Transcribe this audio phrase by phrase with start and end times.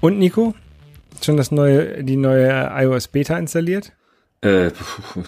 [0.00, 0.54] Und Nico?
[1.22, 3.92] Schon das neue, die neue iOS Beta installiert?
[4.42, 4.70] Äh,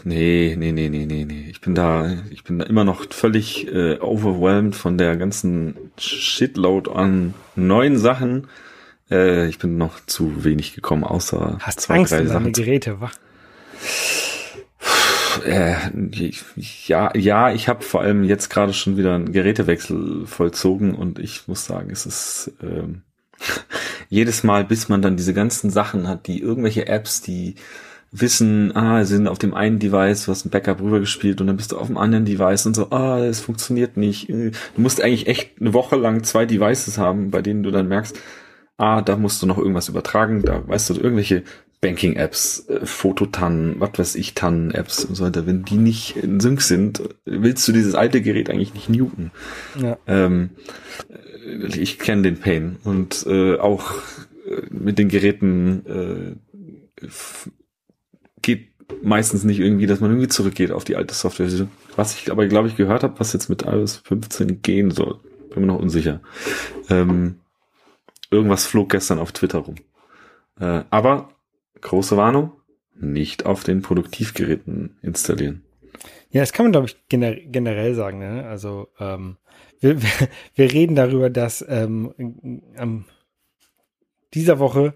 [0.05, 1.46] nee, nee, nee, nee, nee, nee.
[1.50, 6.91] Ich bin da, ich bin da immer noch völlig äh, overwhelmed von der ganzen Shitload
[6.91, 8.48] an neuen Sachen.
[9.11, 12.52] Äh, ich bin noch zu wenig gekommen, außer Hast zwei, Angst drei um Sachen.
[12.52, 13.15] Geräte, wach?
[15.45, 15.74] Äh,
[16.87, 21.48] ja, ja, ich habe vor allem jetzt gerade schon wieder einen Gerätewechsel vollzogen und ich
[21.48, 23.02] muss sagen, es ist ähm,
[24.12, 27.55] jedes Mal, bis man dann diese ganzen Sachen hat, die irgendwelche Apps, die
[28.11, 31.57] wissen, ah, sie sind auf dem einen Device, du hast ein Backup rübergespielt und dann
[31.57, 34.29] bist du auf dem anderen Device und so, ah, es funktioniert nicht.
[34.29, 38.19] Du musst eigentlich echt eine Woche lang zwei Devices haben, bei denen du dann merkst,
[38.77, 41.43] ah, da musst du noch irgendwas übertragen, da weißt du, irgendwelche
[41.80, 46.60] Banking-Apps, äh, Fototannen, was weiß ich, Tannen-Apps und so weiter, wenn die nicht in Sync
[46.60, 49.30] sind, willst du dieses alte Gerät eigentlich nicht newten.
[49.80, 49.97] Ja.
[50.07, 50.51] Ähm,
[51.74, 53.95] ich kenne den Pain und äh, auch
[54.46, 56.37] äh, mit den Geräten
[57.01, 57.07] äh,
[58.43, 58.68] geht
[59.02, 61.48] meistens nicht irgendwie, dass man irgendwie zurückgeht auf die alte Software.
[61.96, 65.19] Was ich aber, glaube ich, gehört habe, was jetzt mit iOS 15 gehen soll.
[65.50, 66.20] Bin mir noch unsicher.
[66.88, 67.37] Ähm,
[68.31, 69.76] irgendwas flog gestern auf Twitter rum.
[70.60, 71.31] Äh, aber,
[71.81, 72.53] große Warnung,
[72.94, 75.62] nicht auf den Produktivgeräten installieren.
[76.31, 78.19] Ja, das kann man, glaube ich, gener generell sagen.
[78.19, 78.47] Ne?
[78.47, 79.37] Also ähm,
[79.83, 79.99] wir,
[80.55, 83.05] wir reden darüber, dass ähm, ähm,
[84.34, 84.94] dieser Woche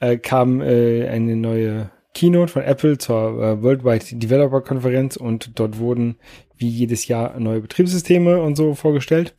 [0.00, 5.78] äh, kam äh, eine neue Keynote von Apple zur äh, Worldwide Developer Konferenz und dort
[5.78, 6.16] wurden
[6.56, 9.34] wie jedes Jahr neue Betriebssysteme und so vorgestellt.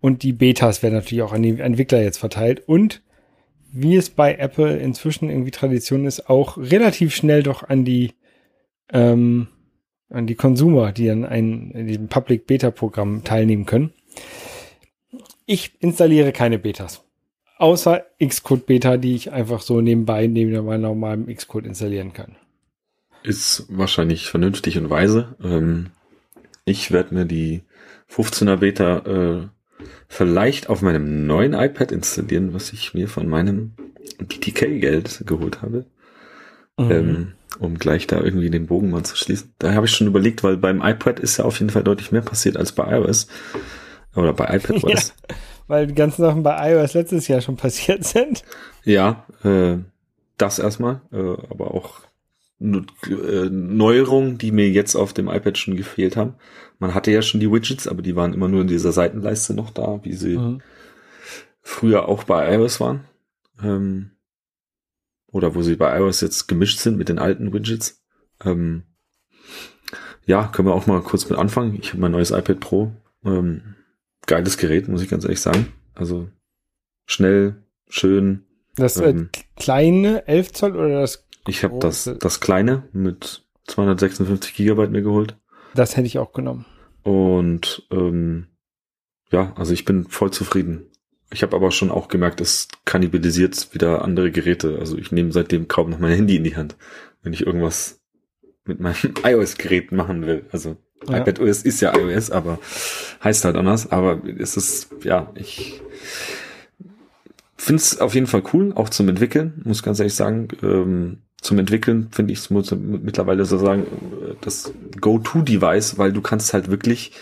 [0.00, 2.62] Und die Betas werden natürlich auch an die Entwickler jetzt verteilt.
[2.66, 3.02] Und
[3.72, 8.12] wie es bei Apple inzwischen irgendwie Tradition ist, auch relativ schnell doch an die
[8.92, 9.48] ähm,
[10.08, 13.92] an die Consumer, die dann ein, in diesem Public Beta Programm teilnehmen können.
[15.46, 17.02] Ich installiere keine Betas.
[17.58, 22.36] Außer Xcode Beta, die ich einfach so nebenbei neben meinem normalen Xcode installieren kann.
[23.22, 25.36] Ist wahrscheinlich vernünftig und weise.
[25.42, 25.90] Ähm,
[26.64, 27.62] ich werde mir die
[28.10, 29.48] 15er Beta äh,
[30.08, 33.72] vielleicht auf meinem neuen iPad installieren, was ich mir von meinem
[34.18, 35.86] BTK-Geld geholt habe.
[36.76, 36.90] Mhm.
[36.90, 39.54] Ähm, um gleich da irgendwie den Bogen mal zu schließen.
[39.58, 42.20] Da habe ich schon überlegt, weil beim iPad ist ja auf jeden Fall deutlich mehr
[42.20, 43.28] passiert als bei iOS.
[44.16, 45.14] Oder bei iPadOS.
[45.28, 45.36] Ja
[45.68, 48.42] weil die ganzen Sachen bei iOS letztes Jahr schon passiert sind.
[48.84, 49.78] Ja, äh,
[50.38, 52.00] das erstmal, äh, aber auch
[52.60, 56.34] äh, Neuerungen, die mir jetzt auf dem iPad schon gefehlt haben.
[56.78, 59.70] Man hatte ja schon die Widgets, aber die waren immer nur in dieser Seitenleiste noch
[59.70, 60.62] da, wie sie mhm.
[61.62, 63.04] früher auch bei iOS waren.
[63.62, 64.10] Ähm,
[65.28, 68.02] oder wo sie bei iOS jetzt gemischt sind mit den alten Widgets.
[68.44, 68.84] Ähm,
[70.24, 71.76] ja, können wir auch mal kurz mit anfangen.
[71.80, 72.92] Ich habe mein neues iPad Pro.
[73.24, 73.76] Ähm,
[74.26, 75.72] geiles Gerät, muss ich ganz ehrlich sagen.
[75.94, 76.28] Also
[77.06, 78.44] schnell, schön.
[78.76, 81.26] Das äh, ähm, kleine 11 Zoll oder das?
[81.46, 85.36] Ich habe das, das kleine mit 256 Gigabyte mir geholt.
[85.74, 86.66] Das hätte ich auch genommen.
[87.02, 88.48] Und ähm,
[89.30, 90.86] ja, also ich bin voll zufrieden.
[91.32, 94.78] Ich habe aber schon auch gemerkt, es kannibalisiert wieder andere Geräte.
[94.78, 96.76] Also ich nehme seitdem kaum noch mein Handy in die Hand,
[97.22, 98.00] wenn ich irgendwas
[98.64, 100.46] mit meinem iOS-Gerät machen will.
[100.52, 100.76] Also
[101.08, 101.18] ja.
[101.18, 102.58] iPadOS ist ja iOS, aber
[103.22, 103.90] heißt halt anders.
[103.90, 105.80] Aber es ist, ja, ich
[107.56, 110.48] finde es auf jeden Fall cool, auch zum Entwickeln, muss ganz ehrlich sagen.
[110.62, 113.86] Ähm, zum Entwickeln finde ich es mittlerweile so sagen,
[114.40, 117.12] das Go-To-Device, weil du kannst halt wirklich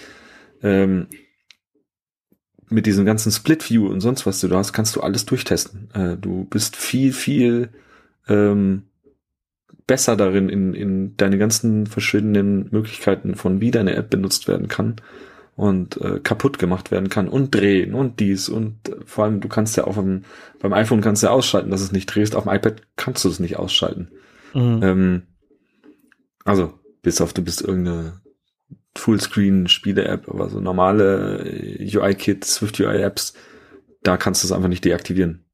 [0.63, 1.09] ähm,
[2.71, 5.91] mit diesem ganzen Split-View und sonst was du da hast, kannst du alles durchtesten.
[5.95, 7.71] Äh, du bist viel, viel
[8.29, 8.85] ähm,
[9.87, 14.97] besser darin, in, in deine ganzen verschiedenen Möglichkeiten von wie deine App benutzt werden kann
[15.57, 19.49] und äh, kaputt gemacht werden kann und drehen und dies und äh, vor allem du
[19.49, 20.25] kannst ja auch beim,
[20.59, 23.29] beim iPhone kannst du ja ausschalten, dass es nicht drehst, auf dem iPad kannst du
[23.29, 24.09] es nicht ausschalten.
[24.55, 24.81] Mhm.
[24.83, 25.23] Ähm,
[26.45, 28.21] also, bis auf du bist irgendeine
[28.97, 33.35] Fullscreen-Spiele-App, aber so normale äh, UI-Kit, Swift-UI-Apps,
[34.03, 35.45] da kannst du es einfach nicht deaktivieren.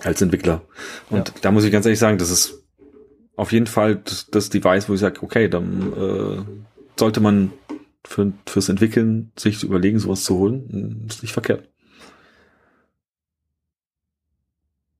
[0.00, 0.62] Als Entwickler.
[1.10, 1.34] Und ja.
[1.42, 2.61] da muss ich ganz ehrlich sagen, das ist
[3.36, 6.42] auf jeden Fall das, das Device, wo ich sage, okay, dann äh,
[6.98, 7.52] sollte man
[8.04, 10.68] für, fürs Entwickeln sich überlegen, sowas zu holen.
[10.70, 11.68] Hm, ist nicht verkehrt.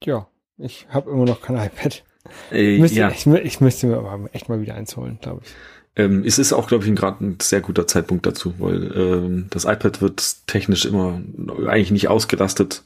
[0.04, 2.04] Ja, ich habe immer noch kein iPad.
[2.50, 3.10] Äh, müsste, ja.
[3.10, 5.52] ich, ich, müsste mir aber echt mal wieder eins holen, glaube ich.
[5.94, 9.64] Ähm, es ist auch, glaube ich, gerade ein sehr guter Zeitpunkt dazu, weil ähm, das
[9.64, 11.20] iPad wird technisch immer
[11.66, 12.84] eigentlich nicht ausgelastet.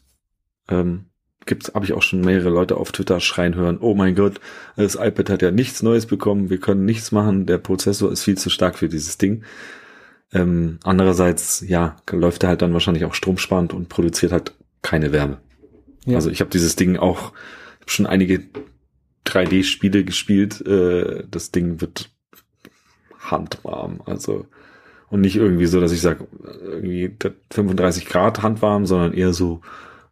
[0.68, 1.06] Ähm,
[1.46, 4.40] gibt, habe ich auch schon mehrere Leute auf Twitter schreien hören, oh mein Gott,
[4.76, 8.36] das iPad hat ja nichts Neues bekommen, wir können nichts machen, der Prozessor ist viel
[8.36, 9.44] zu stark für dieses Ding.
[10.32, 15.38] Ähm, andererseits, ja, läuft er halt dann wahrscheinlich auch stromsparend und produziert halt keine Wärme.
[16.04, 16.16] Ja.
[16.16, 17.32] Also ich habe dieses Ding auch
[17.86, 18.42] schon einige
[19.24, 20.66] 3D-Spiele gespielt.
[20.66, 22.10] Äh, das Ding wird
[23.18, 24.02] handwarm.
[24.04, 24.46] Also
[25.08, 26.26] und nicht irgendwie so, dass ich sage,
[26.62, 27.14] irgendwie
[27.52, 29.60] 35 Grad handwarm, sondern eher so,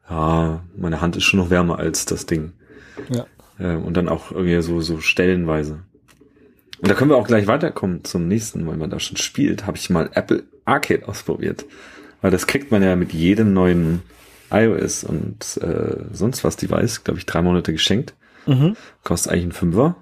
[0.09, 2.53] ja, meine Hand ist schon noch wärmer als das Ding.
[3.11, 3.27] Ja.
[3.59, 5.81] Äh, und dann auch irgendwie so, so stellenweise.
[6.81, 9.77] Und da können wir auch gleich weiterkommen zum nächsten, weil man da schon spielt, habe
[9.77, 11.65] ich mal Apple Arcade ausprobiert.
[12.21, 14.03] Weil das kriegt man ja mit jedem neuen
[14.51, 18.15] iOS und äh, sonst was Device, glaube ich, drei Monate geschenkt.
[18.47, 18.77] Mhm.
[19.03, 19.97] Kostet eigentlich ein Fünfer.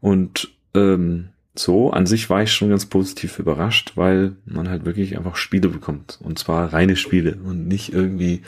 [0.00, 5.16] Und ähm, so, an sich war ich schon ganz positiv überrascht, weil man halt wirklich
[5.16, 6.18] einfach Spiele bekommt.
[6.22, 8.42] Und zwar reine Spiele und nicht irgendwie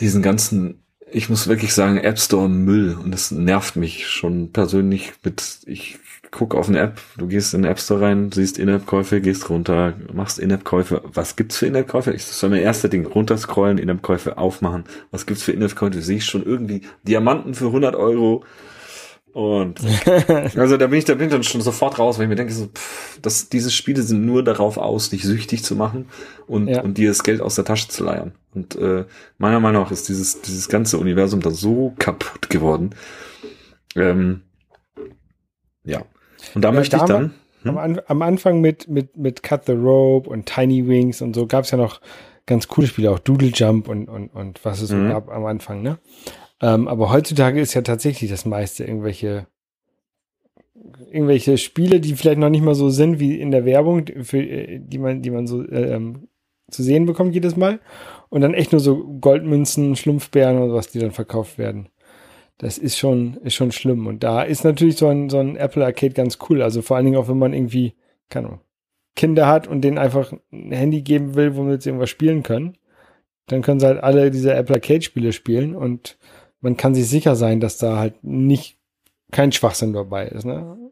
[0.00, 2.96] diesen ganzen, ich muss wirklich sagen, App Store Müll.
[3.02, 5.98] Und das nervt mich schon persönlich mit, ich
[6.30, 9.94] guck auf eine App, du gehst in den App Store rein, siehst In-App-Käufe, gehst runter,
[10.12, 11.02] machst In-App-Käufe.
[11.04, 12.12] Was gibt's für In-App-Käufe?
[12.12, 13.06] Das ist so mein erster Ding.
[13.06, 14.84] Runterscrollen, In-App-Käufe aufmachen.
[15.10, 16.02] Was gibt's für In-App-Käufe?
[16.02, 18.44] Sehe ich schon irgendwie Diamanten für 100 Euro.
[19.32, 19.80] Und
[20.56, 22.54] also da bin ich, da bin ich dann schon sofort raus, weil ich mir denke,
[22.54, 26.06] so, pff, dass diese Spiele sind nur darauf aus, dich süchtig zu machen
[26.46, 26.80] und, ja.
[26.80, 28.32] und dir das Geld aus der Tasche zu leiern.
[28.56, 29.04] Und äh,
[29.36, 32.90] meiner Meinung nach ist dieses, dieses ganze Universum da so kaputt geworden.
[33.94, 34.42] Ähm,
[35.84, 36.02] ja.
[36.54, 37.34] Und da ja, möchte ich dann.
[37.62, 37.76] Hm?
[37.76, 41.64] Am, am, Anfang mit, mit, mit Cut the Rope und Tiny Wings und so gab
[41.64, 42.00] es ja noch
[42.46, 45.10] ganz coole Spiele, auch Doodle Jump und, und, und was es so mhm.
[45.10, 45.98] gab am Anfang, ne?
[46.62, 49.46] Ähm, aber heutzutage ist ja tatsächlich das meiste irgendwelche
[51.10, 54.78] irgendwelche Spiele, die vielleicht noch nicht mal so sind wie in der Werbung, für, äh,
[54.80, 56.28] die man, die man so äh, ähm,
[56.70, 57.80] zu sehen bekommt jedes Mal.
[58.28, 61.88] Und dann echt nur so Goldmünzen, Schlumpfbären oder was, die dann verkauft werden.
[62.58, 64.06] Das ist schon, ist schon schlimm.
[64.06, 66.62] Und da ist natürlich so ein, so ein Apple Arcade ganz cool.
[66.62, 67.94] Also vor allen Dingen auch, wenn man irgendwie,
[68.28, 68.60] keine Ahnung,
[69.14, 72.76] Kinder hat und denen einfach ein Handy geben will, womit sie irgendwas spielen können.
[73.46, 76.18] Dann können sie halt alle diese Apple Arcade Spiele spielen und
[76.60, 78.78] man kann sich sicher sein, dass da halt nicht
[79.30, 80.44] kein Schwachsinn dabei ist.
[80.44, 80.85] Ne?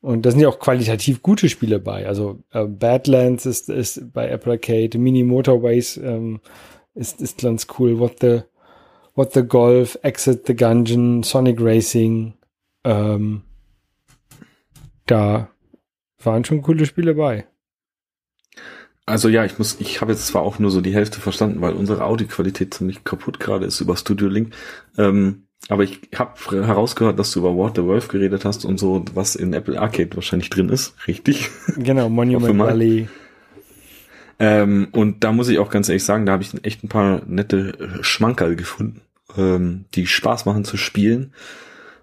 [0.00, 2.06] Und da sind ja auch qualitativ gute Spiele bei.
[2.06, 6.40] Also äh, Badlands ist, ist bei Apple Arcade, Mini Motorways ähm,
[6.94, 7.98] ist, ist ganz cool.
[7.98, 8.42] What the,
[9.18, 12.34] What the Golf, Exit the Gungeon, Sonic Racing.
[12.84, 13.42] Ähm,
[15.06, 15.50] da
[16.22, 17.44] waren schon coole Spiele bei.
[19.06, 21.72] Also ja, ich muss, ich habe jetzt zwar auch nur so die Hälfte verstanden, weil
[21.72, 24.54] unsere Audioqualität ziemlich kaputt gerade ist über Studio Link.
[24.96, 29.04] Ähm, aber ich habe herausgehört, dass du über What the Wolf geredet hast und so,
[29.14, 31.50] was in Apple Arcade wahrscheinlich drin ist, richtig?
[31.76, 33.08] Genau, Monument Valley.
[34.38, 37.22] Ähm, und da muss ich auch ganz ehrlich sagen, da habe ich echt ein paar
[37.26, 39.02] nette Schmankerl gefunden,
[39.36, 41.34] ähm, die Spaß machen zu spielen.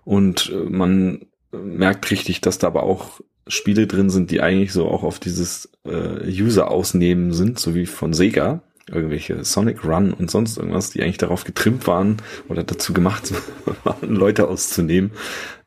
[0.04, 4.88] Und äh, man merkt richtig, dass da aber auch Spiele drin sind, die eigentlich so
[4.88, 10.30] auch auf dieses äh, User ausnehmen sind, so wie von Sega, irgendwelche Sonic Run und
[10.30, 12.18] sonst irgendwas, die eigentlich darauf getrimmt waren
[12.50, 13.34] oder dazu gemacht
[13.84, 15.12] waren, Leute auszunehmen.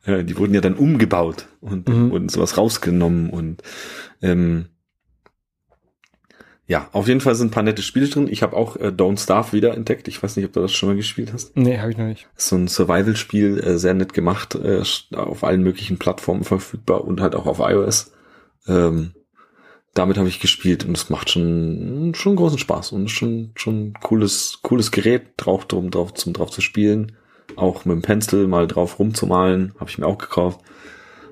[0.05, 2.11] Äh, die wurden ja dann umgebaut und mhm.
[2.11, 3.61] wurden sowas rausgenommen und
[4.21, 4.65] ähm,
[6.69, 8.27] ja, auf jeden Fall sind ein paar nette Spiele drin.
[8.29, 10.07] Ich habe auch äh, Don't Starve wieder entdeckt.
[10.07, 11.57] Ich weiß nicht, ob du das schon mal gespielt hast.
[11.57, 12.27] Nee, habe ich noch nicht.
[12.35, 14.83] So ein Survival-Spiel, äh, sehr nett gemacht, äh,
[15.15, 18.11] auf allen möglichen Plattformen verfügbar und halt auch auf iOS.
[18.67, 19.13] Ähm,
[19.93, 24.59] damit habe ich gespielt und es macht schon schon großen Spaß und schon schon cooles
[24.61, 27.13] cooles Gerät drauf drum drauf zum drauf zu spielen,
[27.55, 30.61] auch mit dem Pencil mal drauf rumzumalen, habe ich mir auch gekauft.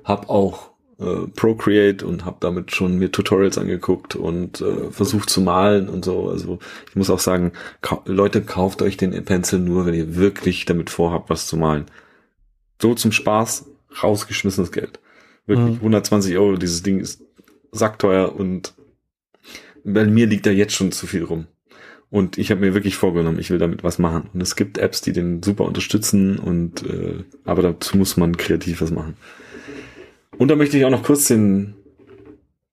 [0.04, 5.42] Hab auch äh, Procreate und habe damit schon mir Tutorials angeguckt und äh, versucht zu
[5.42, 6.30] malen und so.
[6.30, 6.60] Also
[6.90, 10.90] ich muss auch sagen, ka Leute, kauft euch den Pencil nur, wenn ihr wirklich damit
[10.90, 11.86] vorhabt, was zu malen.
[12.82, 13.66] So zum Spaß,
[14.02, 15.00] rausgeschmissenes Geld.
[15.46, 15.82] Wirklich mhm.
[15.82, 17.22] 120 Euro, dieses Ding ist
[17.72, 18.74] sackteuer und
[19.84, 21.48] bei mir liegt da jetzt schon zu viel rum.
[22.10, 24.30] Und ich habe mir wirklich vorgenommen, ich will damit was machen.
[24.34, 28.82] Und es gibt Apps, die den super unterstützen und äh, aber dazu muss man kreativ
[28.82, 29.16] was machen.
[30.38, 31.76] Und da möchte ich auch noch kurz den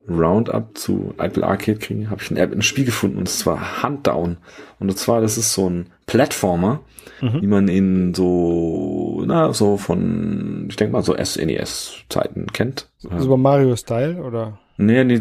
[0.08, 2.10] Roundup zu Apple Arcade kriegen.
[2.10, 4.36] Habe ich ein App ein Spiel gefunden und zwar Huntdown.
[4.78, 6.80] Und zwar, das ist so ein Plattformer,
[7.20, 7.42] mhm.
[7.42, 12.90] wie man ihn so, na, so von, ich denke mal, so SNES-Zeiten kennt.
[12.98, 14.58] Super Mario Style oder?
[14.76, 15.20] Nee, nee,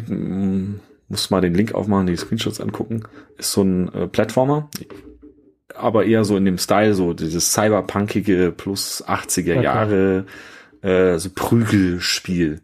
[1.08, 3.04] muss mal den Link aufmachen, die Screenshots angucken.
[3.38, 4.70] Ist so ein äh, Plattformer,
[5.76, 9.64] aber eher so in dem Style, so dieses cyberpunkige plus 80er okay.
[9.64, 10.26] Jahre
[10.82, 12.62] äh, so Prügelspiel.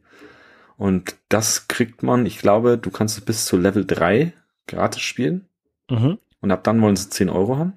[0.77, 4.33] Und das kriegt man, ich glaube, du kannst es bis zu Level 3
[4.67, 5.45] gratis spielen.
[5.89, 6.17] Mhm.
[6.41, 7.73] Und ab dann wollen sie 10 Euro haben.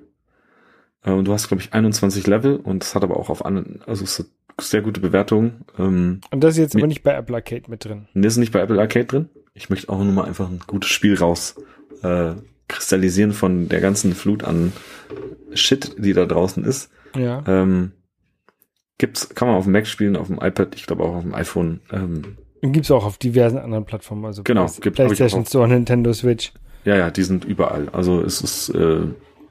[1.04, 3.82] Äh, und du hast, glaube ich, 21 Level und das hat aber auch auf anderen,
[3.86, 4.26] also hat
[4.60, 5.64] sehr gute Bewertungen.
[5.78, 8.08] Ähm, und das ist jetzt aber nicht bei Apple Arcade mit drin.
[8.14, 9.28] Das ist nicht bei Apple Arcade drin.
[9.54, 11.56] Ich möchte auch nur mal einfach ein gutes Spiel raus
[12.02, 12.32] äh,
[12.68, 14.72] Kristallisieren von der ganzen Flut an
[15.52, 16.90] Shit, die da draußen ist.
[17.16, 17.42] Ja.
[17.46, 17.92] Ähm,
[18.98, 21.34] gibt's, kann man auf dem Mac spielen, auf dem iPad, ich glaube auch auf dem
[21.34, 21.80] iPhone.
[21.92, 25.44] Ähm, Gibt es auch auf diversen anderen Plattformen, also Genau, Play- gibt- PlayStation.
[25.44, 26.52] Store, Nintendo Switch.
[26.84, 27.88] ja, ja, die sind überall.
[27.90, 29.00] Also es ist äh,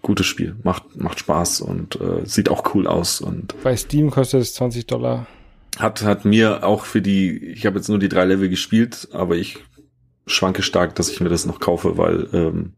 [0.02, 4.42] gutes Spiel, macht macht Spaß und äh, sieht auch cool aus und Bei Steam kostet
[4.42, 5.28] es 20 Dollar.
[5.78, 9.36] hat hat mir auch für die, ich habe jetzt nur die drei Level gespielt, aber
[9.36, 9.60] ich
[10.26, 12.74] schwanke stark, dass ich mir das noch kaufe, weil ähm,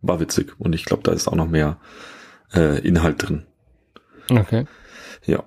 [0.00, 1.78] war witzig und ich glaube, da ist auch noch mehr
[2.54, 3.44] äh, Inhalt drin.
[4.30, 4.66] Okay.
[5.24, 5.42] Ja.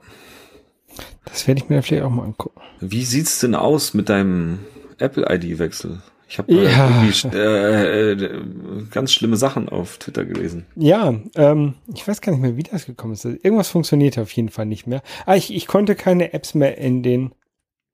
[1.26, 2.60] Das werde ich mir vielleicht auch mal angucken.
[2.80, 4.60] Wie sieht's denn aus mit deinem
[4.98, 6.02] Apple ID-Wechsel?
[6.32, 7.02] Ich habe Ja.
[7.02, 8.42] irgendwie äh, äh,
[8.90, 10.66] ganz schlimme Sachen auf Twitter gelesen.
[10.78, 13.26] Ja, ähm, ich weiß gar nicht mehr, wie das gekommen ist.
[13.26, 15.02] Irgendwas funktioniert auf jeden Fall nicht mehr.
[15.26, 17.36] Ah, ich, ich konnte keine Apps mehr in den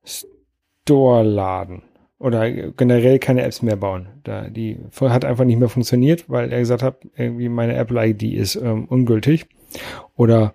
[0.05, 1.81] Store laden.
[2.19, 4.09] Oder generell keine Apps mehr bauen.
[4.23, 8.21] Da, die hat einfach nicht mehr funktioniert, weil er gesagt hat, irgendwie meine Apple ID
[8.21, 9.47] ist ähm, ungültig.
[10.15, 10.53] Oder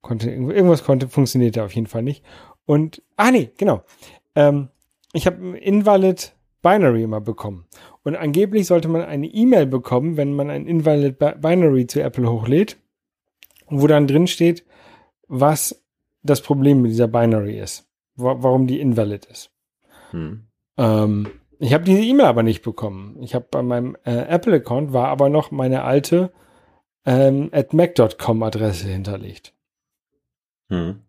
[0.00, 2.24] konnte irgendwas konnte, funktionierte auf jeden Fall nicht.
[2.64, 3.82] Und, ah nee, genau.
[4.34, 4.68] Ähm,
[5.12, 7.66] ich habe Invalid Binary immer bekommen.
[8.02, 12.30] Und angeblich sollte man eine E-Mail bekommen, wenn man ein Invalid Bi- Binary zu Apple
[12.30, 12.78] hochlädt,
[13.68, 14.64] wo dann drin steht,
[15.28, 15.84] was
[16.22, 19.50] das Problem mit dieser Binary ist, wa warum die invalid ist.
[20.10, 20.46] Hm.
[20.76, 23.16] Ähm, ich habe diese E-Mail aber nicht bekommen.
[23.22, 26.32] Ich habe bei meinem äh, Apple-Account war aber noch meine alte
[27.04, 29.54] ähm, at mac.com Adresse hinterlegt.
[30.68, 31.00] Hm.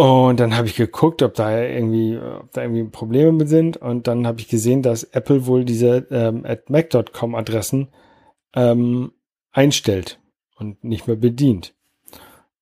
[0.00, 3.76] Und dann habe ich geguckt, ob da irgendwie, ob da irgendwie Probleme mit sind.
[3.76, 7.88] Und dann habe ich gesehen, dass Apple wohl diese ähm, at mac.com Adressen
[8.54, 9.12] ähm,
[9.52, 10.18] einstellt
[10.56, 11.74] und nicht mehr bedient.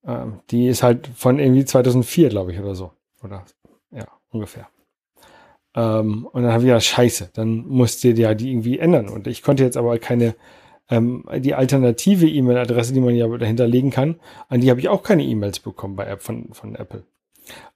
[0.04, 2.90] Ähm, die ist halt von irgendwie 2004, glaube ich, oder so.
[3.22, 3.44] Oder
[3.92, 4.66] ja, ungefähr.
[5.76, 9.08] Ähm, und dann habe ich gedacht, scheiße, dann musste ja die irgendwie ändern.
[9.08, 10.34] Und ich konnte jetzt aber keine,
[10.90, 14.18] ähm, die alternative E-Mail-Adresse, die man ja dahinterlegen kann,
[14.48, 17.04] an die habe ich auch keine E-Mails bekommen bei App von, von Apple.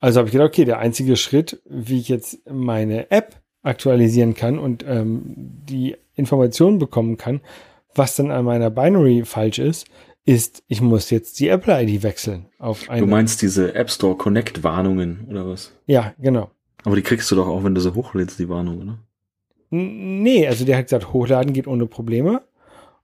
[0.01, 4.59] Also habe ich gedacht, okay, der einzige Schritt, wie ich jetzt meine App aktualisieren kann
[4.59, 7.41] und ähm, die Informationen bekommen kann,
[7.95, 9.87] was dann an meiner Binary falsch ist,
[10.25, 13.01] ist, ich muss jetzt die Apple-ID wechseln auf eine.
[13.01, 15.73] Du meinst diese App Store Connect Warnungen oder was?
[15.87, 16.51] ja, genau.
[16.85, 18.99] Aber die kriegst du doch auch, wenn du sie hochlädst, die Warnungen, ne?
[19.71, 22.43] N- Nee, also der hat gesagt, hochladen geht ohne Probleme.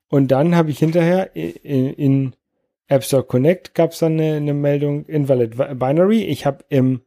[0.08, 2.32] Und dann habe ich hinterher in, in
[2.88, 6.24] App Store Connect gab es dann eine, eine Meldung Invalid Binary.
[6.24, 7.02] Ich habe im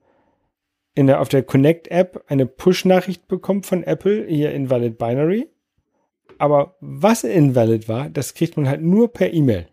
[0.93, 5.47] in der auf der Connect App eine Push-Nachricht bekommen von Apple hier Invalid Binary.
[6.38, 9.67] Aber was invalid war, das kriegt man halt nur per E-Mail.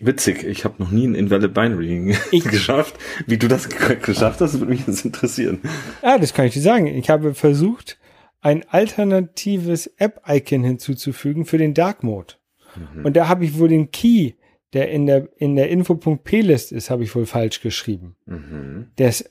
[0.00, 2.94] Witzig, ich habe noch nie ein Invalid Binary Ich- geschafft.
[3.26, 5.60] Wie du das ge- geschafft hast, würde mich jetzt interessieren.
[6.00, 6.86] Ah, das kann ich dir sagen.
[6.86, 7.98] Ich habe versucht,
[8.40, 12.34] ein alternatives App-Icon hinzuzufügen für den Dark Mode.
[13.04, 14.32] Und da habe ich wohl den Key,
[14.72, 18.16] der in der, in der Info.plist ist, habe ich wohl falsch geschrieben.
[18.26, 18.86] Mhm.
[18.98, 19.30] Der ist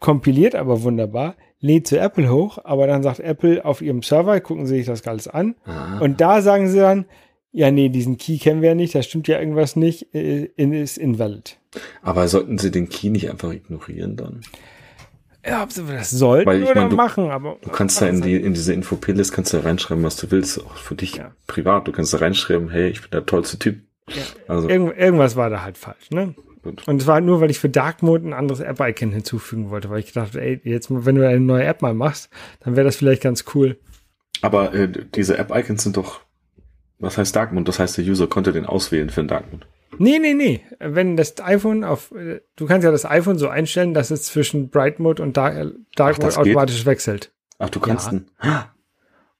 [0.00, 4.66] kompiliert aber wunderbar, lädt zu Apple hoch, aber dann sagt Apple auf ihrem Server, gucken
[4.66, 5.54] Sie sich das alles an.
[5.64, 5.98] Ah.
[6.00, 7.06] Und da sagen sie dann,
[7.52, 10.98] ja, nee, diesen Key kennen wir ja nicht, da stimmt ja irgendwas nicht, äh, ist
[10.98, 11.58] invalid.
[12.02, 14.40] Aber sollten sie den Key nicht einfach ignorieren dann?
[15.46, 17.58] Ja, ob sie das sollten Weil ich oder mein, du- machen, aber.
[17.62, 20.76] Du kannst da in die in diese Info-Playlist kannst du reinschreiben, was du willst, auch
[20.76, 21.32] für dich Ja.
[21.46, 21.86] privat.
[21.86, 23.80] Du kannst da reinschreiben, hey, ich bin der tollste Typ.
[24.08, 24.22] Ja.
[24.48, 26.34] Also Irgend, irgendwas war da halt falsch, ne?
[26.62, 26.86] gut.
[26.88, 29.98] Und es war nur, weil ich für Dark Mode ein anderes App-Icon hinzufügen wollte, weil
[30.00, 32.30] ich dachte, ey, jetzt, wenn du eine neue App mal machst,
[32.60, 33.78] dann wäre das vielleicht ganz cool.
[34.42, 36.20] Aber äh, diese App-Icons sind doch,
[36.98, 37.64] was heißt Dark Mode?
[37.64, 39.66] Das heißt, der User konnte den auswählen für den Dark Mode.
[39.98, 40.60] Nee, nee, nee.
[40.80, 44.70] Wenn das iPhone auf, äh, du kannst ja das iPhone so einstellen, dass es zwischen
[44.70, 46.38] Bright Mode und Dark, äh, Dark Ach, Mode geht?
[46.38, 47.32] automatisch wechselt.
[47.58, 48.10] Ach, du kannst Ja.
[48.12, 48.26] einen.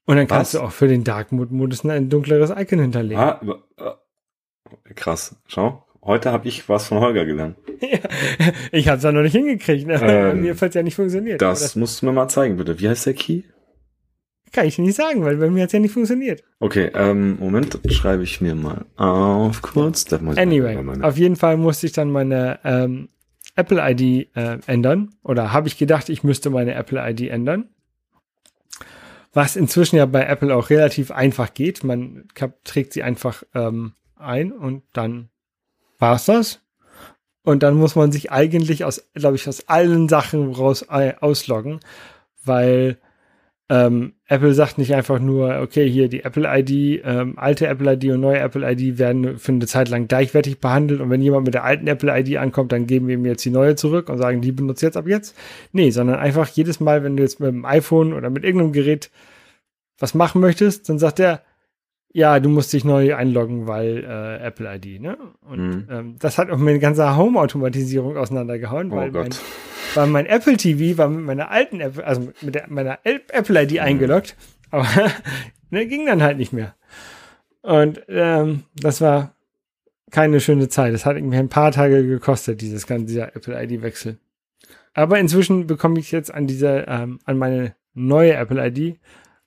[0.07, 0.37] Und dann Was?
[0.37, 3.19] kannst du auch für den Dark Mode Modus ein dunkleres Icon hinterlegen.
[3.19, 3.41] Ah,
[3.79, 3.91] äh,
[4.95, 5.37] krass.
[5.47, 7.57] Schau, heute habe ich was von Holger gelernt.
[8.73, 10.01] Ich habe es ja noch nicht hingekriegt, ne?
[10.03, 11.43] Ähm, Mir hat ja nicht funktioniert.
[11.43, 12.79] Aber Das musst du mir mal zeigen, bitte.
[12.81, 13.43] Wie heißt der Key?
[14.53, 16.45] kann ich nicht sagen, weil bei mir hat es ja nicht funktioniert.
[16.61, 20.05] Okay, ähm, Moment, das schreibe ich mir mal auf kurz.
[20.05, 23.09] Das Anyway, meine- auf jeden Fall musste ich dann meine ähm,
[23.57, 25.11] Apple ID äh, ändern.
[25.25, 27.69] Oder habe ich gedacht, ich müsste meine Apple ID ändern.
[29.33, 31.83] Was inzwischen ja bei Apple auch relativ einfach geht.
[31.83, 32.29] Man
[32.63, 35.29] trägt sie einfach ähm, ein und dann
[35.99, 36.61] war's das.
[37.43, 41.81] Und dann muss man sich eigentlich aus, glaube ich, aus allen Sachen raus ausloggen,
[42.43, 42.99] weil
[43.71, 48.13] ähm, Apple sagt nicht einfach nur, okay, hier die Apple ID, ähm, alte Apple ID
[48.13, 51.55] und neue Apple ID werden für eine Zeit lang gleichwertig behandelt und wenn jemand mit
[51.55, 54.43] der alten Apple ID ankommt, dann geben wir ihm jetzt die neue zurück und sagen,
[54.43, 55.35] die benutzt jetzt ab jetzt.
[55.73, 59.11] Nee, sondern einfach jedes Mal, wenn du jetzt mit dem iPhone oder mit irgendeinem Gerät
[59.99, 61.43] was machen möchtest, dann sagt er,
[62.15, 65.19] ja, du musst dich neu einloggen, weil äh, Apple ID, ne?
[65.43, 65.89] Und mhm.
[65.91, 69.31] ähm, das hat auch meine ganze Home-Automatisierung auseinandergehauen, oh weil, mein,
[69.95, 73.73] weil mein Apple TV war mit meiner alten Apple, also mit der, meiner Apple ID
[73.73, 73.79] mhm.
[73.81, 74.37] eingeloggt,
[74.71, 74.87] aber
[75.71, 76.77] ne, ging dann halt nicht mehr.
[77.63, 79.35] Und ähm, das war
[80.13, 80.95] keine schöne Zeit.
[80.95, 84.19] Das hat irgendwie ein paar Tage gekostet, dieses ganze dieser Apple ID-Wechsel.
[84.93, 89.01] Aber inzwischen bekomme ich jetzt an dieser, ähm, an meine neue Apple ID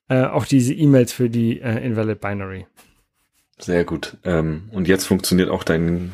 [0.09, 2.65] äh, auch diese E-Mails für die äh, Invalid Binary.
[3.59, 4.17] Sehr gut.
[4.23, 6.11] Ähm, und jetzt funktioniert auch dein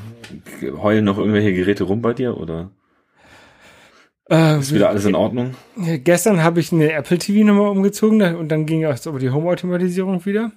[0.61, 2.71] heulen noch irgendwelche Geräte rum bei dir oder?
[4.29, 5.55] Äh, ist wieder alles in Ordnung?
[5.75, 10.25] Gestern habe ich eine Apple TV nochmal umgezogen und dann ging es über die Home-Automatisierung
[10.25, 10.51] wieder.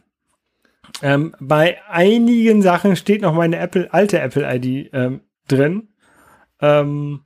[1.02, 5.88] Ähm, bei einigen Sachen steht noch meine Apple, alte Apple ID ähm, drin.
[6.60, 7.22] Ähm,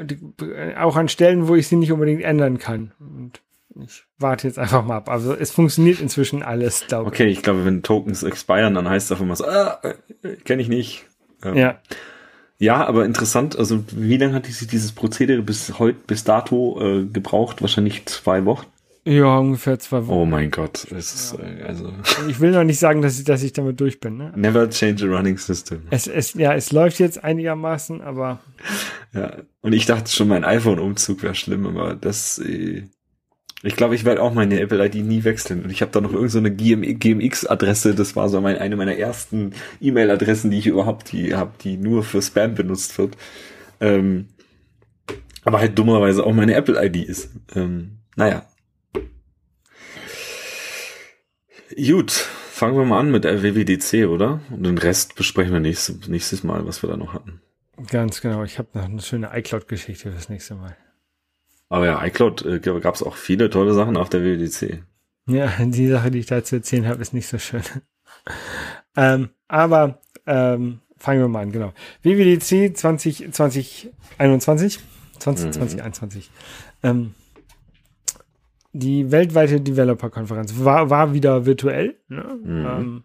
[0.00, 0.18] die,
[0.76, 2.92] auch an Stellen, wo ich sie nicht unbedingt ändern kann.
[2.98, 3.40] Und
[3.84, 5.08] ich warte jetzt einfach mal ab.
[5.08, 7.14] Also es funktioniert inzwischen alles, glaube ich.
[7.14, 10.62] Okay, ich glaube, wenn Tokens expiren, dann heißt es einfach mal so, ah, äh, kenne
[10.62, 11.06] ich nicht.
[11.42, 11.78] Ähm, ja.
[12.58, 17.06] Ja, aber interessant, also wie lange hat sich dieses Prozedere bis heute, bis dato äh,
[17.06, 17.62] gebraucht?
[17.62, 18.66] Wahrscheinlich zwei Wochen.
[19.04, 20.18] Ja, ungefähr zwei Wochen.
[20.18, 21.64] Oh mein Gott, es ist, ja.
[21.64, 21.90] also.
[22.28, 24.18] Ich will noch nicht sagen, dass ich, dass ich damit durch bin.
[24.18, 24.32] Ne?
[24.36, 25.84] Never change a running system.
[25.88, 28.40] Es, es, ja, es läuft jetzt einigermaßen, aber.
[29.14, 32.82] Ja, und ich dachte schon, mein iPhone-Umzug wäre schlimm, aber das, äh,
[33.62, 35.64] ich glaube, ich werde auch meine Apple ID nie wechseln.
[35.64, 37.94] Und ich habe da noch irgendeine so GMX-Adresse.
[37.94, 42.02] Das war so mein, eine meiner ersten E-Mail-Adressen, die ich überhaupt die habe, die nur
[42.02, 43.16] für Spam benutzt wird.
[43.80, 44.28] Ähm,
[45.44, 47.30] aber halt dummerweise auch meine Apple ID ist.
[47.54, 48.46] Ähm, naja.
[51.76, 54.40] Gut, fangen wir mal an mit WWDC, oder?
[54.50, 57.42] Und den Rest besprechen wir nächstes, nächstes Mal, was wir da noch hatten.
[57.90, 58.42] Ganz genau.
[58.42, 60.76] Ich habe noch eine schöne iCloud-Geschichte fürs nächste Mal.
[61.70, 64.82] Aber ja, iCloud äh, gab es auch viele tolle Sachen auf der WWDC.
[65.26, 67.62] Ja, die Sache, die ich da zu erzählen habe, ist nicht so schön.
[68.96, 71.72] ähm, aber ähm, fangen wir mal an, genau.
[72.02, 74.80] WWDC 20, 2021,
[75.18, 75.52] 20, mhm.
[75.52, 76.30] 2021.
[76.82, 77.14] Ähm,
[78.72, 82.00] die weltweite Developer-Konferenz war, war wieder virtuell.
[82.08, 82.38] Ne?
[82.42, 82.66] Mhm.
[82.66, 83.02] Ähm,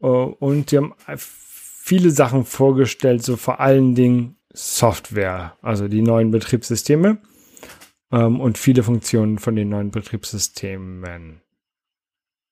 [0.00, 6.30] oh, und die haben viele Sachen vorgestellt, so vor allen Dingen Software, also die neuen
[6.30, 7.18] Betriebssysteme
[8.12, 11.40] ähm, und viele Funktionen von den neuen Betriebssystemen.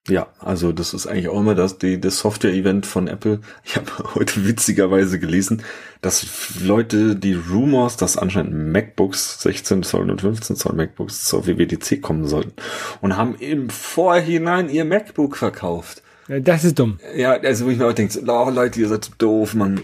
[0.06, 3.40] Ja, also das ist eigentlich auch immer das, die, das Software-Event von Apple.
[3.64, 5.62] Ich habe heute witzigerweise gelesen,
[6.02, 12.02] dass Leute die Rumors, dass anscheinend MacBooks 16 Zoll und 15 Zoll MacBooks zur WWDC
[12.02, 12.52] kommen sollten
[13.00, 16.02] und haben im Vorhinein ihr MacBook verkauft.
[16.28, 16.98] Ja, das ist dumm.
[17.16, 19.80] Ja, also wo ich mir auch denke, oh, Leute, ihr seid doof, man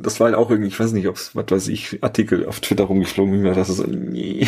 [0.00, 2.60] das war halt auch irgendwie, ich weiß nicht, ob es, was weiß ich, Artikel auf
[2.60, 4.46] Twitter rumgeflogen ist, das ist so, nee.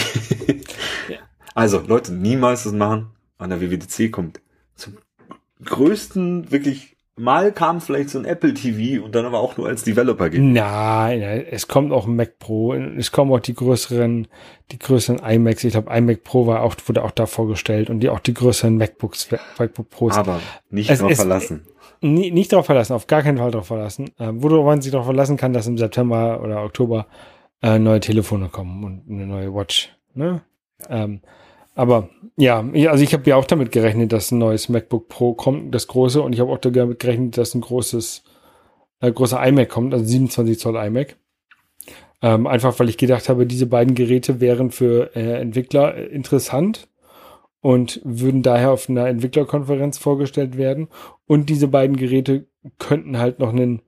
[1.08, 1.18] ja.
[1.54, 3.10] Also, Leute, niemals das machen.
[3.38, 4.40] An der WWDC kommt
[4.74, 4.98] zum
[5.64, 9.84] größten, wirklich, mal kam vielleicht so ein Apple TV und dann aber auch nur als
[9.84, 10.40] Developer geht.
[10.40, 14.28] Nein, es kommt auch ein Mac Pro, es kommen auch die größeren,
[14.70, 15.64] die größeren iMacs.
[15.64, 18.76] Ich glaube, iMac Pro war auch, wurde auch da vorgestellt und die auch die größeren
[18.76, 20.16] MacBooks, MacBook Pros.
[20.16, 24.10] Aber nicht es, es, verlassen nie, nicht darauf verlassen, auf gar keinen Fall darauf verlassen.
[24.18, 27.06] Äh, wo man sich darauf verlassen kann, dass im September oder Oktober
[27.62, 29.94] äh, neue Telefone kommen und eine neue Watch.
[30.14, 30.42] Ne?
[30.88, 31.20] Ähm,
[31.74, 35.74] aber ja, also ich habe ja auch damit gerechnet, dass ein neues MacBook Pro kommt,
[35.74, 38.24] das große, und ich habe auch damit gerechnet, dass ein großes,
[39.00, 41.16] äh, großer iMac kommt, also 27 Zoll iMac.
[42.20, 46.88] Ähm, einfach weil ich gedacht habe, diese beiden Geräte wären für äh, Entwickler interessant
[47.60, 50.88] und würden daher auf einer Entwicklerkonferenz vorgestellt werden.
[51.26, 52.46] Und diese beiden Geräte
[52.78, 53.82] könnten halt noch einen,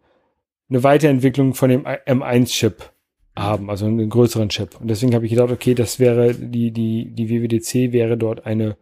[0.69, 2.91] eine Weiterentwicklung von dem M1-Chip
[3.37, 4.81] haben, also einen größeren Chip.
[4.81, 8.77] Und deswegen habe ich gedacht, okay, das wäre die, die, die WWDC wäre dort eine,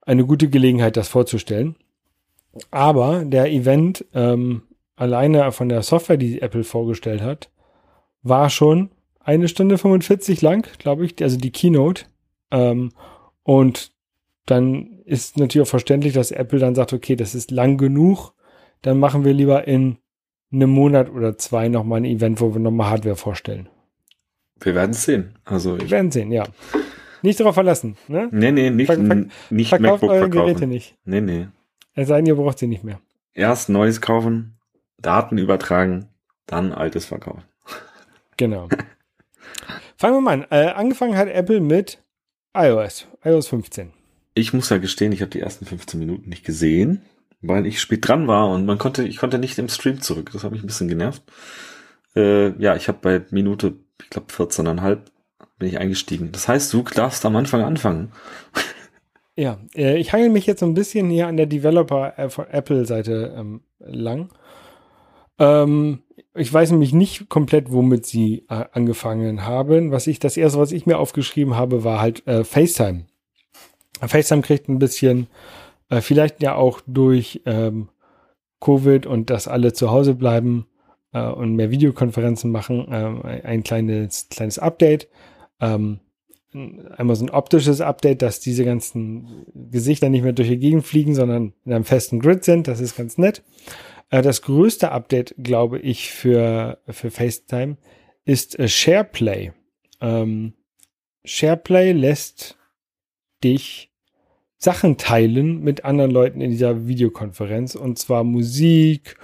[0.00, 1.76] eine gute Gelegenheit, das vorzustellen.
[2.70, 4.62] Aber der Event ähm,
[4.96, 7.50] alleine von der Software, die Apple vorgestellt hat,
[8.22, 12.04] war schon eine Stunde 45 lang, glaube ich, also die Keynote.
[12.50, 12.92] Ähm,
[13.42, 13.92] und
[14.46, 18.32] dann ist natürlich auch verständlich, dass Apple dann sagt, okay, das ist lang genug,
[18.82, 19.98] dann machen wir lieber in
[20.52, 23.68] einem Monat oder zwei nochmal ein Event, wo wir nochmal Hardware vorstellen.
[24.60, 25.38] Wir werden es sehen.
[25.44, 26.44] Also wir werden sehen, ja.
[27.22, 28.28] Nicht darauf verlassen, ne?
[28.32, 30.46] Nee, nee, nicht, ver ver nicht verkauft MacBook eure verkaufen.
[30.46, 30.96] Geräte nicht.
[31.04, 31.46] Nee, nee.
[31.94, 33.00] Es sei denn, ihr braucht sie nicht mehr.
[33.32, 34.58] Erst Neues kaufen,
[34.98, 36.08] Daten übertragen,
[36.46, 37.44] dann Altes verkaufen.
[38.36, 38.68] Genau.
[39.96, 40.46] Fangen wir mal an.
[40.50, 42.01] Äh, angefangen hat Apple mit
[42.54, 43.92] iOS, iOS 15.
[44.34, 47.02] Ich muss ja gestehen, ich habe die ersten 15 Minuten nicht gesehen,
[47.40, 50.30] weil ich spät dran war und man konnte, ich konnte nicht im Stream zurück.
[50.32, 51.22] Das hat mich ein bisschen genervt.
[52.14, 54.98] Äh, ja, ich habe bei Minute, ich glaube 14,5
[55.58, 56.32] bin ich eingestiegen.
[56.32, 58.12] Das heißt, du darfst am Anfang anfangen.
[59.34, 63.62] Ja, äh, ich hangel mich jetzt so ein bisschen hier an der Developer Apple-Seite ähm,
[63.78, 64.28] lang.
[65.38, 66.02] Ähm,
[66.34, 69.90] ich weiß nämlich nicht komplett, womit sie äh, angefangen haben.
[69.90, 73.06] Was ich, das erste, was ich mir aufgeschrieben habe, war halt äh, FaceTime.
[74.00, 75.26] FaceTime kriegt ein bisschen,
[75.90, 77.88] äh, vielleicht ja auch durch ähm,
[78.60, 80.66] Covid und dass alle zu Hause bleiben
[81.12, 85.08] äh, und mehr Videokonferenzen machen, äh, ein kleines, kleines Update.
[85.60, 86.00] Ähm,
[86.54, 91.14] einmal so ein optisches Update, dass diese ganzen Gesichter nicht mehr durch die Gegend fliegen,
[91.14, 92.68] sondern in einem festen Grid sind.
[92.68, 93.42] Das ist ganz nett.
[94.12, 97.76] Äh, das größte Update, glaube ich, für, für FaceTime
[98.24, 99.52] ist äh, SharePlay.
[100.00, 100.52] Ähm,
[101.24, 102.56] SharePlay lässt
[103.42, 103.90] dich
[104.58, 109.16] Sachen teilen mit anderen Leuten in dieser Videokonferenz und zwar Musik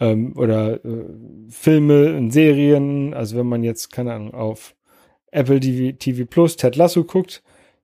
[0.00, 1.04] ähm, oder äh,
[1.48, 3.14] Filme und Serien.
[3.14, 4.74] Also wenn man jetzt, keine Ahnung, auf
[5.30, 7.42] Apple TV, TV Plus Ted Lasso guckt,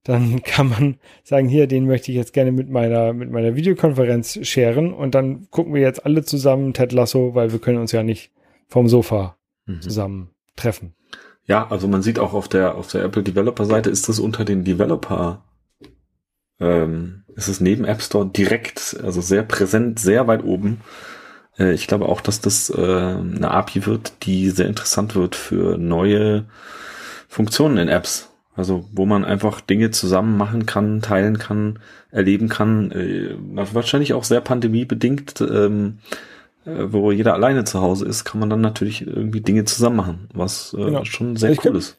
[0.09, 4.39] dann kann man sagen, hier, den möchte ich jetzt gerne mit meiner, mit meiner Videokonferenz
[4.43, 8.03] scheren und dann gucken wir jetzt alle zusammen Ted Lasso, weil wir können uns ja
[8.03, 8.33] nicht
[8.69, 9.83] vom Sofa mhm.
[9.83, 10.95] zusammen treffen.
[11.45, 14.47] Ja, also man sieht auch auf der, auf der Apple Developer Seite ist das unter
[14.47, 15.45] den Developer
[16.59, 20.81] ähm, ist es neben App Store direkt, also sehr präsent, sehr weit oben.
[21.59, 25.77] Äh, ich glaube auch, dass das äh, eine API wird, die sehr interessant wird für
[25.77, 26.47] neue
[27.29, 28.28] Funktionen in Apps.
[28.59, 31.79] Also wo man einfach Dinge zusammen machen kann, teilen kann,
[32.11, 32.91] erleben kann.
[32.91, 35.99] Äh, wahrscheinlich auch sehr pandemiebedingt, ähm,
[36.67, 40.29] äh, wo jeder alleine zu Hause ist, kann man dann natürlich irgendwie Dinge zusammen machen,
[40.35, 41.05] was äh, genau.
[41.05, 41.99] schon sehr ich cool kann, ist.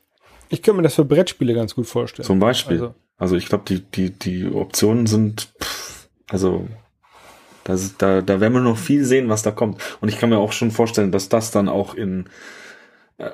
[0.49, 2.25] Ich könnte mir das für Brettspiele ganz gut vorstellen.
[2.25, 2.81] Zum Beispiel.
[2.81, 6.67] Also, also ich glaube, die, die, die Optionen sind, pff, also
[7.63, 9.81] das, da, da werden wir noch viel sehen, was da kommt.
[10.01, 12.25] Und ich kann mir auch schon vorstellen, dass das dann auch in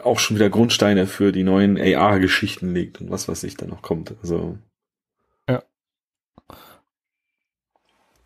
[0.04, 3.82] auch schon wieder Grundsteine für die neuen AR-Geschichten legt und was weiß ich da noch
[3.82, 4.16] kommt.
[4.22, 4.58] Also
[5.48, 5.64] ja.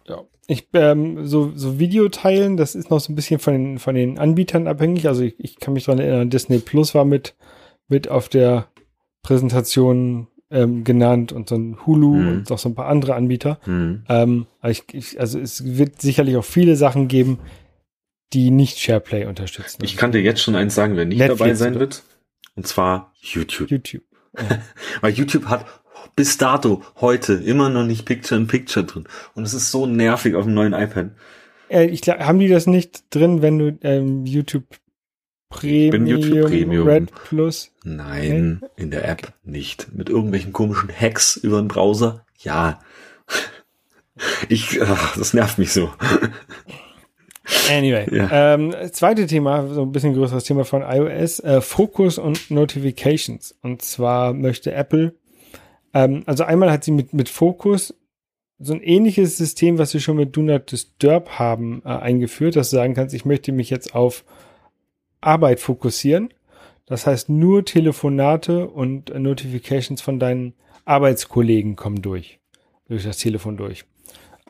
[0.07, 0.23] Ja.
[0.47, 4.17] Ich, ähm, so, so Videoteilen, das ist noch so ein bisschen von den, von den
[4.17, 5.07] Anbietern abhängig.
[5.07, 7.35] Also ich, ich kann mich daran erinnern, Disney Plus war mit,
[7.87, 8.69] mit auf der
[9.21, 12.27] Präsentation ähm, genannt und so ein Hulu mhm.
[12.27, 13.59] und noch so ein paar andere Anbieter.
[13.65, 14.03] Mhm.
[14.07, 17.39] Ähm, ich, ich, also es wird sicherlich auch viele Sachen geben,
[18.33, 19.83] die nicht SharePlay unterstützen.
[19.83, 22.03] Ich kann dir jetzt schon eins sagen, wer nicht Netflix dabei sein wird.
[22.55, 23.69] Und zwar YouTube.
[23.69, 24.03] YouTube.
[24.37, 24.61] Ja.
[25.01, 25.65] Weil YouTube hat
[26.15, 29.05] bis dato heute immer noch nicht Picture in Picture drin.
[29.33, 31.11] Und es ist so nervig auf dem neuen iPad.
[31.69, 34.65] Äh, ich glaub, haben die das nicht drin, wenn du ähm, YouTube
[35.49, 36.87] Premium, YouTube Premium.
[36.87, 37.71] Red Plus?
[37.83, 38.71] Nein, okay.
[38.75, 39.91] in der App nicht.
[39.93, 42.25] Mit irgendwelchen komischen Hacks über den Browser?
[42.39, 42.79] Ja.
[44.49, 45.93] Ich, ach, das nervt mich so.
[47.69, 48.53] Anyway, ja.
[48.53, 53.55] ähm, zweite Thema, so ein bisschen größeres Thema von iOS, äh, Fokus und Notifications.
[53.61, 55.13] Und zwar möchte Apple,
[55.93, 57.93] ähm, also einmal hat sie mit, mit Fokus
[58.59, 62.69] so ein ähnliches System, was wir schon mit Do Not Disturb haben, äh, eingeführt, dass
[62.69, 64.25] du sagen kannst, ich möchte mich jetzt auf
[65.21, 66.33] Arbeit fokussieren.
[66.85, 70.53] Das heißt, nur Telefonate und äh, Notifications von deinen
[70.85, 72.39] Arbeitskollegen kommen durch,
[72.87, 73.85] durch das Telefon durch.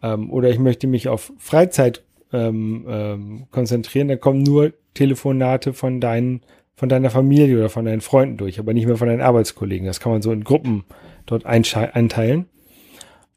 [0.02, 6.00] Ähm, oder ich möchte mich auf Freizeit ähm, ähm, konzentrieren, da kommen nur Telefonate von
[6.00, 6.42] deinen,
[6.76, 9.88] von deiner Familie oder von deinen Freunden durch, aber nicht mehr von deinen Arbeitskollegen.
[9.88, 10.84] Das kann man so in Gruppen
[11.26, 12.48] dort einteilen.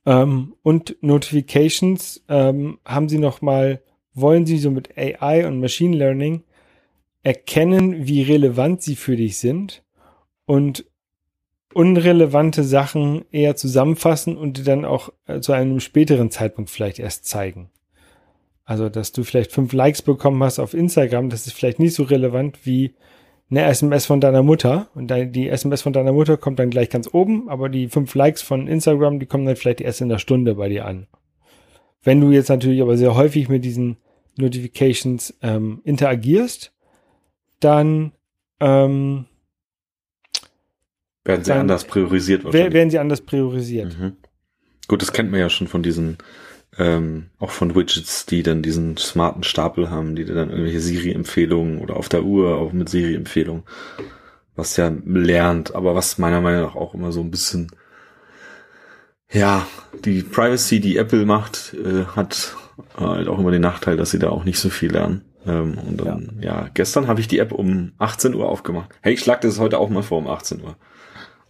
[0.04, 3.82] Ähm, und Notifications ähm, haben sie noch mal,
[4.14, 6.42] wollen sie so mit AI und Machine Learning
[7.22, 9.84] erkennen, wie relevant sie für dich sind
[10.44, 10.84] und
[11.72, 17.24] unrelevante Sachen eher zusammenfassen und dir dann auch äh, zu einem späteren Zeitpunkt vielleicht erst
[17.26, 17.70] zeigen.
[18.64, 22.04] Also, dass du vielleicht fünf Likes bekommen hast auf Instagram, das ist vielleicht nicht so
[22.04, 22.94] relevant wie
[23.50, 24.88] eine SMS von deiner Mutter.
[24.94, 28.40] Und die SMS von deiner Mutter kommt dann gleich ganz oben, aber die fünf Likes
[28.40, 31.06] von Instagram, die kommen dann vielleicht erst in der Stunde bei dir an.
[32.02, 33.98] Wenn du jetzt natürlich aber sehr häufig mit diesen
[34.36, 36.72] Notifications ähm, interagierst,
[37.60, 38.12] dann
[38.58, 39.26] ähm,
[41.24, 42.50] werden sie dann anders priorisiert.
[42.52, 43.96] Werden sie anders priorisiert.
[43.98, 44.16] Mhm.
[44.88, 46.18] Gut, das kennt man ja schon von diesen
[46.78, 51.96] ähm, auch von Widgets, die dann diesen smarten Stapel haben, die dann irgendwelche Siri-Empfehlungen oder
[51.96, 53.64] auf der Uhr auch mit Siri-Empfehlungen,
[54.56, 57.70] was ja lernt, aber was meiner Meinung nach auch immer so ein bisschen,
[59.30, 59.66] ja,
[60.04, 62.56] die Privacy, die Apple macht, äh, hat
[62.96, 65.24] halt auch immer den Nachteil, dass sie da auch nicht so viel lernen.
[65.46, 68.90] Ähm, und dann, ja, ja gestern habe ich die App um 18 Uhr aufgemacht.
[69.02, 70.76] Hey, ich schlag das heute auch mal vor um 18 Uhr.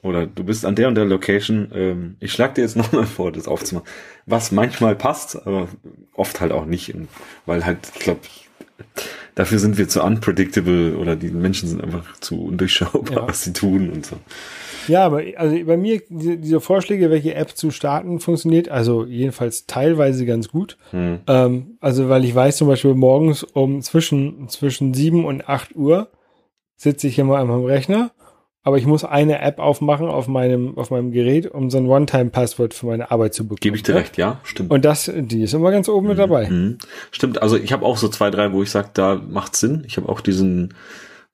[0.02, 3.30] Oder du bist an der und der Location, ähm, ich schlag dir jetzt nochmal vor,
[3.32, 3.88] das aufzumachen.
[4.26, 5.68] Was manchmal passt, aber
[6.14, 6.92] oft halt auch nicht.
[7.46, 8.20] weil halt, ich glaube,
[9.34, 13.28] dafür sind wir zu unpredictable oder die Menschen sind einfach zu undurchschaubar, Ja.
[13.28, 14.16] was sie tun und so.
[14.88, 19.66] Ja, aber also bei mir, diese, diese Vorschläge, welche App zu starten, funktioniert also jedenfalls
[19.66, 20.76] teilweise ganz gut.
[20.90, 21.20] Hm.
[21.28, 26.08] Ähm, also weil ich weiß zum Beispiel morgens um zwischen, zwischen 7 und 8 Uhr
[26.74, 28.10] sitze ich immer an meinem Rechner,
[28.64, 32.75] aber ich muss eine App aufmachen auf meinem, auf meinem Gerät, um so ein One-Time-Passwort
[32.75, 33.59] für meine Arbeit zu bekommen.
[33.61, 34.70] Gebe ich dir recht, ja, stimmt.
[34.70, 36.48] Und das, die ist immer ganz oben mit dabei.
[36.48, 36.79] Mhm.
[37.11, 39.83] Stimmt, also ich habe auch so zwei, drei, wo ich sage, da macht Sinn.
[39.87, 40.75] Ich habe auch diesen,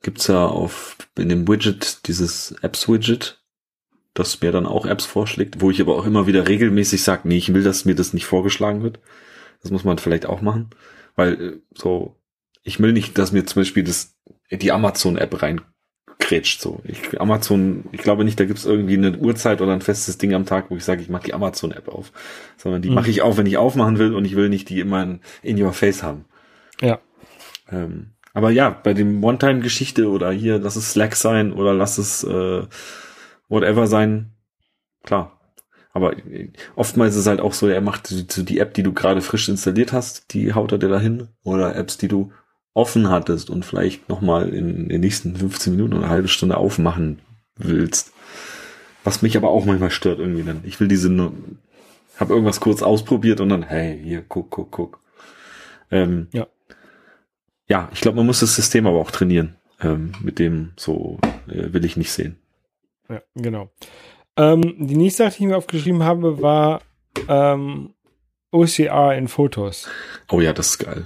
[0.02, 3.42] gibt's ja auf in dem Widget, dieses Apps-Widget,
[4.14, 7.36] das mir dann auch Apps vorschlägt, wo ich aber auch immer wieder regelmäßig sage, nee,
[7.36, 9.00] ich will, dass mir das nicht vorgeschlagen wird.
[9.62, 10.70] Das muss man vielleicht auch machen.
[11.14, 12.16] Weil äh, so,
[12.62, 14.16] ich will nicht, dass mir zum Beispiel das,
[14.50, 15.42] die Amazon-App
[16.28, 16.60] reinkrätscht.
[16.60, 16.80] So.
[16.84, 20.46] Ich, Amazon, ich glaube nicht, da gibt's irgendwie eine Uhrzeit oder ein festes Ding am
[20.46, 22.12] Tag, wo ich sage, ich mache die Amazon-App auf.
[22.56, 22.94] Sondern die Mhm.
[22.94, 25.62] mache ich auf, wenn ich aufmachen will und ich will nicht die immer in, in
[25.62, 26.24] your face haben.
[26.80, 26.98] Ja.
[27.70, 32.24] Ähm, aber ja, bei dem One-Time-Geschichte oder hier, lass es Slack sein oder lass es
[32.24, 32.62] äh,
[33.48, 34.32] whatever sein,
[35.02, 35.40] klar.
[35.92, 38.82] Aber äh, oftmals ist es halt auch so, er macht die, so die App, die
[38.82, 41.28] du gerade frisch installiert hast, die haut er dir dahin.
[41.42, 42.30] Oder Apps, die du
[42.78, 47.18] offen hattest und vielleicht nochmal in den nächsten 15 Minuten oder eine halbe Stunde aufmachen
[47.56, 48.12] willst.
[49.04, 50.60] Was mich aber auch manchmal stört irgendwie dann.
[50.64, 51.32] Ich will diese nur,
[52.16, 55.00] hab irgendwas kurz ausprobiert und dann, hey, hier, guck, guck, guck.
[55.90, 56.46] Ähm, Ja.
[57.70, 59.56] Ja, ich glaube, man muss das System aber auch trainieren.
[59.80, 62.38] Ähm, mit dem so äh, will ich nicht sehen.
[63.08, 63.70] Ja, genau.
[64.36, 66.80] Ähm, die nächste Sache, die ich mir aufgeschrieben habe, war
[67.28, 67.94] ähm,
[68.50, 69.88] OCR in Fotos.
[70.30, 71.04] Oh ja, das ist geil.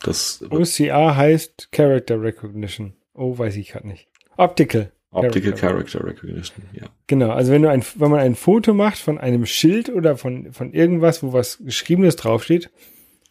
[0.00, 2.94] Das OCR heißt Character Recognition.
[3.14, 4.08] Oh, weiß ich gerade nicht.
[4.36, 4.92] Optical.
[5.10, 5.98] Optical Character.
[5.98, 6.86] Character Recognition, ja.
[7.06, 10.52] Genau, also wenn du ein, wenn man ein Foto macht von einem Schild oder von,
[10.52, 12.70] von irgendwas, wo was Geschriebenes draufsteht,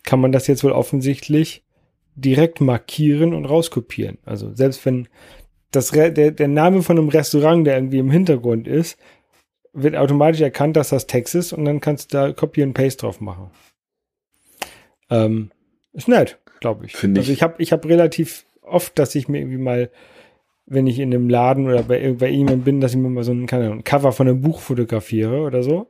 [0.03, 1.63] kann man das jetzt wohl offensichtlich
[2.15, 4.17] direkt markieren und rauskopieren.
[4.25, 5.07] Also selbst wenn
[5.71, 8.97] das der, der Name von einem Restaurant, der irgendwie im Hintergrund ist,
[9.73, 13.01] wird automatisch erkannt, dass das Text ist und dann kannst du da Copy and Paste
[13.01, 13.51] drauf machen.
[15.09, 15.51] Ähm,
[15.93, 16.95] ist nett, glaube ich.
[16.95, 19.89] Finde also ich- ich habe ich hab relativ oft, dass ich mir irgendwie mal,
[20.65, 23.31] wenn ich in einem Laden oder bei, bei jemandem bin, dass ich mir mal so
[23.31, 25.87] ein, keine Ahnung, Cover von einem Buch fotografiere oder so.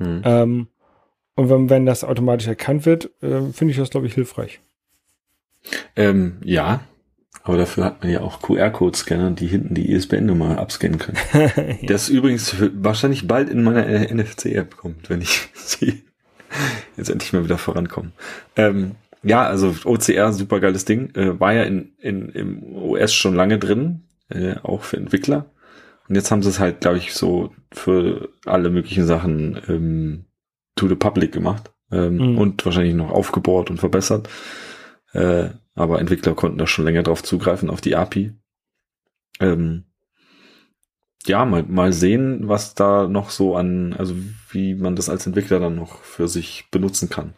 [0.00, 0.22] Hm.
[0.24, 0.66] Ähm,
[1.36, 4.60] und wenn, wenn das automatisch erkannt wird, äh, finde ich das, glaube ich, hilfreich.
[5.96, 6.80] Ähm, ja,
[7.44, 11.18] aber dafür hat man ja auch QR-Code-Scanner, die hinten die ISBN-Nummer abscannen können.
[11.86, 16.02] Das übrigens wahrscheinlich bald in meiner NFC-App kommt, wenn ich sie
[16.96, 18.10] jetzt endlich mal wieder vorankomme.
[18.56, 18.92] Ähm,
[19.22, 23.58] ja, also OCR, super geiles Ding, äh, war ja in, in, im OS schon lange
[23.58, 25.50] drin, äh, auch für Entwickler.
[26.08, 30.24] Und jetzt haben sie es halt, glaube ich, so für alle möglichen Sachen ähm,
[30.76, 32.38] to the public gemacht ähm, Mhm.
[32.38, 34.28] und wahrscheinlich noch aufgebohrt und verbessert.
[35.12, 38.32] Äh, aber Entwickler konnten da schon länger drauf zugreifen, auf die API.
[39.40, 39.84] Ähm,
[41.26, 44.14] ja, mal, mal sehen, was da noch so an, also
[44.50, 47.34] wie man das als Entwickler dann noch für sich benutzen kann.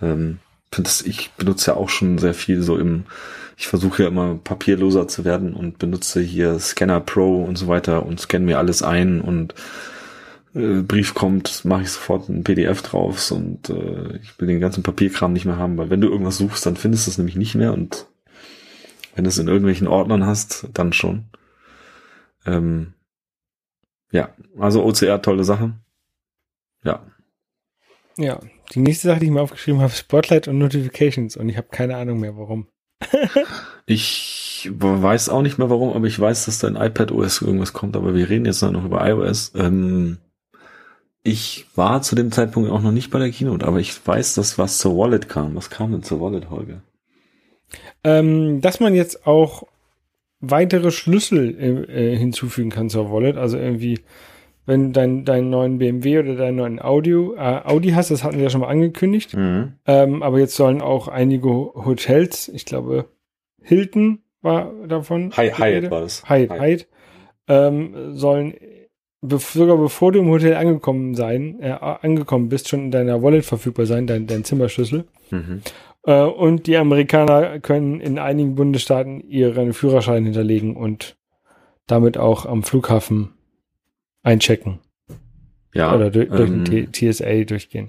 [0.00, 0.38] Ähm,
[0.70, 3.04] das, ich benutze ja auch schon sehr viel so im,
[3.56, 8.04] ich versuche ja immer papierloser zu werden und benutze hier Scanner Pro und so weiter
[8.04, 9.54] und scanne mir alles ein und
[10.54, 14.82] äh, Brief kommt, mache ich sofort ein PDF draus und äh, ich will den ganzen
[14.82, 17.54] Papierkram nicht mehr haben, weil wenn du irgendwas suchst, dann findest du es nämlich nicht
[17.54, 18.06] mehr und
[19.14, 21.24] wenn du es in irgendwelchen Ordnern hast, dann schon.
[22.44, 22.92] Ähm,
[24.12, 25.72] ja, also OCR, tolle Sache.
[26.84, 27.02] Ja,
[28.18, 28.40] Ja,
[28.74, 31.96] die nächste Sache, die ich mir aufgeschrieben habe, Spotlight und Notifications und ich habe keine
[31.96, 32.66] Ahnung mehr, warum.
[33.86, 37.72] ich weiß auch nicht mehr warum, aber ich weiß, dass da in iPad OS irgendwas
[37.72, 39.52] kommt, aber wir reden jetzt noch über iOS.
[39.54, 40.18] Ähm,
[41.22, 44.58] ich war zu dem Zeitpunkt auch noch nicht bei der Keynote, aber ich weiß, dass
[44.58, 45.56] was zur Wallet kam.
[45.56, 46.82] Was kam denn zur Wallet, Holger?
[48.04, 49.64] Ähm, dass man jetzt auch
[50.40, 54.00] weitere Schlüssel äh, äh, hinzufügen kann zur Wallet, also irgendwie,
[54.66, 58.44] wenn dein deinen neuen BMW oder deinen neuen Audio, äh, Audi hast, das hatten wir
[58.44, 59.74] ja schon mal angekündigt, Mhm.
[59.86, 63.06] ähm, aber jetzt sollen auch einige Hotels, ich glaube
[63.62, 65.32] Hilton war davon.
[65.36, 66.28] Hi, Hyatt war das.
[66.28, 66.86] Hyatt, Hyatt,
[67.48, 68.54] ähm, sollen
[69.22, 73.44] bev sogar bevor du im Hotel angekommen sein, äh, angekommen bist, schon in deiner Wallet
[73.44, 75.04] verfügbar sein, dein, dein Zimmerschlüssel.
[75.30, 75.62] Mhm.
[76.04, 81.16] Äh, und die Amerikaner können in einigen Bundesstaaten ihren Führerschein hinterlegen und
[81.86, 83.30] damit auch am Flughafen
[84.26, 84.80] einchecken
[85.72, 87.88] Ja, oder durch, durch ähm, den TSA durchgehen.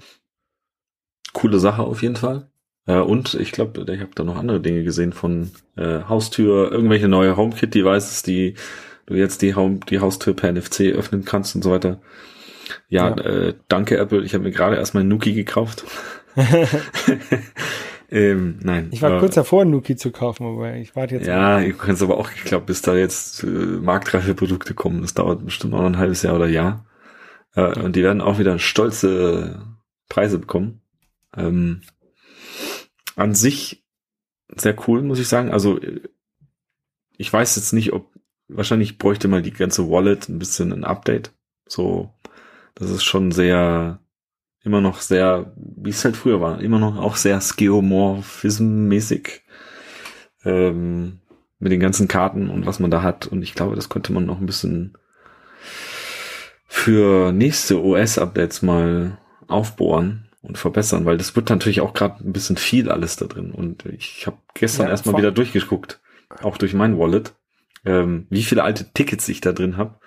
[1.32, 2.48] coole Sache auf jeden Fall.
[2.86, 7.08] Äh, und ich glaube, ich habe da noch andere Dinge gesehen von äh, Haustür, irgendwelche
[7.08, 8.54] neue HomeKit-Devices, die
[9.06, 12.00] du jetzt die, Home, die Haustür per NFC öffnen kannst und so weiter.
[12.88, 13.16] Ja, Ja.
[13.16, 14.22] Äh, danke Apple.
[14.22, 15.84] Ich habe mir gerade erst mein Nuki gekauft.
[18.10, 18.88] ähm, nein.
[18.90, 21.26] Ich war aber, kurz davor, Nuki zu kaufen, aber ich warte jetzt.
[21.26, 25.14] Ja, du kannst aber auch, ich glaube, bis da jetzt äh, marktreife Produkte kommen, das
[25.14, 26.86] dauert bestimmt noch ein halbes Jahr oder Jahr.
[27.54, 29.62] Äh, und die werden auch wieder stolze
[30.08, 30.80] Preise bekommen.
[31.36, 31.82] Ähm,
[33.16, 33.84] an sich
[34.56, 35.50] sehr cool, muss ich sagen.
[35.50, 35.78] Also
[37.18, 38.10] ich weiß jetzt nicht, ob
[38.48, 41.32] wahrscheinlich bräuchte mal die ganze Wallet ein bisschen ein Update.
[41.66, 42.14] So,
[42.74, 44.00] das ist schon sehr
[44.64, 49.40] immer noch sehr, wie es halt früher war, immer noch auch sehr Skeomorphism-mäßig
[50.44, 51.20] ähm,
[51.58, 53.26] mit den ganzen Karten und was man da hat.
[53.26, 54.96] Und ich glaube, das könnte man noch ein bisschen
[56.66, 62.56] für nächste OS-Updates mal aufbohren und verbessern, weil das wird natürlich auch gerade ein bisschen
[62.56, 63.52] viel alles da drin.
[63.52, 66.00] Und ich habe gestern ja, erstmal wieder durchgeguckt,
[66.42, 67.34] auch durch mein Wallet,
[67.84, 69.98] ähm, wie viele alte Tickets ich da drin habe.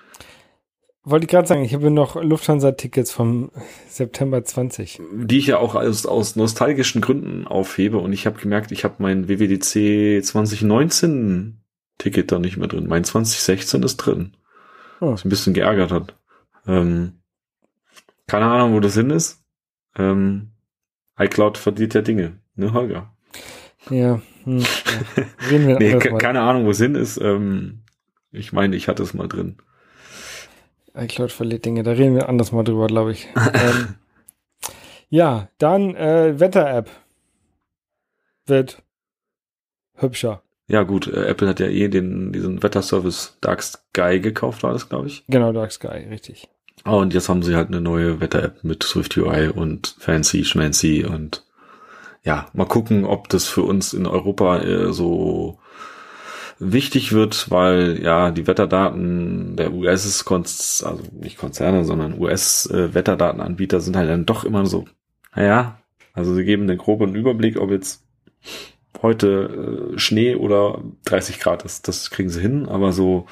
[1.04, 3.52] Wollte ich gerade sagen, ich habe noch Lufthansa-Tickets vom
[3.90, 5.02] September 20.
[5.24, 8.96] Die ich ja auch aus, aus nostalgischen Gründen aufhebe und ich habe gemerkt, ich habe
[9.00, 11.58] mein WWDC 2019
[11.98, 12.88] Ticket da nicht mehr drin.
[12.88, 14.34] Mein 2016 ist drin.
[15.00, 15.14] Oh.
[15.14, 16.16] Was ein bisschen geärgert hat.
[16.68, 17.14] Ähm,
[18.28, 19.44] keine Ahnung, wo das hin ist.
[19.98, 20.52] Ähm,
[21.18, 23.12] iCloud verdient ja Dinge, ne, Holger?
[23.90, 24.22] Ja.
[24.44, 25.58] Hm, ja.
[25.80, 27.18] nee, keine Ahnung, wo es hin ist.
[27.18, 27.82] Ähm,
[28.32, 29.58] ich meine, ich hatte es mal drin
[30.96, 33.28] iCloud verliert Dinge, da reden wir anders mal drüber, glaube ich.
[33.54, 33.96] ähm,
[35.10, 36.90] ja, dann äh, Wetter-App
[38.46, 38.82] wird
[39.96, 40.42] hübscher.
[40.68, 44.90] Ja, gut, äh, Apple hat ja eh den, diesen Wetterservice Dark Sky gekauft, war das,
[44.90, 45.24] glaube ich.
[45.28, 46.48] Genau, Dark Sky, richtig.
[46.86, 51.06] Oh, und jetzt haben sie halt eine neue Wetter-App mit Swift UI und Fancy, Schmancy
[51.06, 51.46] und
[52.24, 55.60] ja, mal gucken, ob das für uns in Europa äh, so
[56.62, 60.06] wichtig wird, weil ja die Wetterdaten der US
[60.84, 62.94] also nicht Konzerne, sondern US äh,
[63.82, 64.86] sind halt dann doch immer so,
[65.36, 65.80] naja,
[66.14, 68.04] also sie geben den groben Überblick, ob jetzt
[69.02, 73.26] heute äh, Schnee oder 30 Grad ist, das kriegen sie hin, aber so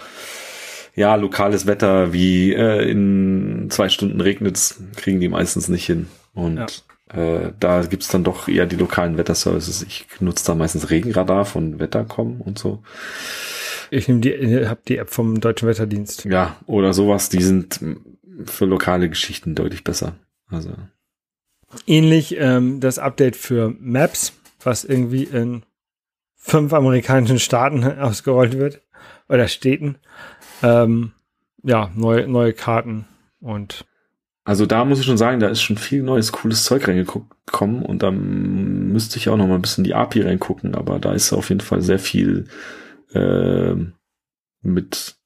[0.96, 6.08] ja, lokales Wetter wie äh, in zwei Stunden regnet's, kriegen die meistens nicht hin.
[6.34, 6.66] Und ja.
[7.14, 9.82] Äh, da gibt's dann doch eher die lokalen Wetterservices.
[9.84, 12.84] Ich nutze da meistens Regenradar von Wettercom und so.
[13.92, 16.26] Ich nehme die, hab die App vom Deutschen Wetterdienst.
[16.26, 17.80] Ja, oder sowas, die sind
[18.46, 20.16] für lokale Geschichten deutlich besser.
[20.50, 20.76] Also.
[21.88, 25.64] Ähnlich ähm, das Update für Maps, was irgendwie in
[26.36, 28.82] fünf amerikanischen Staaten ausgerollt wird
[29.28, 29.98] oder Städten.
[30.62, 31.14] Ähm,
[31.64, 33.06] ja, neue, neue Karten
[33.40, 33.86] und
[34.50, 38.02] also da muss ich schon sagen, da ist schon viel neues, cooles Zeug reingekommen und
[38.02, 41.50] da müsste ich auch noch mal ein bisschen die API reingucken, aber da ist auf
[41.50, 42.46] jeden Fall sehr viel
[43.14, 43.76] äh,
[44.64, 45.18] mit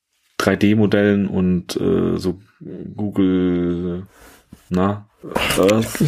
[0.42, 2.42] 3D-Modellen und äh, so
[2.98, 4.08] Google,
[4.68, 5.08] na,
[5.58, 6.04] Earth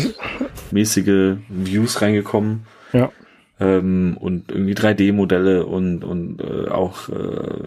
[0.71, 2.65] mäßige Views reingekommen.
[2.91, 3.13] Ja.
[3.62, 7.62] Ähm, und irgendwie 3D-Modelle und, und äh, auch äh,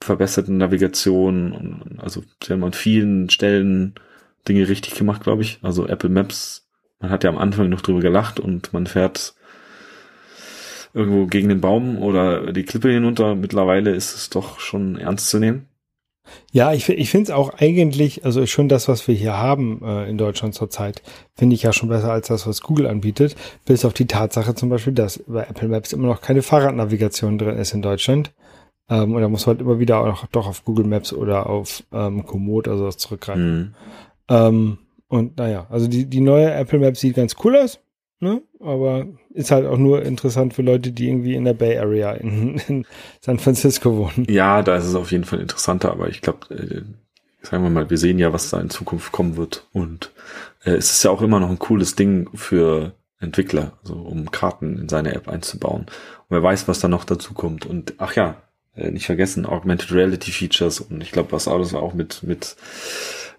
[0.00, 1.50] verbesserte Navigation.
[1.50, 3.96] Und, also sie haben an vielen Stellen
[4.48, 5.58] Dinge richtig gemacht, glaube ich.
[5.62, 6.68] Also Apple Maps,
[7.00, 9.34] man hat ja am Anfang noch drüber gelacht und man fährt
[10.92, 13.34] irgendwo gegen den Baum oder die Klippe hinunter.
[13.34, 15.68] Mittlerweile ist es doch schon ernst zu nehmen.
[16.52, 20.08] Ja, ich, ich finde es auch eigentlich, also schon das, was wir hier haben äh,
[20.08, 21.02] in Deutschland zurzeit,
[21.34, 23.36] finde ich ja schon besser als das, was Google anbietet.
[23.66, 27.58] Bis auf die Tatsache zum Beispiel, dass bei Apple Maps immer noch keine Fahrradnavigation drin
[27.58, 28.32] ist in Deutschland.
[28.88, 31.48] Ähm, und da muss man halt immer wieder auch noch doch auf Google Maps oder
[31.48, 33.56] auf ähm, Komoot also was zurückgreifen.
[33.56, 33.74] Mhm.
[34.28, 37.80] Ähm, und naja, also die, die neue Apple Map sieht ganz cool aus,
[38.20, 38.42] ne?
[38.60, 42.58] aber ist halt auch nur interessant für Leute, die irgendwie in der Bay Area in,
[42.68, 42.86] in
[43.20, 44.26] San Francisco wohnen.
[44.28, 46.82] Ja, da ist es auf jeden Fall interessanter, aber ich glaube, äh,
[47.44, 49.66] sagen wir mal, wir sehen ja, was da in Zukunft kommen wird.
[49.72, 50.10] Und
[50.64, 54.78] äh, es ist ja auch immer noch ein cooles Ding für Entwickler, also um Karten
[54.78, 55.82] in seine App einzubauen.
[55.82, 57.66] Und wer weiß, was da noch dazu kommt.
[57.66, 58.42] Und ach ja,
[58.76, 62.56] äh, nicht vergessen, Augmented Reality Features und ich glaube, was alles auch mit, mit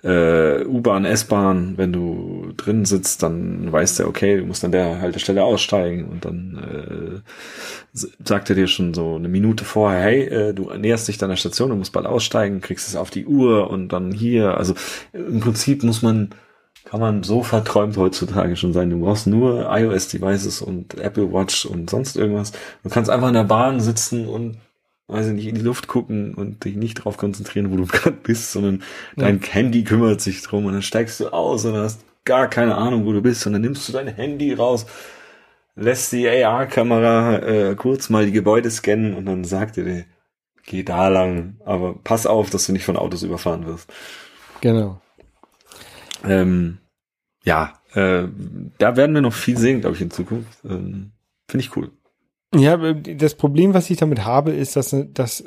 [0.04, 5.02] äh, U-Bahn, S-Bahn, wenn du drin sitzt, dann weißt du, okay, du musst an der
[5.02, 10.54] Haltestelle aussteigen und dann äh, sagt er dir schon so eine Minute vorher, hey, äh,
[10.54, 13.90] du näherst dich deiner Station, du musst bald aussteigen, kriegst es auf die Uhr und
[13.90, 14.58] dann hier.
[14.58, 14.76] Also
[15.14, 16.30] im Prinzip muss man
[16.86, 18.92] kann man so verträumt heutzutage schon sein.
[18.92, 22.52] Du brauchst nur iOS-Devices und Apple Watch und sonst irgendwas.
[22.84, 24.60] Du kannst einfach in der Bahn sitzen und
[25.08, 28.52] ich nicht, in die Luft gucken und dich nicht darauf konzentrieren, wo du gerade bist,
[28.52, 28.84] sondern
[29.16, 29.26] ja.
[29.26, 33.06] dein Handy kümmert sich drum und dann steigst du aus und hast gar keine Ahnung,
[33.06, 34.86] wo du bist und dann nimmst du dein Handy raus,
[35.76, 40.06] lässt die AR-Kamera äh, kurz mal die Gebäude scannen und dann sagt dir,
[40.66, 43.92] geh da lang, aber pass auf, dass du nicht von Autos überfahren wirst.
[44.62, 45.00] Genau.
[46.24, 46.80] Ähm,
[47.44, 48.24] ja, äh,
[48.80, 50.66] da werden wir noch viel sehen, glaube ich, in Zukunft.
[50.66, 51.12] Ähm,
[51.48, 51.92] Finde ich cool.
[52.54, 55.44] Ja, das Problem, was ich damit habe, ist, dass, dass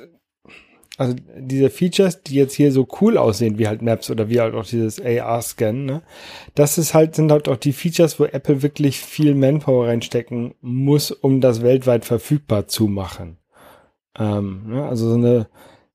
[0.98, 4.54] also diese Features, die jetzt hier so cool aussehen, wie halt Maps oder wie halt
[4.54, 6.02] auch dieses AR-Scan, ne,
[6.56, 11.12] das ist halt, sind halt auch die Features, wo Apple wirklich viel Manpower reinstecken muss,
[11.12, 13.38] um das weltweit verfügbar zu machen.
[14.18, 15.46] Ähm, ne, also so eine,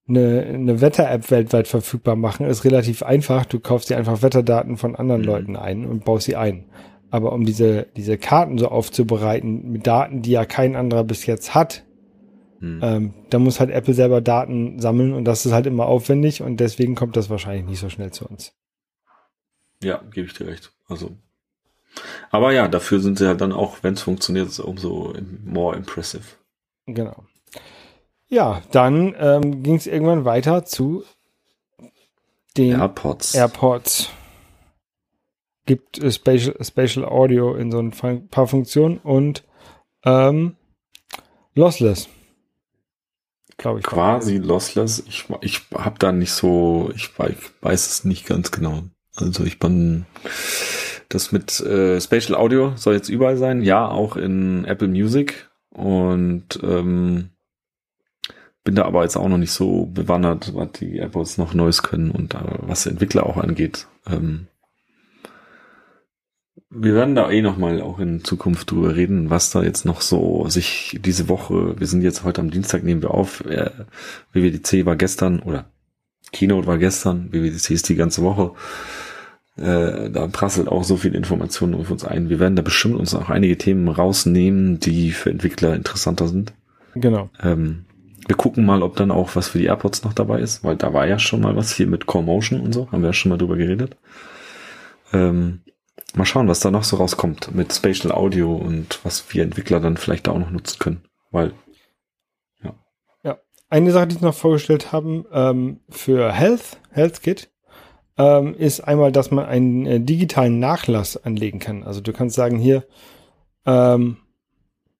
[0.08, 3.46] eine, eine Wetter-App weltweit verfügbar machen, ist relativ einfach.
[3.46, 5.28] Du kaufst dir einfach Wetterdaten von anderen mhm.
[5.28, 6.70] Leuten ein und baust sie ein.
[7.14, 11.54] Aber um diese, diese Karten so aufzubereiten mit Daten, die ja kein anderer bis jetzt
[11.54, 11.84] hat,
[12.60, 12.80] hm.
[12.82, 16.62] Ähm, da muss halt Apple selber Daten sammeln und das ist halt immer aufwendig und
[16.62, 18.54] deswegen kommt das wahrscheinlich nicht so schnell zu uns.
[19.84, 20.72] Ja, gebe ich dir recht.
[20.88, 21.12] Also,
[22.32, 25.14] aber ja, dafür sind sie halt dann auch, wenn es funktioniert, umso
[25.46, 26.24] more impressive.
[26.86, 27.26] Genau.
[28.30, 31.04] Ja, dann ähm, ging es irgendwann weiter zu
[32.56, 33.36] den AirPods.
[33.36, 34.10] AirPods.
[35.66, 37.92] Gibt äh, Spatial, Spatial Audio in so ein
[38.30, 39.44] paar Funktionen und
[40.04, 40.56] ähm,
[41.56, 42.10] Lossless
[43.58, 43.86] glaube ich.
[43.86, 45.04] Quasi lossless.
[45.08, 48.84] Ich, ich habe da nicht so, ich weiß, weiß es nicht ganz genau.
[49.16, 50.06] Also ich bin
[51.10, 56.60] das mit äh, Spatial Audio soll jetzt überall sein, ja, auch in Apple Music und
[56.64, 57.30] ähm,
[58.64, 62.10] bin da aber jetzt auch noch nicht so bewandert, was die AirPods noch Neues können
[62.12, 63.88] und äh, was Entwickler auch angeht.
[64.08, 64.48] Ähm,
[66.70, 70.48] wir werden da eh nochmal auch in Zukunft drüber reden, was da jetzt noch so
[70.50, 73.72] sich diese Woche, wir sind jetzt heute am Dienstag, nehmen wir auf, äh,
[74.34, 75.66] WWDC war gestern oder
[76.32, 78.54] Keynote war gestern, WWDC ist die ganze Woche.
[79.56, 82.30] Äh, da prasselt auch so viel Informationen auf uns ein.
[82.30, 86.54] Wir werden da bestimmt uns auch einige Themen rausnehmen, die für Entwickler interessanter sind.
[86.96, 87.30] Genau.
[87.42, 87.86] Ähm,
[88.28, 90.94] wir gucken mal, ob dann auch was für die AirPods noch dabei ist, weil da
[90.94, 93.30] war ja schon mal was hier mit Core Motion und so, haben wir ja schon
[93.30, 93.96] mal drüber geredet.
[95.12, 95.60] Ähm,
[96.16, 99.98] Mal schauen, was da noch so rauskommt mit Spatial Audio und was wir Entwickler dann
[99.98, 101.54] vielleicht auch noch nutzen können, weil
[102.64, 102.76] ja.
[103.24, 103.40] Ja,
[103.70, 107.50] eine Sache, die sie noch vorgestellt haben ähm, für Health, Health Kit,
[108.18, 111.84] ähm, ist einmal, dass man einen äh, digitalen Nachlass anlegen kann.
[111.84, 112.86] Also du kannst sagen, hier,
[113.66, 114.18] ähm,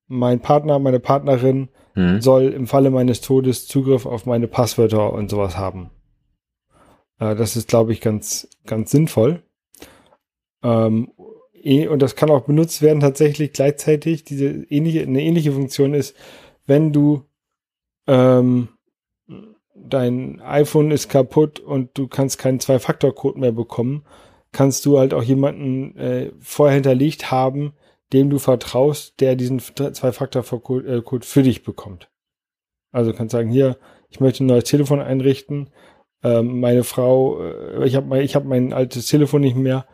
[0.08, 2.20] mein Partner, meine Partnerin mhm.
[2.20, 5.90] soll im Falle meines Todes Zugriff auf meine Passwörter und sowas haben.
[7.18, 9.42] Äh, das ist, glaube ich, ganz, ganz sinnvoll.
[10.64, 11.12] Ähm,
[11.52, 14.24] eh, und das kann auch benutzt werden tatsächlich gleichzeitig.
[14.24, 16.16] Diese ähnliche, eine ähnliche Funktion ist,
[16.66, 17.24] wenn du
[18.06, 18.68] ähm,
[19.74, 24.04] dein iPhone ist kaputt und du kannst keinen Zwei-Faktor-Code mehr bekommen,
[24.52, 27.74] kannst du halt auch jemanden äh, vorher hinterlegt haben,
[28.12, 32.10] dem du vertraust, der diesen Zwei-Faktor-Code äh, für dich bekommt.
[32.92, 33.76] Also kannst sagen, hier,
[34.08, 35.70] ich möchte ein neues Telefon einrichten.
[36.22, 39.86] Ähm, meine Frau, äh, ich habe ich hab mein altes Telefon nicht mehr.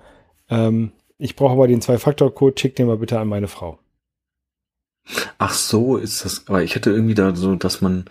[0.50, 3.78] Ähm, ich brauche aber den Zwei-Faktor-Code, schick den mal bitte an meine Frau.
[5.38, 8.04] Ach so, ist das, aber ich hätte irgendwie da so, dass man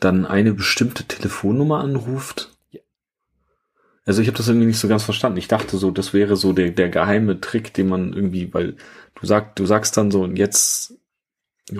[0.00, 2.50] dann eine bestimmte Telefonnummer anruft.
[2.70, 2.80] Ja.
[4.04, 5.38] Also ich habe das irgendwie nicht so ganz verstanden.
[5.38, 8.76] Ich dachte so, das wäre so der, der geheime Trick, den man irgendwie, weil
[9.14, 10.94] du sagst, du sagst dann so, jetzt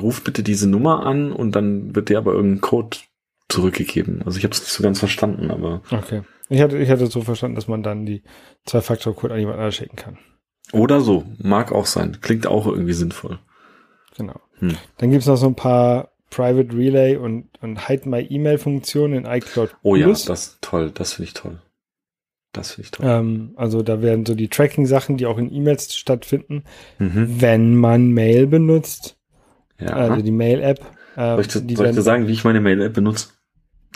[0.01, 2.99] ruf bitte diese Nummer an und dann wird dir aber irgendein Code
[3.49, 4.23] zurückgegeben.
[4.25, 5.83] Also ich habe es nicht so ganz verstanden, aber.
[5.91, 6.23] Okay.
[6.53, 8.23] Ich hatte, ich hatte so verstanden, dass man dann die
[8.67, 10.19] Zwei-Faktor-Code an jemand anderes schicken kann.
[10.73, 11.25] Oder so.
[11.39, 12.19] Mag auch sein.
[12.21, 13.39] Klingt auch irgendwie sinnvoll.
[14.17, 14.39] Genau.
[14.59, 14.77] Hm.
[14.99, 19.75] Dann gibt's noch so ein paar Private Relay und, und Hide My E-Mail-Funktionen in iCloud.
[19.83, 20.91] Oh ja, das ist toll.
[20.93, 21.63] Das finde ich toll.
[22.53, 23.07] Das finde ich toll.
[23.09, 26.65] Ähm, also da werden so die Tracking-Sachen, die auch in E-Mails stattfinden,
[26.99, 27.41] mhm.
[27.41, 29.17] wenn man Mail benutzt.
[29.81, 29.89] Ja.
[29.89, 30.81] Also die Mail-App.
[31.17, 33.29] Äh, soll ich, soll ich dir sagen, wie ich meine Mail-App benutze?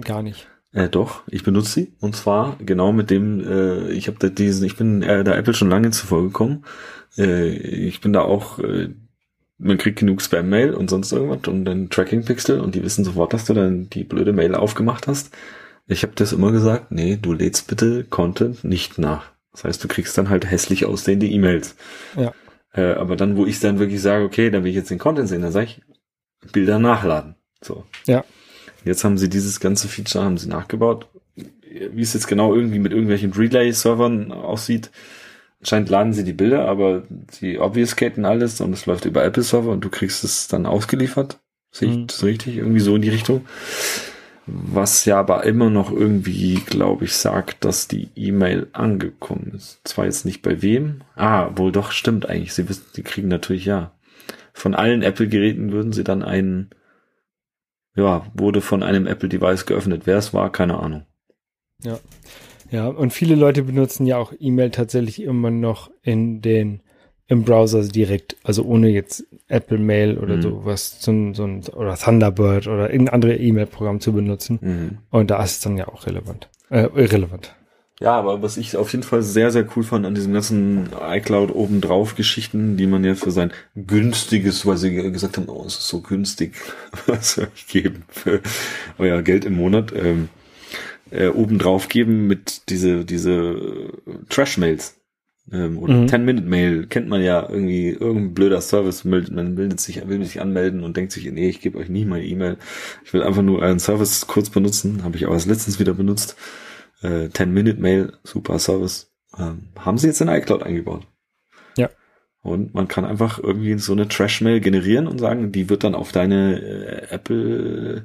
[0.03, 0.49] Gar nicht.
[0.77, 1.93] Äh, doch, ich benutze sie.
[2.01, 5.55] Und zwar genau mit dem, äh, ich habe da diesen, ich bin äh, der Apple
[5.55, 6.67] schon lange zuvor gekommen.
[7.17, 8.91] Äh, ich bin da auch, äh,
[9.57, 13.47] man kriegt genug Spam-Mail und sonst irgendwas und dann Tracking-Pixel und die wissen sofort, dass
[13.47, 15.35] du dann die blöde Mail aufgemacht hast.
[15.87, 19.33] Ich habe das immer gesagt, nee, du lädst bitte Content nicht nach.
[19.53, 21.75] Das heißt, du kriegst dann halt hässlich aussehende E-Mails.
[22.17, 22.35] Ja.
[22.75, 25.27] Äh, aber dann, wo ich dann wirklich sage, okay, dann will ich jetzt den Content
[25.27, 27.37] sehen, dann sage ich, Bilder nachladen.
[27.63, 27.85] So.
[28.05, 28.25] Ja.
[28.87, 31.09] Jetzt haben sie dieses ganze Feature haben sie nachgebaut.
[31.35, 34.93] Wie es jetzt genau irgendwie mit irgendwelchen Relay-Servern aussieht,
[35.61, 39.85] anscheinend laden sie die Bilder, aber sie obfuscaten alles und es läuft über Apple-Server und
[39.85, 41.41] du kriegst es dann ausgeliefert.
[41.73, 42.07] Sehe ich mhm.
[42.07, 42.57] das richtig?
[42.57, 43.45] Irgendwie so in die Richtung.
[44.47, 49.81] Was ja aber immer noch irgendwie, glaube ich, sagt, dass die E-Mail angekommen ist.
[49.83, 51.01] Zwar jetzt nicht bei wem.
[51.17, 52.55] Ah, wohl doch, stimmt eigentlich.
[52.55, 53.91] Sie wissen, sie kriegen natürlich ja.
[54.53, 56.71] Von allen Apple-Geräten würden sie dann einen
[57.97, 60.03] ja, wurde von einem Apple-Device geöffnet.
[60.05, 61.05] Wer es war, keine Ahnung.
[61.83, 61.99] Ja.
[62.71, 66.81] Ja, und viele Leute benutzen ja auch E-Mail tatsächlich immer noch in den
[67.29, 70.43] im Browser direkt, also ohne jetzt Apple Mail oder mhm.
[70.43, 74.59] sowas, so, so ein, oder Thunderbird oder irgendein anderes E-Mail-Programm zu benutzen.
[74.61, 74.99] Mhm.
[75.11, 77.55] Und da ist es dann ja auch relevant, äh, irrelevant.
[77.99, 81.55] Ja, aber was ich auf jeden Fall sehr, sehr cool fand an diesem ganzen iCloud
[81.55, 85.89] obendrauf Geschichten, die man ja für sein günstiges, weil sie gesagt haben, oh, es ist
[85.89, 86.55] so günstig,
[87.07, 88.43] was soll ich geben für
[88.99, 90.29] euer Geld im Monat, ähm,
[91.11, 93.91] äh, obendrauf geben mit diese, diese
[94.29, 94.97] Trash-Mails.
[95.51, 96.07] Ähm, oder mhm.
[96.07, 100.99] 10-Minute-Mail kennt man ja irgendwie, irgendein blöder Service, man bildet sich, will sich anmelden und
[100.99, 102.59] denkt sich, nee, ich gebe euch nie meine E-Mail.
[103.05, 106.37] Ich will einfach nur einen Service kurz benutzen, habe ich auch erst letztens wieder benutzt.
[107.03, 109.13] Äh, 10-Minute-Mail, super Service.
[109.39, 111.07] Ähm, haben sie jetzt in iCloud eingebaut.
[111.77, 111.91] Ja.
[112.43, 116.13] Und man kann einfach irgendwie so eine Trash-Mail generieren und sagen, die wird dann auf
[116.13, 118.05] deine äh, Apple-Mail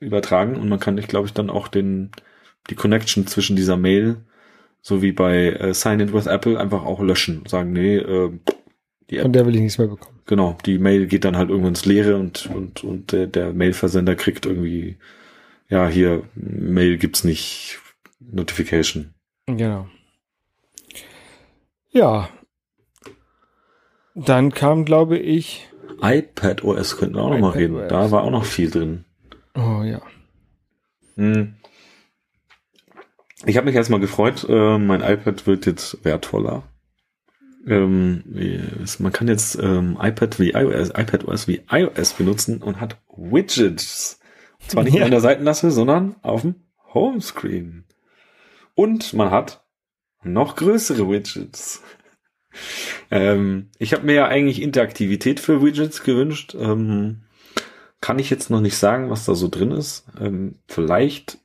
[0.00, 2.10] übertragen und man kann, ich glaube ich, dann auch den,
[2.70, 4.24] die Connection zwischen dieser Mail
[4.82, 7.44] so wie bei äh, Sign In with Apple, einfach auch löschen.
[7.46, 8.30] Sagen, nee, äh,
[9.08, 10.20] die App, Von der will ich nichts mehr bekommen.
[10.26, 14.16] Genau, die Mail geht dann halt irgendwann ins Leere und, und, und der, der Mailversender
[14.16, 14.96] kriegt irgendwie,
[15.72, 17.78] ja, hier, Mail gibt's nicht,
[18.20, 19.14] Notification.
[19.46, 19.88] Genau.
[21.90, 22.28] Ja.
[24.14, 25.66] Dann kam, glaube ich.
[26.02, 27.76] iPad OS könnten wir auch noch mal reden.
[27.76, 27.88] OS.
[27.88, 29.06] Da war auch noch viel drin.
[29.54, 30.02] Oh ja.
[31.16, 31.54] Hm.
[33.46, 36.64] Ich habe mich erstmal gefreut, äh, mein iPad wird jetzt wertvoller.
[37.66, 38.24] Ähm,
[38.98, 44.18] man kann jetzt ähm, iPad wie iOS, iPad OS wie iOS benutzen und hat Widgets.
[44.68, 45.04] Zwar nicht ja.
[45.04, 46.54] an der Seitenlasse, sondern auf dem
[46.94, 47.84] Homescreen.
[48.74, 49.64] Und man hat
[50.22, 51.82] noch größere Widgets.
[53.10, 56.56] ähm, ich habe mir ja eigentlich Interaktivität für Widgets gewünscht.
[56.58, 57.22] Ähm,
[58.00, 60.04] kann ich jetzt noch nicht sagen, was da so drin ist.
[60.20, 61.38] Ähm, vielleicht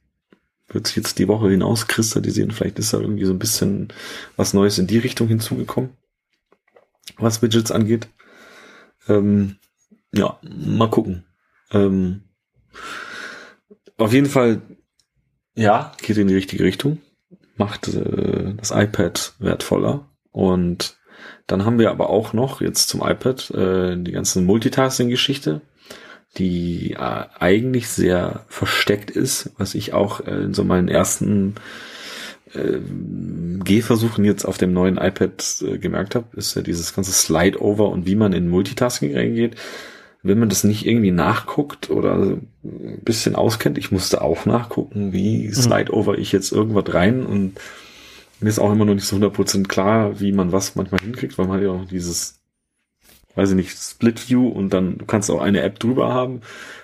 [0.68, 2.51] wird sich jetzt die Woche hinaus kristallisieren.
[2.51, 3.89] Vielleicht ist da irgendwie so ein bisschen
[4.36, 5.91] was Neues in die Richtung hinzugekommen,
[7.18, 8.07] was Widgets angeht.
[9.07, 9.57] Ähm,
[10.13, 11.26] ja, mal gucken.
[11.72, 12.24] Ähm,
[13.98, 14.62] auf jeden Fall,
[15.56, 17.00] ja, geht in die richtige Richtung,
[17.56, 20.98] macht äh, das iPad wertvoller und
[21.48, 25.62] dann haben wir aber auch noch jetzt zum iPad äh, die ganze Multitasking-Geschichte
[26.38, 31.56] die äh, eigentlich sehr versteckt ist, was ich auch äh, in so meinen ersten
[32.54, 32.80] äh,
[33.64, 38.06] Gehversuchen jetzt auf dem neuen iPad äh, gemerkt habe, ist ja dieses ganze Slide-Over und
[38.06, 39.56] wie man in Multitasking reingeht.
[40.24, 45.47] Wenn man das nicht irgendwie nachguckt oder ein bisschen auskennt, ich musste auch nachgucken, wie
[45.47, 45.53] mhm.
[45.53, 47.59] Slide-Over ich jetzt irgendwas rein und
[48.39, 51.47] mir ist auch immer noch nicht so 100% klar, wie man was manchmal hinkriegt, weil
[51.47, 52.38] man ja auch dieses
[53.38, 56.41] weiß ich nicht, Split View und dann du kannst auch eine App drüber haben.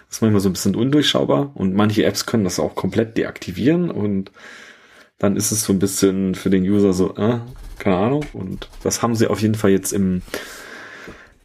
[0.08, 3.90] Das ist manchmal so ein bisschen undurchschaubar und manche Apps können das auch komplett deaktivieren
[3.90, 4.32] und
[5.18, 7.40] dann ist es so ein bisschen für den User so, äh,
[7.80, 8.26] keine Ahnung.
[8.34, 10.22] Und das haben sie auf jeden Fall jetzt im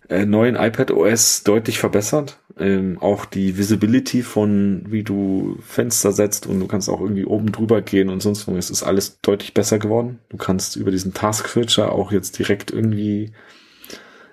[0.09, 2.39] äh, neuen iPad OS deutlich verbessert.
[2.59, 7.53] Ähm, auch die Visibility von, wie du Fenster setzt und du kannst auch irgendwie oben
[7.53, 8.57] drüber gehen und sonst was.
[8.57, 10.19] Es ist alles deutlich besser geworden.
[10.29, 13.33] Du kannst über diesen Task Switcher auch jetzt direkt irgendwie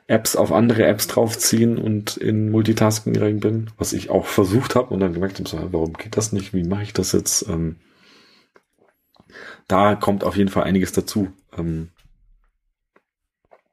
[0.07, 4.93] Apps auf andere Apps draufziehen und in Multitasking rein bin, was ich auch versucht habe
[4.93, 6.53] und dann gemerkt habe, warum geht das nicht?
[6.53, 7.47] Wie mache ich das jetzt?
[7.49, 7.77] Ähm,
[9.67, 11.29] da kommt auf jeden Fall einiges dazu.
[11.57, 11.89] Ähm,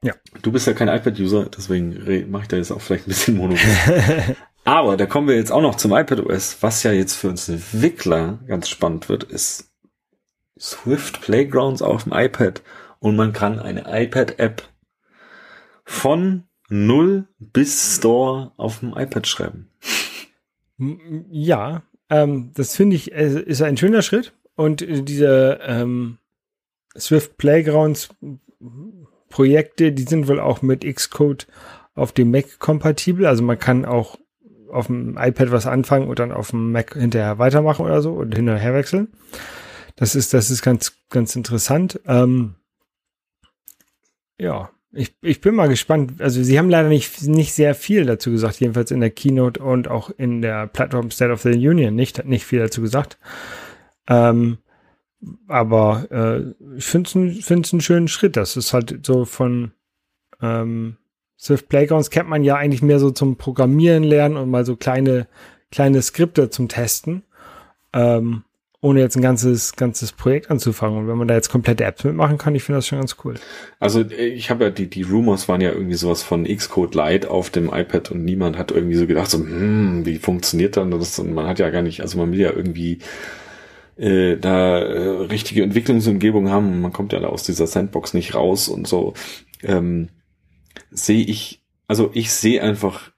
[0.03, 0.13] ja.
[0.41, 3.55] Du bist ja kein iPad-User, deswegen mache ich da jetzt auch vielleicht ein bisschen Mono.
[4.65, 6.57] Aber da kommen wir jetzt auch noch zum iPadOS.
[6.61, 9.71] Was ja jetzt für uns Entwickler ganz spannend wird, ist
[10.57, 12.61] Swift Playgrounds auf dem iPad.
[12.99, 14.63] Und man kann eine iPad-App
[15.83, 19.69] von Null bis Store auf dem iPad schreiben.
[21.29, 24.33] Ja, ähm, das finde ich, äh, ist ein schöner Schritt.
[24.55, 26.19] Und äh, diese ähm,
[26.97, 28.09] Swift Playgrounds
[29.33, 31.47] Projekte, die sind wohl auch mit Xcode
[31.95, 33.25] auf dem Mac kompatibel.
[33.25, 34.19] Also man kann auch
[34.71, 38.35] auf dem iPad was anfangen und dann auf dem Mac hinterher weitermachen oder so und
[38.35, 39.07] hinterher wechseln.
[39.95, 41.99] Das ist, das ist ganz, ganz interessant.
[42.05, 42.53] Ähm,
[44.37, 46.21] ja, ich, ich bin mal gespannt.
[46.21, 49.87] Also sie haben leider nicht, nicht sehr viel dazu gesagt, jedenfalls in der Keynote und
[49.87, 53.17] auch in der Plattform State of the Union nicht, nicht viel dazu gesagt.
[54.07, 54.59] Ähm,
[55.47, 58.35] aber äh, ich finde es einen schönen Schritt.
[58.35, 59.71] Das ist halt so von
[60.41, 60.97] ähm,
[61.39, 65.27] Swift Playgrounds kennt man ja eigentlich mehr so zum Programmieren lernen und mal so kleine,
[65.71, 67.23] kleine Skripte zum Testen.
[67.91, 68.43] Ähm,
[68.83, 70.99] ohne jetzt ein ganzes, ganzes Projekt anzufangen.
[70.99, 73.35] Und wenn man da jetzt komplette Apps mitmachen kann, ich finde das schon ganz cool.
[73.79, 77.49] Also ich habe ja, die, die Rumors waren ja irgendwie sowas von Xcode Lite auf
[77.49, 81.17] dem iPad und niemand hat irgendwie so gedacht, so, hm, wie funktioniert dann das?
[81.17, 82.99] Und man hat ja gar nicht, also man will ja irgendwie
[83.97, 88.67] äh, da äh, richtige Entwicklungsumgebung haben man kommt ja da aus dieser Sandbox nicht raus
[88.67, 89.13] und so.
[89.61, 90.09] ähm,
[90.91, 93.11] sehe ich, also ich sehe einfach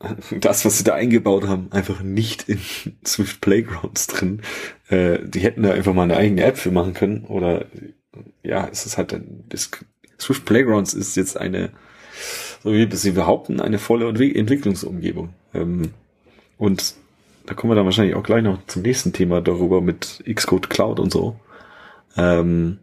[0.30, 2.60] das, was sie da eingebaut haben, einfach nicht in
[3.06, 4.42] Swift Playgrounds drin.
[4.88, 7.24] Äh, die hätten da einfach mal eine eigene App für machen können.
[7.24, 7.66] Oder
[8.42, 9.70] ja, es ist halt ein, das,
[10.20, 11.70] Swift Playgrounds ist jetzt eine,
[12.62, 15.30] so wie sie behaupten, eine volle Entwicklungsumgebung.
[15.54, 15.90] Ähm,
[16.56, 16.94] und
[17.48, 21.00] da kommen wir dann wahrscheinlich auch gleich noch zum nächsten Thema darüber mit Xcode Cloud
[21.00, 21.40] und so.
[22.14, 22.80] Ähm,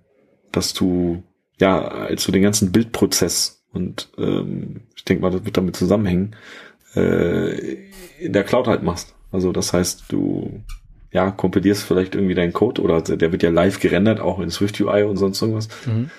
[0.51, 1.21] dass du,
[1.59, 6.35] ja, als du den ganzen Bildprozess und ähm, ich denke mal, das wird damit zusammenhängen,
[6.95, 7.75] äh,
[8.17, 9.13] in der Cloud halt machst.
[9.31, 10.63] Also das heißt, du
[11.11, 14.81] ja, kompilierst vielleicht irgendwie deinen Code oder der wird ja live gerendert, auch in Swift
[14.81, 15.69] UI und sonst irgendwas.
[15.85, 16.09] Mhm.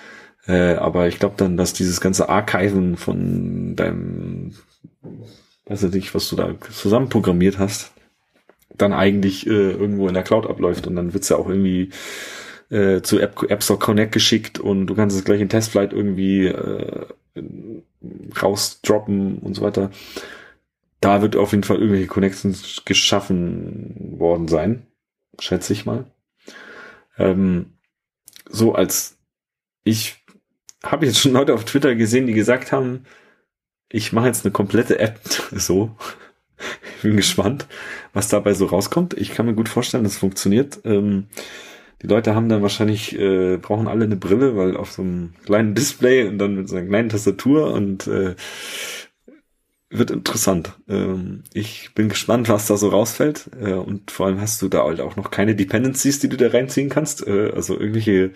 [0.47, 4.53] Äh, aber ich glaube dann, dass dieses ganze Archiven von deinem,
[5.65, 7.91] weiß ich nicht, was du da zusammen programmiert hast,
[8.77, 11.89] dann eigentlich äh, irgendwo in der Cloud abläuft und dann wird's ja auch irgendwie
[12.69, 16.47] äh, zu App, App Store Connect geschickt und du kannst es gleich in Testflight irgendwie
[16.47, 17.05] äh,
[18.41, 19.91] rausdroppen und so weiter
[20.99, 24.87] da wird auf jeden Fall irgendwelche Connections geschaffen worden sein,
[25.39, 26.05] schätze ich mal.
[27.17, 27.77] Ähm,
[28.49, 29.17] so als
[29.83, 30.23] ich
[30.83, 33.05] habe jetzt schon Leute auf Twitter gesehen, die gesagt haben,
[33.89, 35.19] ich mache jetzt eine komplette App
[35.51, 35.95] so.
[36.97, 37.67] Ich bin gespannt,
[38.13, 39.13] was dabei so rauskommt.
[39.15, 40.79] Ich kann mir gut vorstellen, dass es funktioniert.
[40.85, 41.27] Ähm,
[42.01, 45.73] die Leute haben dann wahrscheinlich, äh, brauchen alle eine Brille, weil auf so einem kleinen
[45.73, 48.35] Display und dann mit so einer kleinen Tastatur und äh,
[49.89, 50.73] wird interessant.
[50.87, 53.49] Ähm, ich bin gespannt, was da so rausfällt.
[53.59, 56.49] Äh, und vor allem hast du da halt auch noch keine Dependencies, die du da
[56.49, 57.25] reinziehen kannst.
[57.25, 58.31] Äh, also irgendwelche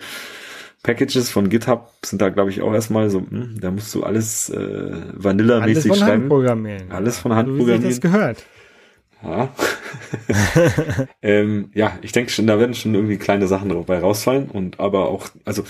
[0.82, 4.50] Packages von GitHub sind da, glaube ich, auch erstmal so, hm, da musst du alles
[4.50, 5.94] äh, Vanilla-mäßig schreiben.
[5.94, 6.90] Alles von Hand programmieren.
[6.90, 7.84] Alles von Hand programmieren.
[7.84, 8.44] das gehört.
[9.22, 9.54] Ja.
[11.22, 15.08] ähm, ja, ich denke schon, da werden schon irgendwie kleine Sachen dabei rausfallen und aber
[15.08, 15.62] auch, also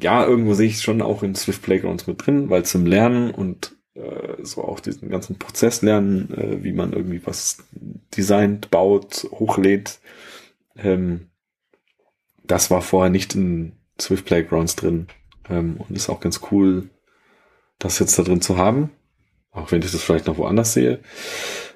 [0.00, 3.30] ja, irgendwo sehe ich es schon auch in Swift Playgrounds mit drin, weil zum Lernen
[3.30, 7.58] und äh, so auch diesen ganzen Prozess lernen, äh, wie man irgendwie was
[8.16, 10.00] designt, baut, hochlädt.
[10.76, 11.28] Ähm,
[12.44, 15.08] das war vorher nicht in Swift Playgrounds drin
[15.48, 16.90] ähm, und ist auch ganz cool,
[17.78, 18.90] das jetzt da drin zu haben,
[19.50, 21.00] auch wenn ich das vielleicht noch woanders sehe.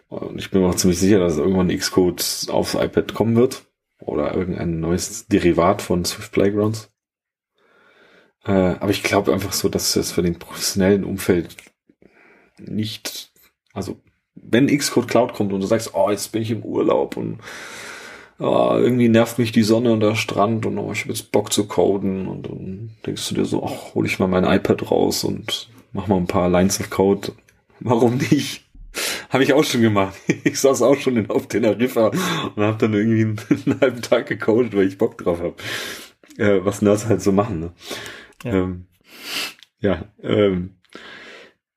[0.08, 3.66] Und ich bin mir auch ziemlich sicher, dass irgendwann Xcode aufs iPad kommen wird
[3.98, 6.92] oder irgendein neues Derivat von Swift Playgrounds.
[8.44, 11.56] Äh, aber ich glaube einfach so, dass es für den professionellen Umfeld
[12.58, 13.32] nicht,
[13.72, 14.00] also
[14.34, 17.40] wenn Xcode Cloud kommt und du sagst, oh, jetzt bin ich im Urlaub und
[18.38, 21.52] oh, irgendwie nervt mich die Sonne und der Strand und oh, ich habe jetzt Bock
[21.52, 25.24] zu coden und dann denkst du dir so, ach, hol ich mal mein iPad raus
[25.24, 27.32] und mach mal ein paar Lines of Code.
[27.80, 28.64] Warum nicht?
[29.30, 30.14] Habe ich auch schon gemacht.
[30.44, 32.12] Ich saß auch schon in, auf Teneriffa
[32.54, 35.56] und habe dann irgendwie einen, einen, halben Tag gecodet, weil ich Bock drauf habe.
[36.38, 37.60] Äh, was Nerds halt so machen.
[37.60, 37.72] Ne?
[38.44, 38.86] Ja, ähm,
[39.80, 40.76] ja ähm,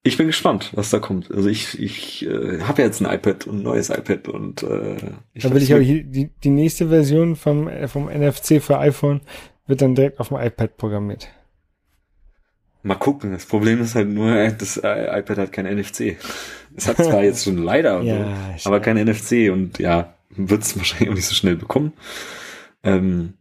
[0.03, 1.29] ich bin gespannt, was da kommt.
[1.31, 4.95] Also ich, ich äh, habe ja jetzt ein iPad und ein neues iPad und äh,
[5.33, 9.21] ich Da will ich aber die, die nächste Version vom, äh, vom NFC für iPhone
[9.67, 11.27] wird dann direkt auf dem iPad programmiert.
[12.81, 13.33] Mal gucken.
[13.33, 16.15] Das Problem ist halt nur, äh, das äh, iPad hat kein NFC.
[16.75, 20.77] Es hat zwar jetzt schon leider, ja, so, aber kein NFC und ja, wird es
[20.77, 21.91] wahrscheinlich auch nicht so schnell bekommen.
[22.83, 23.33] Ähm,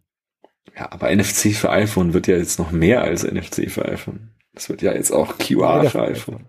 [0.76, 4.30] ja, aber NFC für iPhone wird ja jetzt noch mehr als NFC für iPhone.
[4.54, 6.46] Das wird ja jetzt auch QR für iPhone.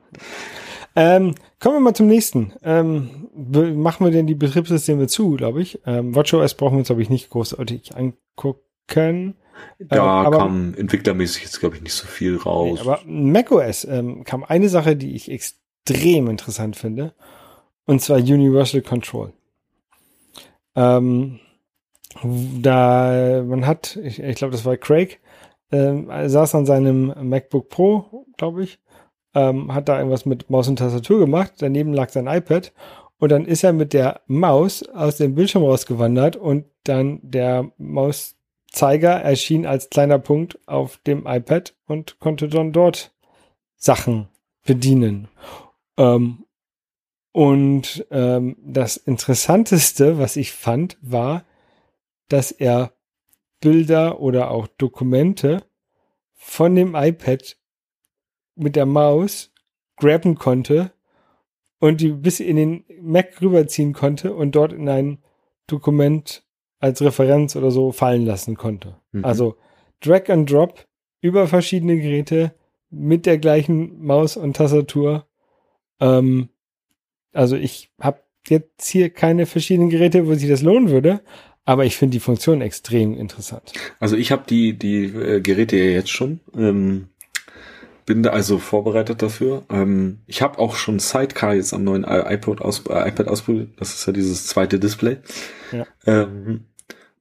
[0.95, 2.54] Ähm, kommen wir mal zum nächsten.
[2.64, 5.80] Ähm, machen wir denn die Betriebssysteme zu, glaube ich.
[5.86, 9.36] Ähm, WatchOS brauchen wir uns, glaube ich, nicht großartig angucken.
[9.78, 12.80] Da ähm, kam entwicklermäßig jetzt, glaube ich, nicht so viel raus.
[12.80, 17.14] Nee, aber macOS ähm, kam eine Sache, die ich extrem interessant finde.
[17.86, 19.34] Und zwar Universal Control.
[20.76, 21.39] Ähm,
[22.62, 25.20] da man hat, ich, ich glaube, das war Craig,
[25.72, 28.80] ähm, saß an seinem MacBook Pro, glaube ich,
[29.36, 31.53] ähm, hat da irgendwas mit Maus und Tastatur gemacht.
[31.59, 32.74] Daneben lag sein iPad
[33.20, 39.11] und dann ist er mit der Maus aus dem Bildschirm rausgewandert und dann der Mauszeiger
[39.11, 43.11] erschien als kleiner Punkt auf dem iPad und konnte dann dort
[43.76, 44.28] Sachen
[44.65, 45.28] bedienen.
[45.97, 46.45] Ähm,
[47.32, 51.43] und ähm, das Interessanteste, was ich fand, war,
[52.28, 52.93] dass er
[53.60, 55.64] Bilder oder auch Dokumente
[56.34, 57.57] von dem iPad
[58.55, 59.51] mit der Maus
[59.97, 60.91] grabben konnte
[61.80, 65.20] und die bis in den Mac rüberziehen konnte und dort in ein
[65.68, 66.43] Dokument
[66.80, 68.95] als Referenz oder so fallen lassen konnte.
[69.12, 69.26] Mhm.
[69.26, 69.55] Also
[70.01, 70.86] Drag and Drop
[71.22, 72.53] über verschiedene Geräte
[72.89, 75.28] mit der gleichen Maus und Tastatur.
[75.99, 76.49] Ähm,
[77.34, 81.22] also ich habe jetzt hier keine verschiedenen Geräte, wo sich das lohnen würde,
[81.70, 83.74] aber ich finde die Funktion extrem interessant.
[83.99, 86.39] Also ich habe die, die äh, Geräte ja jetzt schon.
[86.57, 87.09] Ähm,
[88.07, 89.65] bin da also vorbereitet dafür.
[89.70, 93.70] Ähm, ich habe auch schon Sidecar jetzt am neuen iPod aus, äh, iPad ausprobiert.
[93.78, 95.17] Das ist ja dieses zweite Display.
[95.72, 95.86] Ja.
[96.07, 96.61] Ähm,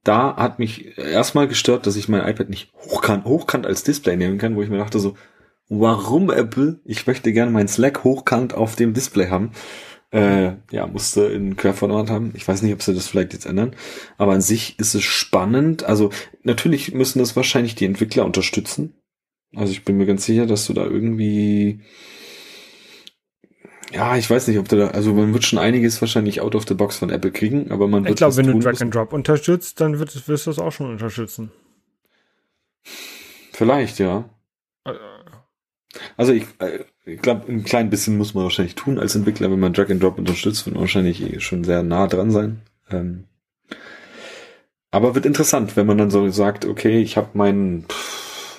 [0.03, 4.39] da hat mich erstmal gestört, dass ich mein iPad nicht hochkant, hochkant als Display nehmen
[4.39, 5.15] kann, wo ich mir dachte so,
[5.67, 6.79] warum Apple?
[6.85, 9.51] Ich möchte gerne mein Slack hochkant auf dem Display haben.
[10.11, 12.31] Äh, ja, musste in Querformat haben.
[12.35, 13.75] Ich weiß nicht, ob sie das vielleicht jetzt ändern.
[14.17, 15.83] Aber an sich ist es spannend.
[15.83, 16.11] Also
[16.43, 18.95] natürlich müssen das wahrscheinlich die Entwickler unterstützen.
[19.55, 21.81] Also ich bin mir ganz sicher, dass du da irgendwie
[23.91, 26.67] ja, ich weiß nicht, ob du da, also man wird schon einiges wahrscheinlich out of
[26.67, 29.13] the box von Apple kriegen, aber man wird Ich glaube, wenn du Drag and Drop
[29.13, 31.51] unterstützt, dann wird, wirst du das auch schon unterstützen.
[33.51, 34.29] Vielleicht, ja.
[34.85, 34.93] Äh,
[36.17, 39.59] also ich, äh, ich glaube, ein klein bisschen muss man wahrscheinlich tun als Entwickler, wenn
[39.59, 42.61] man Drag and Drop unterstützt, wird man wahrscheinlich schon sehr nah dran sein.
[42.91, 43.25] Ähm,
[44.91, 47.85] aber wird interessant, wenn man dann so sagt, okay, ich habe meinen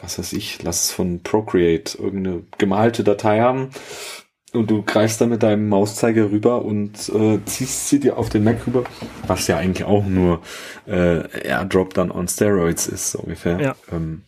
[0.02, 3.70] was weiß ich, lass es von Procreate irgendeine gemalte Datei haben
[4.52, 8.44] und du greifst dann mit deinem Mauszeiger rüber und äh, ziehst sie dir auf den
[8.44, 8.84] Mac rüber,
[9.26, 10.42] was ja eigentlich auch nur
[10.86, 13.60] äh, AirDrop dann on Steroids ist, so ungefähr.
[13.60, 13.76] Ja.
[13.92, 14.22] Ähm,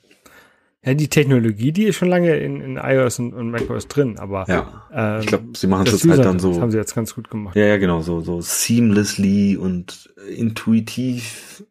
[0.85, 4.47] ja, die Technologie, die ist schon lange in, in iOS und, und macOS drin, aber
[4.49, 6.51] ja, ähm, ich glaube, sie machen es halt dann so.
[6.51, 7.55] Das haben sie jetzt ganz gut gemacht.
[7.55, 11.65] Ja, ja, genau, so so seamlessly und intuitiv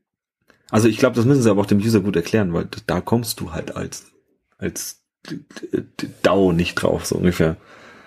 [0.72, 3.42] also ich glaube, das müssen sie aber auch dem User gut erklären, weil da kommst
[3.42, 4.10] du halt als,
[4.58, 5.04] als
[6.24, 7.58] DAO nicht drauf, so ungefähr.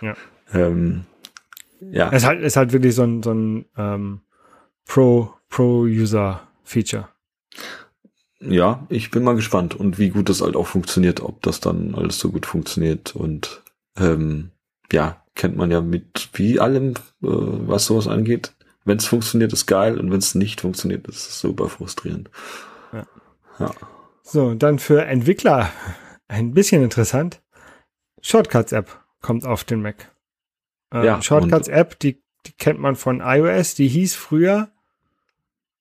[0.00, 0.16] Ja.
[0.52, 1.04] Ähm,
[1.80, 2.08] ja.
[2.10, 4.20] Es ist halt, ist halt wirklich so ein, so ein ähm,
[4.86, 7.08] Pro, Pro-User-Feature.
[8.46, 11.94] Ja, ich bin mal gespannt und wie gut das halt auch funktioniert, ob das dann
[11.94, 13.62] alles so gut funktioniert und
[13.98, 14.50] ähm,
[14.92, 18.52] ja, kennt man ja mit wie allem, äh, was sowas angeht,
[18.84, 22.30] wenn es funktioniert, ist geil und wenn es nicht funktioniert, ist es super frustrierend.
[22.92, 23.06] Ja.
[23.58, 23.70] ja.
[24.22, 25.70] So, dann für Entwickler
[26.28, 27.42] ein bisschen interessant.
[28.20, 30.10] Shortcuts-App kommt auf den Mac.
[30.92, 34.70] Äh, ja, Shortcuts-App, die, die kennt man von iOS, die hieß früher,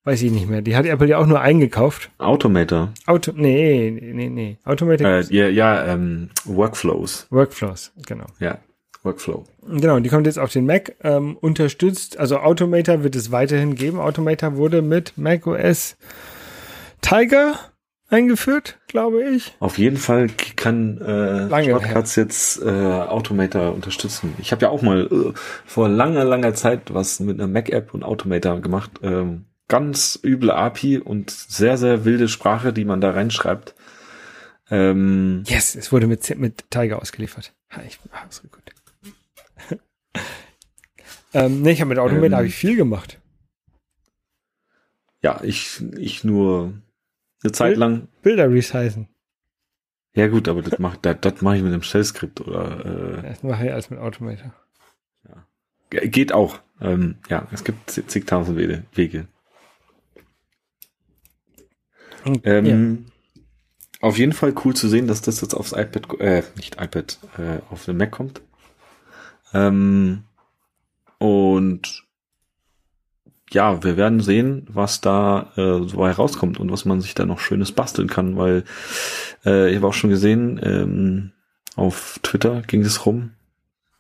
[0.03, 2.11] weiß ich nicht mehr, die hat Apple ja auch nur eingekauft.
[2.17, 2.93] Automator.
[3.05, 5.07] Auto, nee, nee, nee, Automator.
[5.07, 7.27] Äh, ja, ja, ähm, Workflows.
[7.29, 8.25] Workflows, genau.
[8.39, 8.59] Ja.
[9.03, 9.43] Workflow.
[9.67, 13.99] Genau, die kommt jetzt auf den Mac, ähm, unterstützt, also Automator wird es weiterhin geben.
[13.99, 15.97] Automator wurde mit macOS
[17.01, 17.55] Tiger
[18.09, 19.53] eingeführt, glaube ich.
[19.59, 22.23] Auf jeden Fall kann äh, Lange Shortcuts her.
[22.23, 24.33] jetzt äh, Automator unterstützen.
[24.37, 25.33] Ich habe ja auch mal äh,
[25.65, 28.91] vor langer, langer Zeit was mit einer Mac-App und Automator gemacht.
[29.03, 33.75] Ähm, ganz üble API und sehr, sehr wilde Sprache, die man da reinschreibt.
[34.69, 37.53] Ähm, yes, es wurde mit, mit Tiger ausgeliefert.
[37.87, 39.79] Ich, ah, gut.
[41.33, 43.19] ähm, nee, ich habe mit Automator ähm, habe ich viel gemacht.
[45.21, 46.73] Ja, ich, ich nur
[47.43, 48.07] eine Zeit Bild, lang.
[48.21, 49.07] Bilder resizen.
[50.15, 53.19] Ja gut, aber das mache das, das mach ich mit einem Shell-Skript oder.
[53.19, 54.53] Äh, das mache ich als mit Automator.
[55.27, 55.45] Ja.
[55.89, 56.59] Geht auch.
[56.81, 59.27] Ähm, ja, es gibt zigtausend Wege.
[62.43, 64.07] Ähm, ja.
[64.07, 67.59] Auf jeden Fall cool zu sehen, dass das jetzt aufs iPad, äh, nicht iPad, äh,
[67.69, 68.41] auf den Mac kommt.
[69.53, 70.23] Ähm,
[71.19, 72.03] und
[73.51, 77.39] ja, wir werden sehen, was da äh, so herauskommt und was man sich da noch
[77.39, 78.63] Schönes basteln kann, weil
[79.45, 81.31] äh, ich habe auch schon gesehen, ähm,
[81.75, 83.31] auf Twitter ging es rum.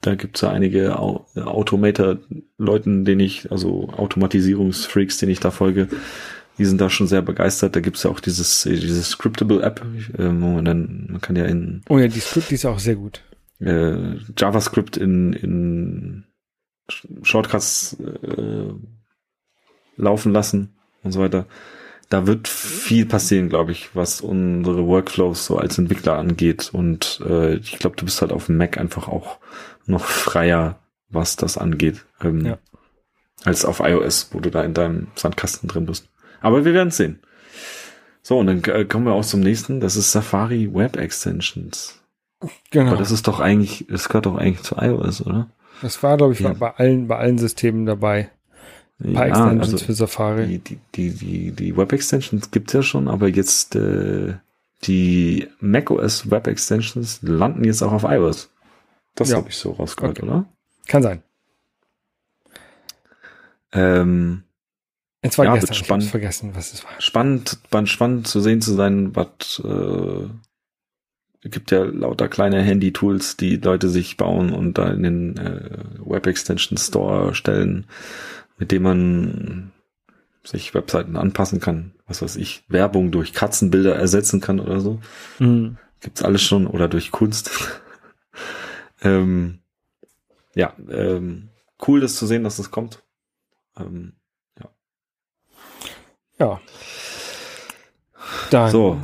[0.01, 5.87] Da gibt es ja einige Automator-Leuten, denen ich, also Automatisierungsfreaks, denen ich da folge,
[6.57, 7.75] die sind da schon sehr begeistert.
[7.75, 9.81] Da gibt es ja auch dieses, dieses Scriptable-App,
[10.17, 11.81] äh, wo man dann, man kann ja in.
[11.89, 13.21] Oh ja, die Script die ist auch sehr gut
[13.63, 16.23] äh, JavaScript in, in
[17.23, 18.73] Shortcuts äh,
[19.95, 21.45] laufen lassen und so weiter.
[22.09, 26.69] Da wird viel passieren, glaube ich, was unsere Workflows so als Entwickler angeht.
[26.71, 29.39] Und äh, ich glaube, du bist halt auf dem Mac einfach auch
[29.85, 30.79] noch freier,
[31.09, 32.57] was das angeht, ähm, ja.
[33.45, 36.09] als auf iOS, wo du da in deinem Sandkasten drin bist.
[36.43, 37.19] Aber wir werden es sehen.
[38.21, 39.79] So, und dann äh, kommen wir auch zum nächsten.
[39.79, 41.99] Das ist Safari Web Extensions.
[42.69, 42.91] Genau.
[42.91, 45.49] Aber das ist doch eigentlich, das gehört doch eigentlich zu iOS, oder?
[45.81, 46.53] Das war, glaube ich, ja.
[46.53, 48.29] bei allen, bei allen Systemen dabei.
[49.01, 50.47] Ein paar ja, Extensions also für Safari.
[50.47, 54.33] Die, die, die, die, die Web Extensions gibt's ja schon, aber jetzt äh,
[54.83, 58.49] die macOS Web Extensions landen jetzt auch auf iOS.
[59.15, 59.37] Das ja.
[59.37, 60.27] habe ich so rausgehört, okay.
[60.27, 60.45] oder?
[60.87, 61.23] Kann sein.
[63.71, 64.43] Ähm,
[65.23, 66.91] Jetzt war ja, gestern, spannend, vergessen, was es war.
[66.99, 70.27] Spannend, spannend zu sehen zu sein, was äh,
[71.49, 76.27] gibt ja lauter kleine Handy-Tools, die Leute sich bauen und da in den äh, Web
[76.27, 77.87] Extension Store stellen,
[78.57, 79.71] mit dem man
[80.43, 81.93] sich Webseiten anpassen kann.
[82.05, 84.99] Was weiß ich, Werbung durch Katzenbilder ersetzen kann oder so.
[85.39, 85.77] Mhm.
[86.01, 87.49] Gibt's alles schon oder durch Kunst.
[89.01, 89.59] ähm,
[90.53, 91.49] ja, ähm,
[91.87, 93.03] cool, das zu sehen, dass das kommt.
[93.77, 94.13] Ähm,
[96.43, 96.61] ja.
[98.49, 98.71] Dann.
[98.71, 98.97] So,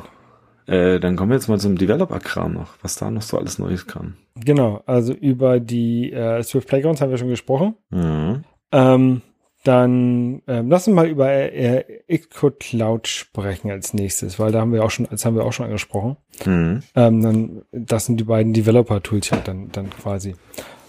[0.70, 3.88] äh, dann kommen wir jetzt mal zum Developer-Kram noch, was da noch so alles Neues
[3.88, 4.16] kam.
[4.36, 7.76] Genau, also über die äh, Swift Playgrounds haben wir schon gesprochen.
[7.90, 8.44] Mhm.
[8.72, 9.22] Ähm,
[9.64, 14.72] dann ähm, lass uns mal über äh, Xcode Cloud sprechen als nächstes, weil da haben
[14.72, 16.18] wir auch schon, das haben wir auch schon angesprochen.
[16.46, 16.82] Mhm.
[16.96, 20.36] Ähm, dann, das sind die beiden Developer-Tools ja dann, dann quasi.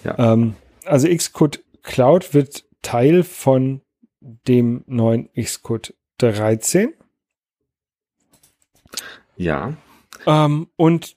[0.05, 0.33] Ja.
[0.33, 3.81] Ähm, also Xcode Cloud wird Teil von
[4.21, 6.95] dem neuen Xcode 13.
[9.37, 9.75] Ja.
[10.27, 11.17] Ähm, und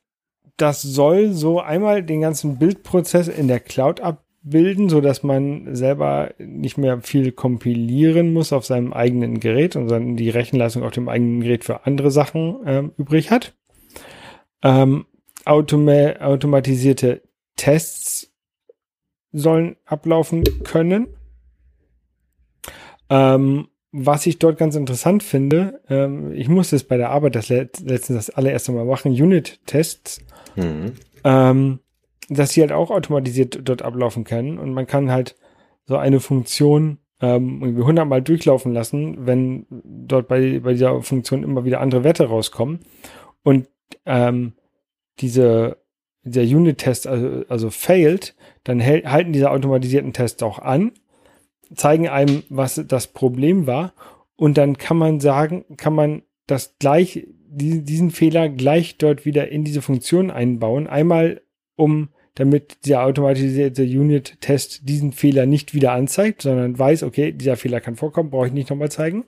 [0.58, 6.32] das soll so einmal den ganzen Bildprozess in der Cloud abbilden, so dass man selber
[6.38, 11.10] nicht mehr viel kompilieren muss auf seinem eigenen Gerät und dann die Rechenleistung auf dem
[11.10, 13.56] eigenen Gerät für andere Sachen ähm, übrig hat.
[14.62, 15.06] Ähm,
[15.46, 17.22] automa automatisierte
[17.56, 18.32] Tests
[19.34, 21.08] sollen ablaufen können.
[23.10, 27.50] Ähm, was ich dort ganz interessant finde, ähm, ich musste es bei der Arbeit das
[27.50, 30.20] let letztens das allererste Mal machen, Unit-Tests,
[30.56, 30.94] mhm.
[31.24, 31.80] ähm,
[32.28, 34.58] dass sie halt auch automatisiert dort ablaufen können.
[34.58, 35.36] Und man kann halt
[35.86, 41.64] so eine Funktion ähm, irgendwie hundertmal durchlaufen lassen, wenn dort bei, bei dieser Funktion immer
[41.64, 42.80] wieder andere Werte rauskommen.
[43.44, 43.70] Und
[44.08, 44.54] ähm,
[45.20, 45.78] diese
[46.24, 48.34] der Unit-Test also, also failed,
[48.64, 50.94] dann halten diese automatisierten Tests auch an
[51.76, 53.94] zeigen einem, was das Problem war.
[54.36, 59.64] Und dann kann man sagen, kann man das gleich, diesen Fehler gleich dort wieder in
[59.64, 60.88] diese Funktion einbauen.
[60.88, 61.42] Einmal,
[61.76, 67.80] um damit der automatisierte Unit-Test diesen Fehler nicht wieder anzeigt, sondern weiß, okay, dieser Fehler
[67.80, 69.26] kann vorkommen, brauche ich nicht nochmal zeigen.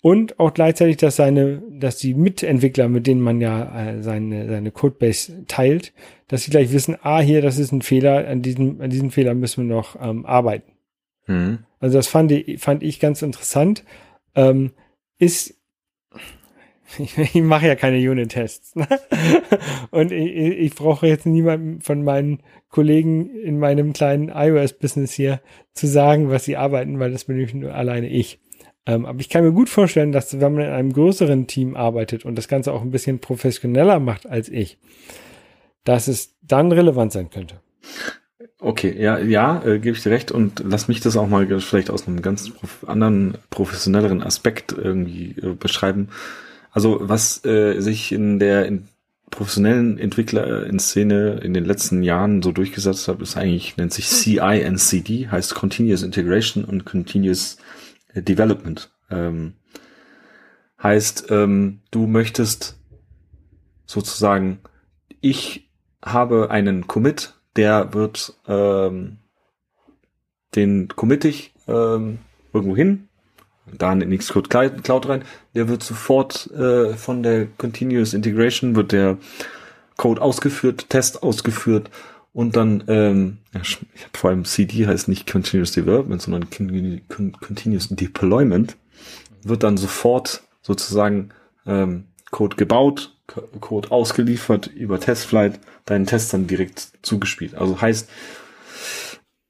[0.00, 4.70] Und auch gleichzeitig, dass seine, dass die Mitentwickler, mit denen man ja äh, seine, seine
[4.70, 5.92] Codebase teilt,
[6.28, 9.34] dass sie gleich wissen, ah, hier, das ist ein Fehler, an diesem, an diesem Fehler
[9.34, 10.70] müssen wir noch ähm, arbeiten.
[11.28, 11.60] Mhm.
[11.78, 13.84] Also das fand ich, fand ich ganz interessant.
[14.34, 14.72] Ähm,
[15.18, 15.58] ist
[16.98, 18.76] ich, ich mache ja keine Unit-Tests.
[18.76, 18.88] Ne?
[19.90, 25.40] Und ich, ich brauche jetzt niemanden von meinen Kollegen in meinem kleinen iOS-Business hier
[25.74, 28.40] zu sagen, was sie arbeiten, weil das bin ich nur alleine ich.
[28.86, 32.24] Ähm, aber ich kann mir gut vorstellen, dass wenn man in einem größeren Team arbeitet
[32.24, 34.78] und das Ganze auch ein bisschen professioneller macht als ich,
[35.84, 37.60] dass es dann relevant sein könnte.
[38.60, 41.90] Okay, ja, ja, äh, gebe ich dir recht und lass mich das auch mal vielleicht
[41.90, 42.50] aus einem ganz
[42.86, 46.08] anderen, professionelleren Aspekt irgendwie äh, beschreiben.
[46.72, 48.88] Also was äh, sich in der in
[49.30, 54.08] professionellen Entwickler in Szene in den letzten Jahren so durchgesetzt hat, ist eigentlich, nennt sich
[54.08, 57.58] CI&CD, heißt Continuous Integration und Continuous
[58.14, 58.90] äh, Development.
[59.10, 59.52] Ähm,
[60.82, 62.78] heißt, ähm, du möchtest
[63.86, 64.58] sozusagen,
[65.20, 65.70] ich
[66.02, 69.18] habe einen Commit der wird ähm,
[70.54, 72.18] den commit ich ähm,
[72.52, 73.08] irgendwo hin,
[73.76, 75.22] da in Xcode Cloud rein,
[75.54, 79.18] der wird sofort äh, von der Continuous Integration, wird der
[79.96, 81.90] Code ausgeführt, Test ausgeführt
[82.32, 83.64] und dann, ähm, habe
[84.14, 88.76] vor allem CD heißt nicht Continuous Development, sondern Continuous Deployment,
[89.42, 91.30] wird dann sofort sozusagen
[91.66, 93.16] ähm, Code gebaut,
[93.60, 97.54] Code ausgeliefert über Testflight, deinen Testern direkt zugespielt.
[97.54, 98.08] Also heißt,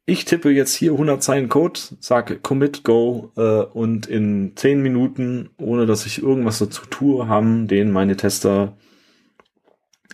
[0.07, 5.51] ich tippe jetzt hier 100 Zeilen Code, sage Commit Go äh, und in 10 Minuten,
[5.59, 8.77] ohne dass ich irgendwas dazu tue, haben den meine Tester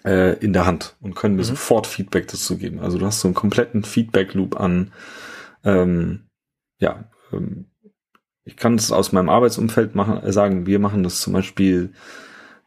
[0.05, 1.47] äh, in der Hand und können mir mhm.
[1.47, 2.81] sofort Feedback dazu geben.
[2.81, 4.93] Also du hast so einen kompletten Feedback Loop an,
[5.63, 6.25] ähm,
[6.79, 7.67] ja, ähm,
[8.45, 11.93] ich kann es aus meinem Arbeitsumfeld machen, äh, sagen, wir machen das zum Beispiel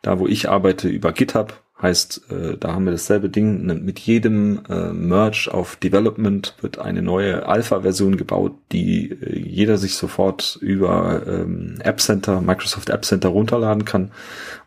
[0.01, 1.61] da, wo ich arbeite, über GitHub.
[1.79, 3.63] Heißt, äh, da haben wir dasselbe Ding.
[3.85, 9.95] Mit jedem äh, Merge auf Development wird eine neue Alpha-Version gebaut, die äh, jeder sich
[9.95, 14.11] sofort über ähm, App Center, Microsoft App Center runterladen kann,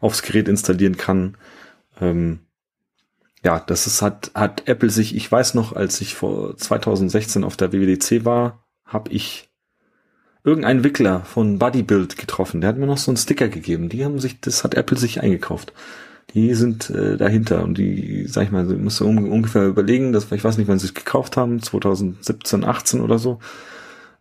[0.00, 1.36] aufs Gerät installieren kann.
[2.00, 2.40] Ähm,
[3.42, 7.56] ja, das ist, hat, hat Apple sich, ich weiß noch, als ich vor 2016 auf
[7.56, 9.49] der WWDC war, habe ich
[10.44, 12.60] irgendein Entwickler von Bodybuild getroffen.
[12.60, 13.88] Der hat mir noch so einen Sticker gegeben.
[13.88, 15.72] Die haben sich, das hat Apple sich eingekauft.
[16.34, 20.30] Die sind äh, dahinter und die, sag ich mal, musst du um, ungefähr überlegen, dass
[20.30, 23.40] ich weiß nicht, wann sie es gekauft haben, 2017, 18 oder so.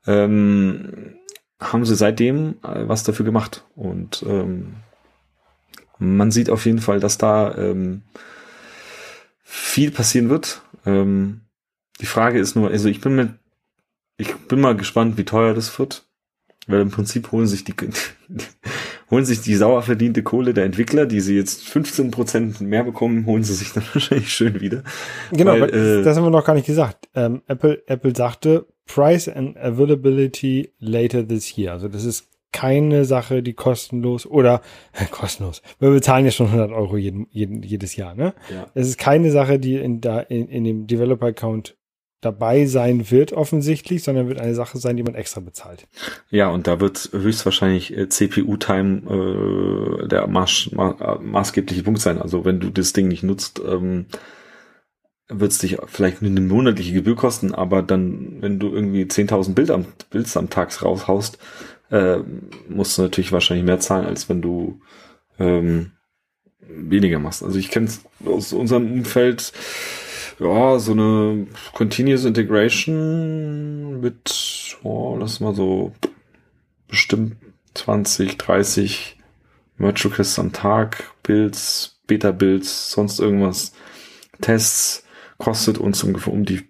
[0.08, 1.16] Ähm,
[1.60, 4.76] haben sie seitdem äh, was dafür gemacht und ähm,
[6.00, 8.04] man sieht auf jeden Fall, dass da ähm,
[9.44, 10.62] viel passieren wird.
[10.86, 11.42] Ähm,
[12.00, 13.32] die Frage ist nur, also ich bin mit,
[14.18, 16.09] ich bin mal gespannt, wie teuer das wird.
[16.70, 17.74] Weil im Prinzip holen sich die,
[19.12, 23.26] holen sich die sauer verdiente Kohle der Entwickler, die sie jetzt 15 Prozent mehr bekommen,
[23.26, 24.84] holen sie sich dann wahrscheinlich schön wieder.
[25.32, 27.10] Genau, weil, äh, das haben wir noch gar nicht gesagt.
[27.16, 31.74] Ähm, Apple, Apple sagte, Price and Availability later this year.
[31.74, 34.62] Also das ist keine Sache, die kostenlos oder
[34.94, 35.64] äh, kostenlos.
[35.80, 38.36] Wir bezahlen ja schon 100 Euro jeden, jeden, jedes Jahr, ne?
[38.54, 38.68] Ja.
[38.76, 41.78] Es ist keine Sache, die in, da, in, in dem Developer-Account
[42.22, 45.88] dabei sein wird offensichtlich, sondern wird eine Sache sein, die man extra bezahlt.
[46.30, 52.22] Ja, und da wird höchstwahrscheinlich äh, CPU-Time äh, der maß, ma, maßgebliche Punkt sein.
[52.22, 54.06] Also wenn du das Ding nicht nutzt, ähm,
[55.30, 59.70] wird es dich vielleicht eine monatliche Gebühr kosten, aber dann, wenn du irgendwie 10.000 Bild
[59.70, 61.38] am, Bilds am Tag raushaust,
[61.92, 62.18] äh,
[62.68, 64.82] musst du natürlich wahrscheinlich mehr zahlen, als wenn du
[65.40, 65.92] ähm,
[66.60, 67.44] weniger machst.
[67.44, 69.54] Also ich kenne es aus unserem Umfeld,
[70.40, 75.94] ja, so eine Continuous Integration mit, oh, lass mal so
[76.88, 77.36] bestimmt
[77.76, 79.18] 20, 30
[79.78, 83.74] Merge Requests am Tag, Builds, Beta-Builds, sonst irgendwas,
[84.42, 85.06] Tests,
[85.38, 86.68] kostet uns ungefähr um die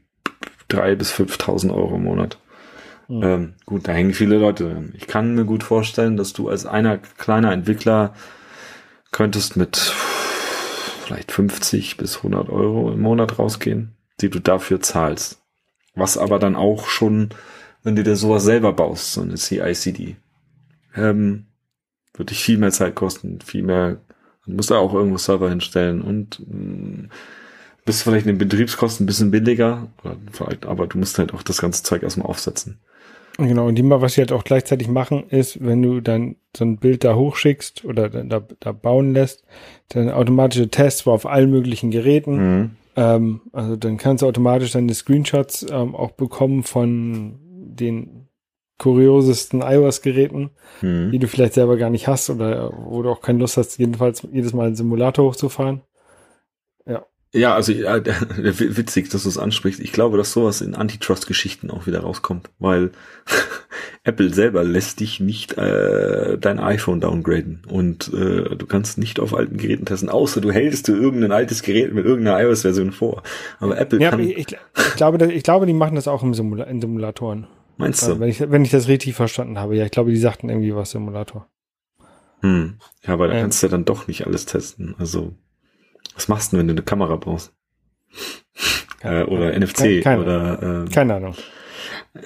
[0.68, 2.38] drei bis 5.000 Euro im Monat.
[3.08, 3.24] Mhm.
[3.24, 4.94] Ähm, gut, da hängen viele Leute drin.
[4.96, 8.14] Ich kann mir gut vorstellen, dass du als einer kleiner Entwickler
[9.12, 9.94] könntest mit
[11.10, 15.42] vielleicht 50 bis 100 Euro im Monat rausgehen, die du dafür zahlst.
[15.96, 17.30] Was aber dann auch schon,
[17.84, 20.18] wenn du dir sowas selber baust, so eine CICD,
[20.96, 21.48] ähm,
[22.14, 23.98] wird dich viel mehr Zeit kosten, viel mehr,
[24.46, 27.10] du musst da auch irgendwo Server hinstellen und mh, mm,
[27.86, 29.88] bist vielleicht in den Betriebskosten ein bisschen billiger,
[30.68, 32.78] aber du musst halt auch das ganze Zeug erstmal aufsetzen.
[33.48, 36.66] Genau, und die mal, was sie halt auch gleichzeitig machen, ist, wenn du dann so
[36.66, 39.46] ein Bild da hochschickst oder da, da bauen lässt,
[39.90, 42.36] dann automatische Tests auf allen möglichen Geräten.
[42.36, 42.72] Mhm.
[42.98, 48.28] Ähm, also dann kannst du automatisch deine Screenshots ähm, auch bekommen von den
[48.78, 50.50] kuriosesten iOS-Geräten,
[50.82, 51.12] mhm.
[51.12, 54.28] die du vielleicht selber gar nicht hast oder wo du auch keine Lust hast, jedenfalls
[54.32, 55.82] jedes Mal einen Simulator hochzufahren.
[57.34, 57.54] Ja.
[57.54, 58.04] Also ja,
[58.38, 59.80] witzig, dass du es ansprichst.
[59.80, 62.92] Ich glaube, dass sowas in Antitrust-Geschichten auch wieder rauskommt, weil
[64.04, 69.36] Apple selber lässt dich nicht äh, dein iPhone downgraden und äh, du kannst nicht auf
[69.36, 73.24] alten Geräten testen, außer du hältst du irgendein altes Gerät mit irgendeiner iOS-Version vor.
[73.60, 74.20] Aber Apple ja, kann.
[74.22, 77.48] Ich, ich, ich, glaube, ich glaube, die machen das auch im Simula in Simulatoren.
[77.78, 78.20] Meinst du?
[78.20, 80.92] wenn ich, wenn ich das richtig verstanden habe, ja, ich glaube, die sagten irgendwie was
[80.92, 81.48] Simulator.
[82.42, 82.76] Hm.
[83.06, 83.42] Ja, aber da ähm.
[83.42, 84.96] kannst du ja dann doch nicht alles testen.
[84.98, 85.34] Also
[86.16, 87.54] was machst du, wenn du eine Kamera brauchst?
[89.02, 91.36] äh, oder NFC keine, oder äh, keine Ahnung.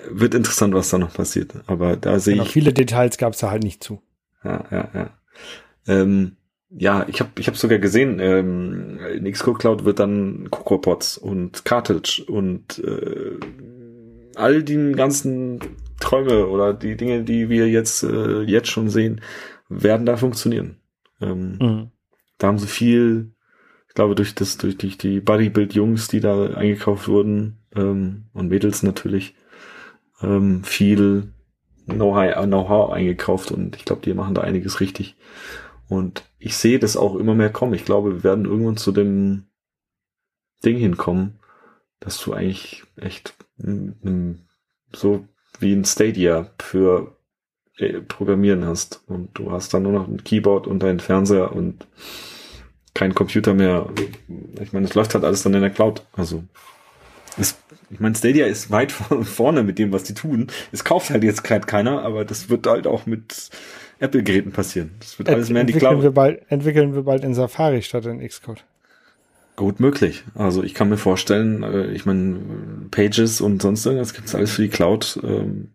[0.09, 1.53] Wird interessant, was da noch passiert.
[1.67, 2.51] Aber da sehe genau, ich.
[2.51, 4.01] Viele Details gab es da halt nicht zu.
[4.43, 5.09] Ja, ja, ja.
[5.87, 6.37] Ähm,
[6.69, 11.65] ja, ich habe ich hab sogar gesehen, ähm, in Xcode Cloud wird dann CocoaPods und
[11.65, 13.37] Cartridge und äh,
[14.35, 15.59] all die ganzen
[15.99, 19.21] Träume oder die Dinge, die wir jetzt äh, jetzt schon sehen,
[19.69, 20.77] werden da funktionieren.
[21.21, 21.91] Ähm, mhm.
[22.39, 23.33] Da haben sie viel
[23.93, 28.81] ich glaube, durch das, durch, durch die Bodybuild-Jungs, die da eingekauft wurden, ähm, und Mädels
[28.81, 29.35] natürlich,
[30.19, 31.31] ähm, viel
[31.85, 35.15] Know-how Know eingekauft und ich glaube, die machen da einiges richtig.
[35.89, 37.75] Und ich sehe das auch immer mehr kommen.
[37.75, 39.43] Ich glaube, wir werden irgendwann zu dem
[40.65, 41.37] Ding hinkommen,
[41.99, 43.35] dass du eigentlich echt
[44.91, 45.27] so
[45.59, 47.15] wie ein Stadia für
[47.77, 49.03] äh, Programmieren hast.
[49.05, 51.85] Und du hast dann nur noch ein Keyboard und deinen Fernseher und
[52.93, 53.89] kein Computer mehr.
[54.61, 56.05] Ich meine, es läuft halt alles dann in der Cloud.
[56.13, 56.43] Also
[57.37, 57.57] es,
[57.89, 58.91] ich meine, Stadia ist weit
[59.23, 60.47] vorne mit dem, was die tun.
[60.71, 63.49] Es kauft halt jetzt gerade keiner, aber das wird halt auch mit
[63.99, 64.91] Apple-Geräten passieren.
[64.99, 66.03] Das wird alles mehr in die Cloud.
[66.03, 68.63] Wir bald, entwickeln wir bald in Safari statt in Xcode.
[69.55, 70.23] Gut möglich.
[70.33, 72.39] Also ich kann mir vorstellen, äh, ich meine,
[72.89, 75.19] Pages und sonst irgendwas gibt es alles für die Cloud.
[75.23, 75.73] Ähm,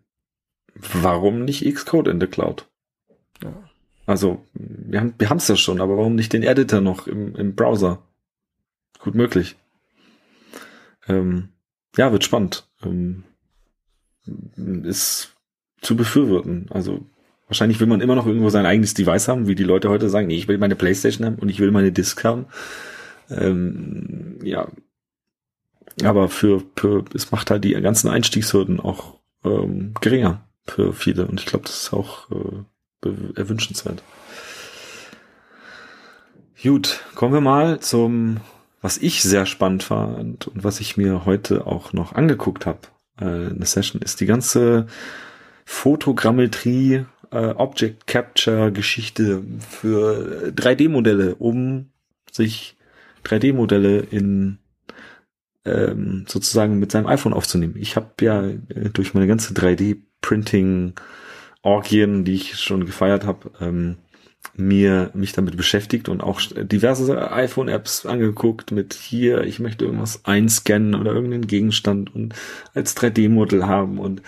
[0.75, 2.67] warum nicht Xcode in der Cloud?
[3.41, 3.53] Ja.
[4.09, 7.53] Also, wir haben wir es ja schon, aber warum nicht den Editor noch im, im
[7.53, 8.01] Browser?
[8.97, 9.55] Gut möglich.
[11.07, 11.49] Ähm,
[11.95, 12.67] ja, wird spannend.
[12.83, 13.23] Ähm,
[14.83, 15.35] ist
[15.81, 16.65] zu befürworten.
[16.71, 17.05] Also
[17.45, 20.25] wahrscheinlich will man immer noch irgendwo sein eigenes Device haben, wie die Leute heute sagen,
[20.25, 22.47] nee, ich will meine Playstation haben und ich will meine Disk haben.
[23.29, 24.69] Ähm, ja.
[26.03, 31.27] Aber für, für, es macht halt die ganzen Einstiegshürden auch ähm, geringer für viele.
[31.27, 32.63] Und ich glaube, das ist auch äh,
[33.03, 34.03] erwünschenswert.
[36.61, 38.37] Gut, kommen wir mal zum,
[38.81, 42.79] was ich sehr spannend fand und was ich mir heute auch noch angeguckt habe.
[43.19, 44.87] Äh, eine Session ist die ganze
[45.65, 51.91] Fotogrammetrie, äh, Object Capture Geschichte für 3D-Modelle, um
[52.31, 52.75] sich
[53.23, 54.57] 3D-Modelle in
[55.65, 57.75] ähm, sozusagen mit seinem iPhone aufzunehmen.
[57.77, 60.93] Ich habe ja äh, durch meine ganze 3D-Printing
[61.61, 63.97] Orgien, die ich schon gefeiert habe, ähm,
[64.55, 70.95] mir mich damit beschäftigt und auch diverse iPhone-Apps angeguckt mit hier, ich möchte irgendwas einscannen
[70.95, 72.35] oder irgendeinen Gegenstand und
[72.73, 74.21] als 3D-Modell haben und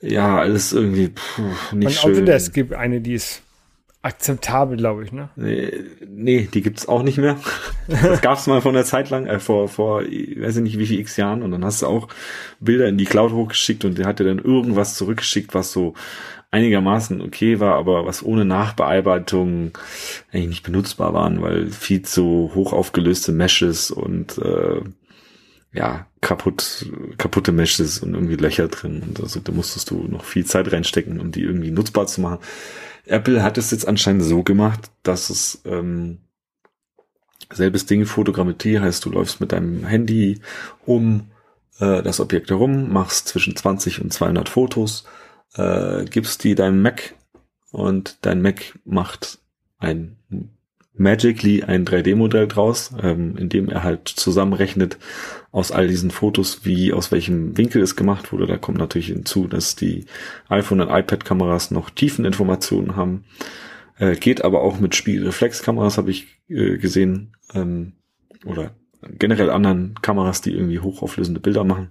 [0.00, 1.42] ja, alles irgendwie puh,
[1.74, 2.16] nicht Und schön.
[2.16, 3.42] Autodesk gibt eine, die ist
[4.02, 5.28] akzeptabel, glaube ich, ne?
[5.36, 5.72] Nee,
[6.06, 7.38] nee, die gibt's auch nicht mehr.
[7.88, 11.00] Das gab's mal vor einer Zeit lang, äh, vor, vor, ich weiß nicht wie viel
[11.00, 12.08] x Jahren, und dann hast du auch
[12.60, 15.94] Bilder in die Cloud hochgeschickt und der hat dir dann irgendwas zurückgeschickt, was so
[16.52, 19.72] einigermaßen okay war, aber was ohne Nachbearbeitung
[20.30, 24.82] eigentlich nicht benutzbar waren, weil viel zu hoch aufgelöste Meshes und äh,
[25.72, 26.86] ja, kaputt,
[27.16, 29.02] kaputte Meshes und irgendwie Löcher drin.
[29.02, 32.38] Und also da musstest du noch viel Zeit reinstecken, um die irgendwie nutzbar zu machen.
[33.06, 36.18] Apple hat es jetzt anscheinend so gemacht, dass es ähm,
[37.50, 40.40] selbes Ding, Fotogrammetrie heißt, du läufst mit deinem Handy
[40.84, 41.30] um
[41.80, 45.04] äh, das Objekt herum, machst zwischen 20 und 200 Fotos,
[45.54, 47.14] äh, gibst die deinem Mac
[47.70, 49.38] und dein Mac macht
[49.78, 50.16] ein
[50.94, 54.98] Magically ein 3D-Modell draus, ähm, in dem er halt zusammenrechnet
[55.50, 58.46] aus all diesen Fotos, wie aus welchem Winkel es gemacht wurde.
[58.46, 60.04] Da kommt natürlich hinzu, dass die
[60.48, 63.24] iPhone- und iPad-Kameras noch Tiefeninformationen haben.
[63.98, 67.36] Äh, geht aber auch mit Spiegelreflexkameras, habe ich äh, gesehen.
[67.54, 67.92] Ähm,
[68.44, 68.72] oder
[69.18, 71.88] generell anderen Kameras, die irgendwie hochauflösende Bilder machen.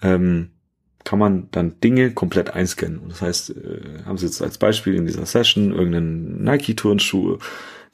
[0.00, 0.50] Ähm,
[1.04, 3.00] kann man dann Dinge komplett einscannen.
[3.08, 7.38] Das heißt, äh, haben sie jetzt als Beispiel in dieser Session irgendeinen Nike-Turnschuh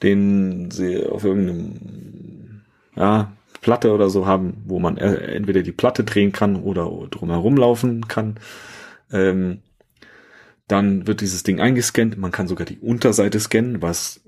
[0.03, 2.61] den sie auf irgendeinem
[2.95, 3.31] ja,
[3.61, 8.35] Platte oder so haben, wo man entweder die Platte drehen kann oder drumherum laufen kann.
[9.11, 9.59] Ähm,
[10.67, 12.17] dann wird dieses Ding eingescannt.
[12.17, 14.21] Man kann sogar die Unterseite scannen, was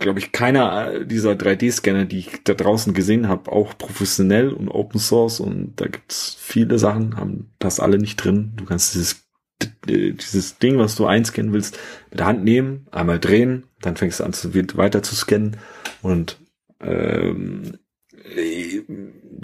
[0.00, 4.98] glaube ich keiner dieser 3D-Scanner, die ich da draußen gesehen habe, auch professionell und Open
[4.98, 8.52] Source und da gibt's viele Sachen, haben das alle nicht drin.
[8.56, 9.26] Du kannst dieses
[9.86, 11.78] dieses Ding, was du einscannen willst,
[12.10, 15.58] mit der Hand nehmen, einmal drehen, dann fängst du an zu, weiter zu scannen
[16.00, 16.38] und
[16.80, 17.78] ähm,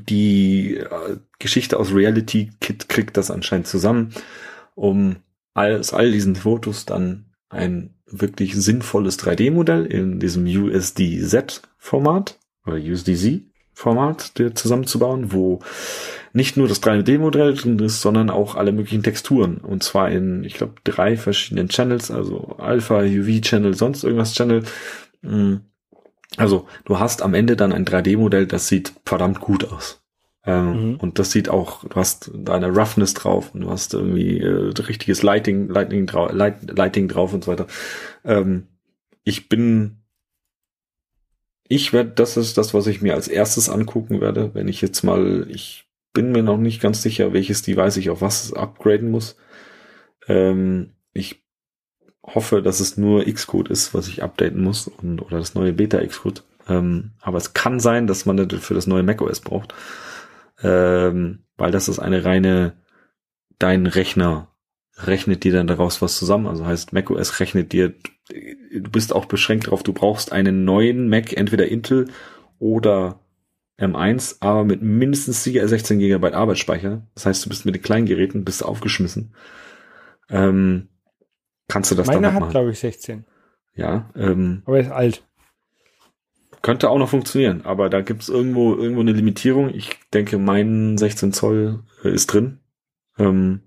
[0.09, 4.15] die äh, Geschichte aus Reality Kit kriegt das anscheinend zusammen,
[4.75, 5.17] um
[5.55, 15.33] aus all diesen Fotos dann ein wirklich sinnvolles 3D-Modell in diesem USDZ-Format oder USDZ-Format zusammenzubauen,
[15.33, 15.61] wo
[16.33, 19.59] nicht nur das 3D-Modell drin ist, sondern auch alle möglichen Texturen.
[19.59, 24.63] Und zwar in, ich glaube, drei verschiedenen Channels, also Alpha, UV-Channel, sonst irgendwas Channel.
[25.23, 25.57] Mm.
[26.37, 30.03] Also du hast am Ende dann ein 3D-Modell, das sieht verdammt gut aus.
[30.47, 30.97] Ähm, mhm.
[30.97, 35.23] Und das sieht auch, du hast deine Roughness drauf und du hast irgendwie äh, richtiges
[35.23, 37.67] Lighting, Lighting, drau Light, Lighting drauf und so weiter.
[38.25, 38.69] Ähm,
[39.25, 39.99] ich bin,
[41.67, 45.03] ich werde, das ist das, was ich mir als erstes angucken werde, wenn ich jetzt
[45.03, 49.37] mal, ich bin mir noch nicht ganz sicher, welches Device ich auf was upgraden muss.
[50.29, 51.43] Ähm, ich
[52.25, 55.99] hoffe, dass es nur Xcode ist, was ich updaten muss und, oder das neue Beta
[56.05, 56.45] Xcode.
[56.69, 59.75] Ähm, aber es kann sein, dass man das für das neue macOS braucht,
[60.63, 62.75] ähm, weil das ist eine reine,
[63.59, 64.49] dein Rechner
[64.99, 66.47] rechnet dir dann daraus was zusammen.
[66.47, 67.95] Also heißt, macOS rechnet dir,
[68.29, 72.09] du bist auch beschränkt darauf, du brauchst einen neuen Mac, entweder Intel
[72.59, 73.21] oder
[73.79, 77.07] M1, aber mit mindestens 16 GB Arbeitsspeicher.
[77.15, 79.35] Das heißt, du bist mit den kleinen Geräten bist aufgeschmissen.
[80.31, 80.89] Ähm,
[81.69, 83.25] kannst du das Meine dann hat, glaube ich, 16.
[83.75, 84.11] Ja.
[84.17, 85.23] Ähm, aber er ist alt.
[86.67, 89.73] Könnte auch noch funktionieren, aber da gibt's irgendwo irgendwo eine Limitierung.
[89.73, 92.59] Ich denke, mein 16 Zoll äh, ist drin.
[93.21, 93.61] Ähm,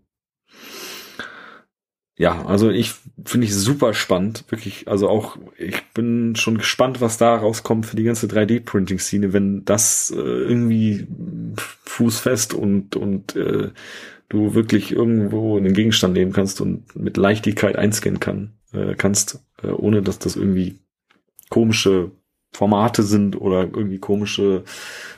[2.17, 4.89] ja, also ich finde ich super spannend, wirklich.
[4.89, 10.11] Also auch, ich bin schon gespannt, was da rauskommt für die ganze 3D-Printing-Szene, wenn das
[10.11, 11.07] äh, irgendwie
[11.85, 13.69] fußfest und und äh,
[14.27, 19.67] du wirklich irgendwo einen Gegenstand nehmen kannst und mit Leichtigkeit einscannen kann, äh, kannst, äh,
[19.67, 20.79] ohne dass das irgendwie
[21.49, 22.11] komische
[22.51, 24.63] Formate sind oder irgendwie komische,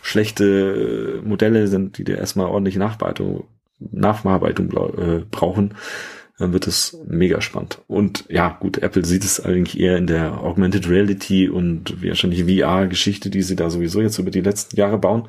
[0.01, 3.45] schlechte äh, Modelle sind, die dir erstmal ordentlich Nachbearbeitung,
[3.79, 5.75] Nachbearbeitung äh, brauchen
[6.41, 7.81] dann wird es mega spannend.
[7.87, 13.29] Und ja, gut, Apple sieht es eigentlich eher in der Augmented Reality und wahrscheinlich VR-Geschichte,
[13.29, 15.27] die sie da sowieso jetzt über die letzten Jahre bauen.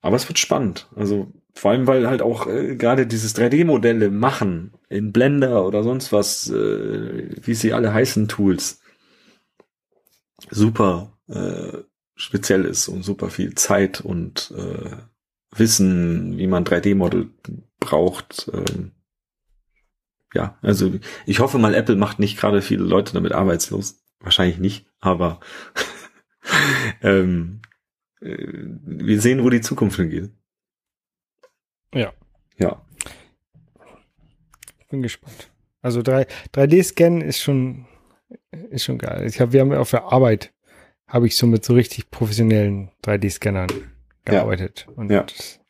[0.00, 0.88] Aber es wird spannend.
[0.94, 6.12] Also vor allem, weil halt auch äh, gerade dieses 3D-Modelle machen in Blender oder sonst
[6.12, 8.81] was, äh, wie sie alle heißen, Tools,
[10.50, 11.78] super äh,
[12.14, 14.96] speziell ist und super viel Zeit und äh,
[15.54, 17.30] Wissen, wie man 3D-Model
[17.78, 18.48] braucht.
[18.52, 18.90] Äh,
[20.34, 20.94] ja, also
[21.26, 24.02] ich hoffe mal, Apple macht nicht gerade viele Leute damit arbeitslos.
[24.20, 25.40] Wahrscheinlich nicht, aber
[27.02, 27.60] ähm,
[28.20, 30.30] äh, wir sehen, wo die Zukunft hingeht.
[31.92, 32.12] Ja.
[32.56, 32.84] Ja.
[34.78, 35.50] Ich bin gespannt.
[35.82, 37.86] Also 3, 3D-Scan ist schon
[38.70, 39.24] ist schon geil.
[39.26, 40.52] Ich habe, wir haben auf der Arbeit,
[41.06, 43.68] habe ich so mit so richtig professionellen 3D-Scannern
[44.24, 44.86] gearbeitet.
[44.88, 44.94] Ja.
[44.96, 45.20] Und Ja.
[45.22, 45.60] ist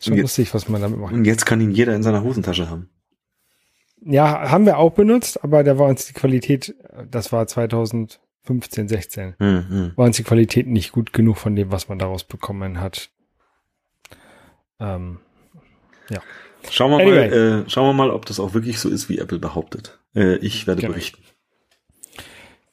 [0.00, 1.12] schon jetzt- lustig, was man damit macht.
[1.12, 2.88] Und jetzt kann ihn jeder in seiner Hosentasche haben.
[4.04, 6.74] Ja, haben wir auch benutzt, aber da war uns die Qualität,
[7.10, 9.92] das war 2015, 16, Hm, hm.
[9.96, 13.10] war uns die Qualität nicht gut genug von dem, was man daraus bekommen hat.
[14.80, 15.18] Ähm,
[16.70, 17.28] Schauen wir Anyway.
[17.28, 19.98] mal, äh, schauen wir mal, ob das auch wirklich so ist, wie Apple behauptet.
[20.14, 20.92] Äh, ich werde Genau.
[20.92, 21.20] berichten.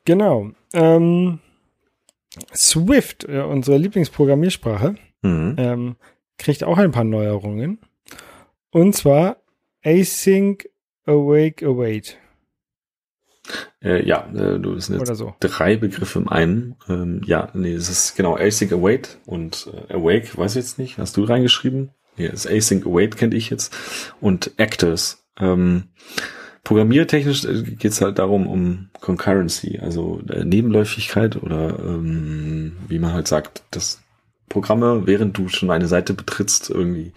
[0.09, 0.49] Genau.
[0.73, 1.39] Ähm,
[2.55, 5.55] Swift, äh, unsere Lieblingsprogrammiersprache, Mhm.
[5.57, 5.95] ähm,
[6.39, 7.79] kriegt auch ein paar Neuerungen.
[8.71, 9.37] Und zwar
[9.83, 10.67] Async
[11.05, 12.17] Awake Await
[13.83, 15.33] Äh, ja, äh, du bist jetzt so.
[15.39, 16.75] drei Begriffe im einen.
[16.87, 20.97] Ähm, ja, nee, es ist genau Async Await und äh, Awake, weiß ich jetzt nicht.
[20.97, 21.89] Hast du reingeschrieben?
[22.15, 23.75] Hier ist Async Await, kennt ich jetzt.
[24.21, 25.25] Und Actors.
[25.39, 25.85] Ähm,
[26.63, 33.27] programmiertechnisch geht es halt darum, um Concurrency, also äh, Nebenläufigkeit oder ähm, wie man halt
[33.27, 34.01] sagt, dass
[34.49, 37.13] Programme, während du schon eine Seite betrittst, irgendwie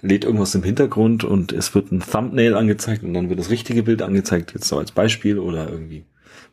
[0.00, 3.82] lädt irgendwas im Hintergrund und es wird ein Thumbnail angezeigt und dann wird das richtige
[3.82, 6.04] Bild angezeigt, jetzt so als Beispiel oder irgendwie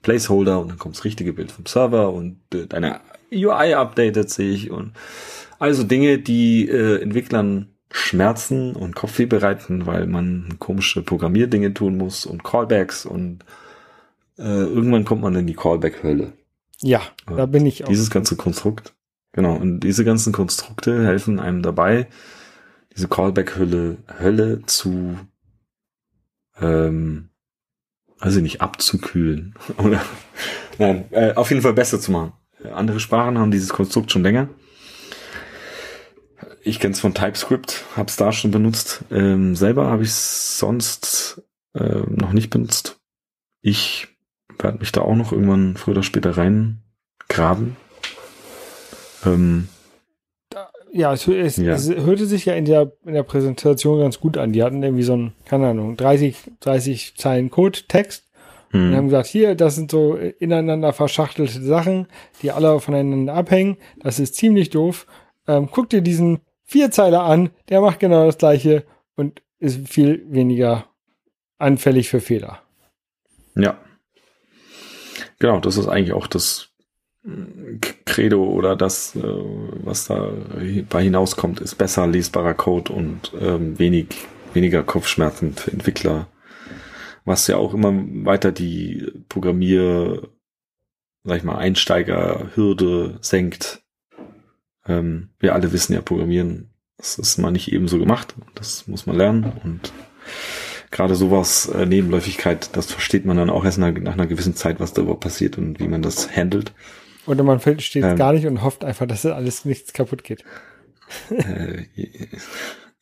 [0.02, 3.02] Placeholder und dann kommt das richtige Bild vom Server und äh, deine
[3.32, 4.94] UI updatet sich und
[5.60, 12.26] also Dinge, die äh, Entwicklern Schmerzen und Kopfweh bereiten, weil man komische Programmierdinge tun muss
[12.26, 13.40] und Callbacks und
[14.38, 16.34] äh, irgendwann kommt man in die Callback-Hölle.
[16.82, 17.90] Ja, Ja, da bin ich auch.
[17.90, 18.94] Dieses ganze Konstrukt.
[19.34, 19.56] Genau.
[19.56, 22.08] Und diese ganzen Konstrukte helfen einem dabei,
[22.96, 25.18] diese Callback-Hölle Hölle zu,
[26.60, 27.30] ähm,
[28.20, 29.56] also nicht abzukühlen.
[29.78, 30.02] Oder,
[30.78, 32.34] nein, äh, auf jeden Fall besser zu machen.
[32.74, 34.50] Andere Sprachen haben dieses Konstrukt schon länger.
[36.70, 39.04] Ich kenne es von TypeScript, habe es da schon benutzt.
[39.10, 41.42] Ähm, selber habe ich es sonst
[41.74, 43.00] ähm, noch nicht benutzt.
[43.62, 44.08] Ich
[44.60, 47.76] werde mich da auch noch irgendwann früher oder später reingraben.
[49.26, 49.68] Ähm,
[50.94, 51.74] ja, es, es, Ja.
[51.74, 54.54] es hörte sich ja in der, in der Präsentation ganz gut an.
[54.54, 58.26] Die hatten irgendwie so ein, keine Ahnung, 30, 30 Zeilen Code, Text
[58.72, 62.06] und haben hm, gesagt, hier, das sind so äh, ineinander verschachtelte Sachen,
[62.44, 63.78] die alle voneinander abhängen.
[64.02, 65.08] Das ist ziemlich doof.
[65.48, 68.86] Ähm, guck dir diesen Vierzeiler an, der macht genau das gleiche
[69.16, 70.86] und ist viel weniger
[71.58, 72.62] anfällig für Fehler.
[73.56, 73.76] ja.
[75.40, 76.70] Genau, das ist eigentlich auch das
[78.06, 80.32] Credo oder das, äh, was da
[80.90, 86.28] bei hinauskommt, ist besser lesbarer Code und ähm, wenig, weniger Kopfschmerzen für Entwickler,
[87.26, 87.94] was ja auch immer
[88.26, 90.30] weiter die Programmier,
[91.24, 93.82] sag ich mal, Einsteigerhürde senkt.
[94.90, 99.16] Ähm, wir alle wissen ja, Programmieren, das ist mal nicht ebenso gemacht, das muss man
[99.16, 99.94] lernen und
[100.92, 104.80] gerade sowas, äh, Nebenläufigkeit, das versteht man dann auch erst nach, nach einer gewissen Zeit,
[104.80, 106.74] was da überhaupt passiert und wie man das handelt.
[107.28, 108.18] Oder man versteht es Ähm.
[108.18, 110.44] gar nicht und hofft einfach, dass alles nichts kaputt geht.
[111.30, 111.86] äh,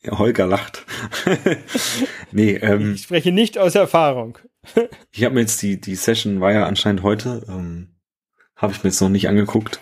[0.10, 0.86] Holger lacht.
[2.32, 4.38] nee, ähm, Ich spreche nicht aus Erfahrung.
[5.10, 7.96] ich habe mir jetzt die, die Session war ja anscheinend heute, ähm,
[8.54, 9.80] habe ich mir jetzt noch nicht angeguckt.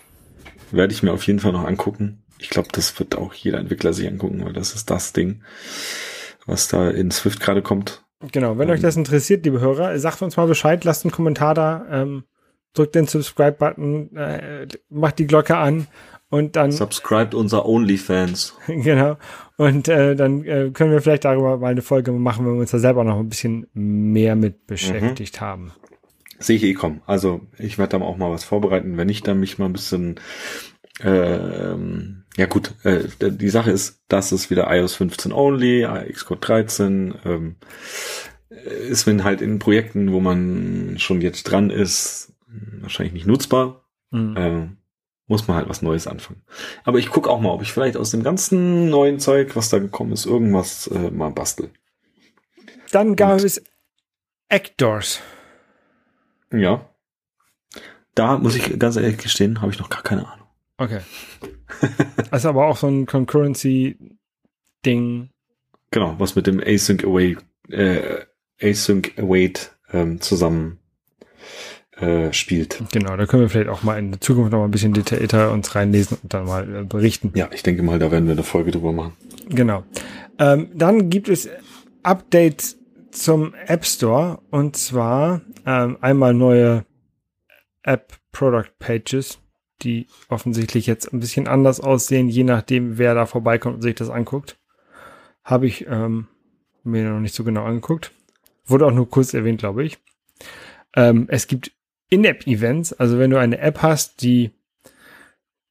[0.71, 2.23] Werde ich mir auf jeden Fall noch angucken.
[2.39, 5.43] Ich glaube, das wird auch jeder Entwickler sich angucken, weil das ist das Ding,
[6.45, 8.05] was da in Swift gerade kommt.
[8.33, 8.75] Genau, wenn Ähm.
[8.75, 12.25] euch das interessiert, liebe Hörer, sagt uns mal Bescheid, lasst einen Kommentar da, ähm,
[12.75, 15.87] drückt den Subscribe-Button, äh, macht die Glocke an
[16.29, 18.57] und dann, Subscribed unser OnlyFans.
[18.67, 19.17] genau,
[19.57, 22.71] und äh, dann äh, können wir vielleicht darüber mal eine Folge machen, wenn wir uns
[22.71, 25.73] da selber noch ein bisschen mehr mit beschäftigt haben.
[26.39, 27.03] Sehe ich eh kommen.
[27.07, 28.97] Also ich werde dann auch mal was vorbereiten.
[28.97, 30.21] Wenn nicht, dann mich mal ein bisschen.
[31.01, 37.15] ähm, ja gut, äh, die Sache ist, das ist wieder iOS 15 only, Xcode 13.
[37.25, 37.57] Ähm,
[38.89, 42.33] ist wenn halt in Projekten, wo man schon jetzt dran ist,
[42.81, 43.85] wahrscheinlich nicht nutzbar.
[44.11, 44.37] Mhm.
[44.37, 44.69] Äh,
[45.29, 46.43] muss man halt was Neues anfangen.
[46.85, 49.79] Aber ich gucke auch mal, ob ich vielleicht aus dem ganzen neuen Zeug, was da
[49.81, 51.71] gekommen ist, irgendwas äh, mal bastel.
[52.93, 53.63] Dann gab und- es
[54.49, 55.21] Actors.
[56.53, 56.89] Ja.
[58.15, 60.47] Da muss ich ganz ehrlich gestehen, habe ich noch gar keine Ahnung.
[60.79, 61.01] Okay.
[62.17, 65.31] Das ist aber auch so ein Concurrency-Ding.
[65.91, 68.25] Genau, was mit dem Async Await, äh,
[68.61, 70.79] Async Await ähm, zusammen
[71.97, 72.83] äh, spielt.
[72.93, 75.53] Genau, da können wir vielleicht auch mal in der Zukunft noch mal ein bisschen detaillierter
[75.53, 77.33] uns reinlesen und dann mal äh, berichten.
[77.35, 79.15] Ja, ich denke mal, da werden wir eine Folge drüber machen.
[79.49, 79.85] Genau.
[80.39, 81.49] Ähm, dann gibt es
[82.03, 82.79] Updates
[83.11, 86.87] zum App Store und zwar ähm, einmal neue
[87.83, 89.39] App Product Pages,
[89.83, 94.09] die offensichtlich jetzt ein bisschen anders aussehen, je nachdem, wer da vorbeikommt und sich das
[94.09, 94.59] anguckt.
[95.45, 96.29] Habe ich ähm,
[96.83, 98.13] mir noch nicht so genau angeguckt.
[98.65, 99.99] Wurde auch nur kurz erwähnt, glaube ich.
[100.95, 101.73] Ähm, es gibt
[102.09, 104.53] In-App-Events, also wenn du eine App hast, die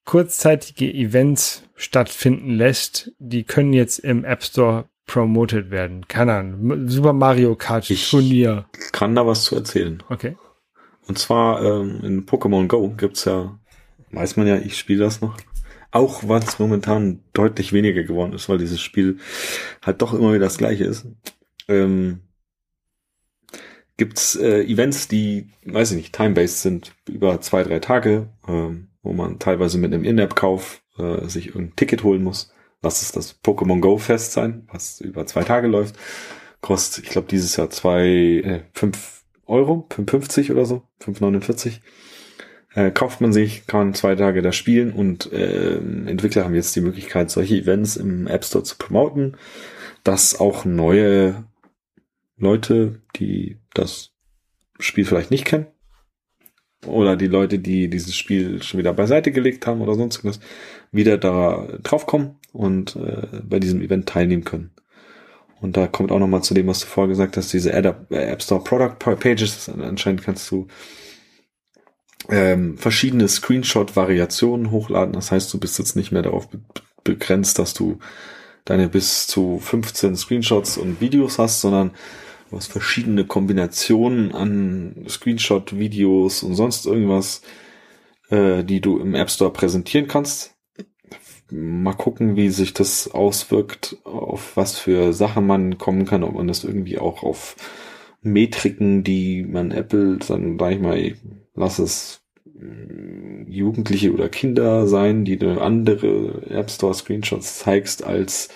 [0.06, 6.08] kurzzeitige Events stattfinden lässt, die können jetzt im App Store promoted werden.
[6.08, 6.88] Keine Ahnung.
[6.90, 8.66] Super Mario Kart Ich- Turnier.
[8.92, 10.02] Kann da was zu erzählen.
[10.10, 10.36] Okay.
[11.08, 13.60] Und zwar ähm, in Pokémon Go gibt's ja,
[14.12, 15.38] weiß man ja, ich spiele das noch.
[15.92, 19.20] Auch was momentan deutlich weniger geworden ist, weil dieses Spiel
[19.86, 21.06] halt doch immer wieder das gleiche ist.
[21.68, 22.22] Ähm,
[23.98, 29.14] gibt's äh, Events, die, weiß ich nicht, time-based sind, über zwei, drei Tage, ähm, wo
[29.14, 32.52] man teilweise mit einem In-App-Kauf äh, sich irgendein Ticket holen muss.
[32.86, 35.96] Lass es das Pokémon Go Fest sein, was über zwei Tage läuft.
[36.62, 38.62] Kostet, ich glaube, dieses Jahr zwei, äh,
[39.48, 41.80] Euro, 5,50 oder so, 5,49.
[42.76, 46.82] Äh, kauft man sich, kann zwei Tage da spielen und äh, Entwickler haben jetzt die
[46.82, 49.36] Möglichkeit, solche Events im App Store zu promoten,
[50.04, 51.44] dass auch neue
[52.38, 54.12] Leute, die das
[54.78, 55.66] Spiel vielleicht nicht kennen,
[56.86, 60.40] oder die Leute, die dieses Spiel schon wieder beiseite gelegt haben oder sonst irgendwas,
[60.92, 64.72] wieder da draufkommen und äh, bei diesem Event teilnehmen können.
[65.62, 68.32] Und da kommt auch nochmal zu dem, was du vorher gesagt hast, diese App, äh,
[68.32, 69.70] App Store Product Pages.
[69.70, 70.68] Anscheinend kannst du
[72.30, 75.14] ähm, verschiedene Screenshot-Variationen hochladen.
[75.14, 76.60] Das heißt, du bist jetzt nicht mehr darauf be
[77.04, 78.00] begrenzt, dass du
[78.66, 81.92] deine bis zu 15 Screenshots und Videos hast, sondern
[82.50, 87.44] du hast verschiedene Kombinationen an Screenshot-Videos und sonst irgendwas,
[88.30, 90.55] äh, die du im App Store präsentieren kannst.
[91.52, 96.48] Mal gucken, wie sich das auswirkt, auf was für Sachen man kommen kann, ob man
[96.48, 97.56] das irgendwie auch auf
[98.22, 101.14] Metriken, die man Apple, dann sag ich mal,
[101.54, 108.50] lass es mh, Jugendliche oder Kinder sein, die du andere App Store Screenshots zeigst als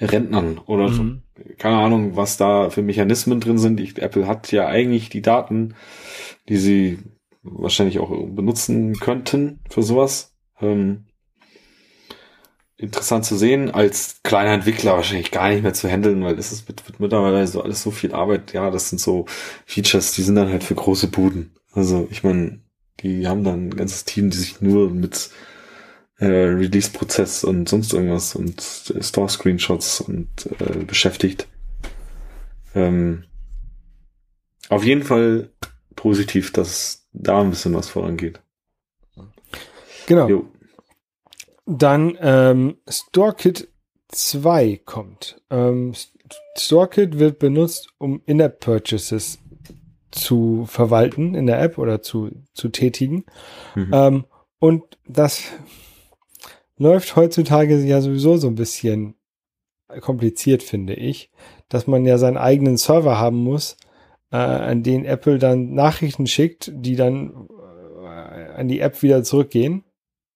[0.00, 1.04] Rentnern oder so.
[1.04, 1.22] Mhm.
[1.58, 3.78] Keine Ahnung, was da für Mechanismen drin sind.
[3.80, 5.74] Ich, Apple hat ja eigentlich die Daten,
[6.48, 6.98] die sie
[7.42, 10.34] wahrscheinlich auch benutzen könnten für sowas.
[10.60, 11.05] Ähm,
[12.78, 16.68] interessant zu sehen, als kleiner Entwickler wahrscheinlich gar nicht mehr zu handeln, weil es ist,
[16.68, 18.52] wird, wird mittlerweile so alles so viel Arbeit.
[18.52, 19.26] Ja, das sind so
[19.64, 21.54] Features, die sind dann halt für große Buden.
[21.72, 22.60] Also ich meine,
[23.00, 25.30] die haben dann ein ganzes Team, die sich nur mit
[26.18, 28.60] äh, Release-Prozess und sonst irgendwas und
[28.94, 30.28] äh, Store-Screenshots und
[30.58, 31.48] äh, beschäftigt.
[32.74, 33.24] Ähm,
[34.68, 35.50] auf jeden Fall
[35.94, 38.40] positiv, dass da ein bisschen was vorangeht.
[40.06, 40.28] Genau.
[40.28, 40.46] Jo.
[41.66, 43.68] Dann ähm, StoreKit
[44.08, 45.42] 2 kommt.
[45.50, 45.92] Ähm,
[46.56, 49.38] StoreKit wird benutzt, um In-App-Purchases
[50.10, 53.24] zu verwalten in der App oder zu, zu tätigen.
[53.74, 53.90] Mhm.
[53.92, 54.24] Ähm,
[54.58, 55.44] und das
[56.78, 59.14] läuft heutzutage ja sowieso so ein bisschen
[60.00, 61.30] kompliziert, finde ich,
[61.68, 63.76] dass man ja seinen eigenen Server haben muss,
[64.32, 67.48] äh, an den Apple dann Nachrichten schickt, die dann
[68.02, 69.84] äh, an die App wieder zurückgehen.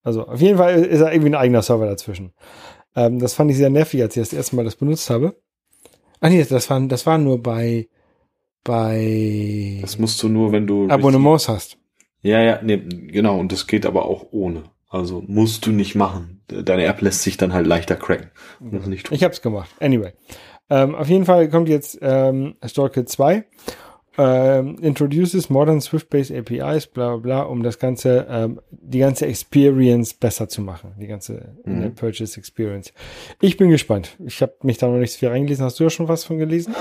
[0.02, 2.32] Also auf jeden Fall ist da irgendwie ein eigener Server dazwischen.
[2.96, 5.36] Ähm, das fand ich sehr nervig, als ich das erste Mal das benutzt habe.
[6.20, 7.88] Ach nee, das war, das war nur bei,
[8.64, 11.78] bei Das musst du nur, wenn du Abonnements hast.
[12.22, 13.38] Ja, ja, nee, genau.
[13.38, 14.64] Und das geht aber auch ohne.
[14.88, 16.42] Also musst du nicht machen.
[16.48, 18.30] Deine App lässt sich dann halt leichter cracken.
[18.60, 19.14] Nicht tun.
[19.14, 19.70] Ich hab's gemacht.
[19.80, 20.12] Anyway.
[20.68, 23.44] Ähm, auf jeden Fall kommt jetzt ähm, StoreKit 2.
[24.18, 30.14] Ähm, introduces modern Swift-based APIs, bla bla bla, um das ganze, ähm, die ganze Experience
[30.14, 30.94] besser zu machen.
[31.00, 31.76] Die ganze Mhm.
[31.76, 32.92] In-App Purchase Experience.
[33.40, 34.16] Ich bin gespannt.
[34.26, 35.64] Ich habe mich da noch nicht so viel reingelesen.
[35.64, 36.74] Hast du ja schon was von gelesen?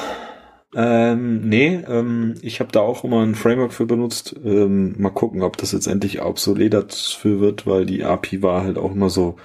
[0.75, 4.35] Ähm, nee, ähm, ich habe da auch immer ein Framework für benutzt.
[4.43, 8.77] Ähm, mal gucken, ob das jetzt endlich obsolet dafür wird, weil die API war halt
[8.77, 9.37] auch immer so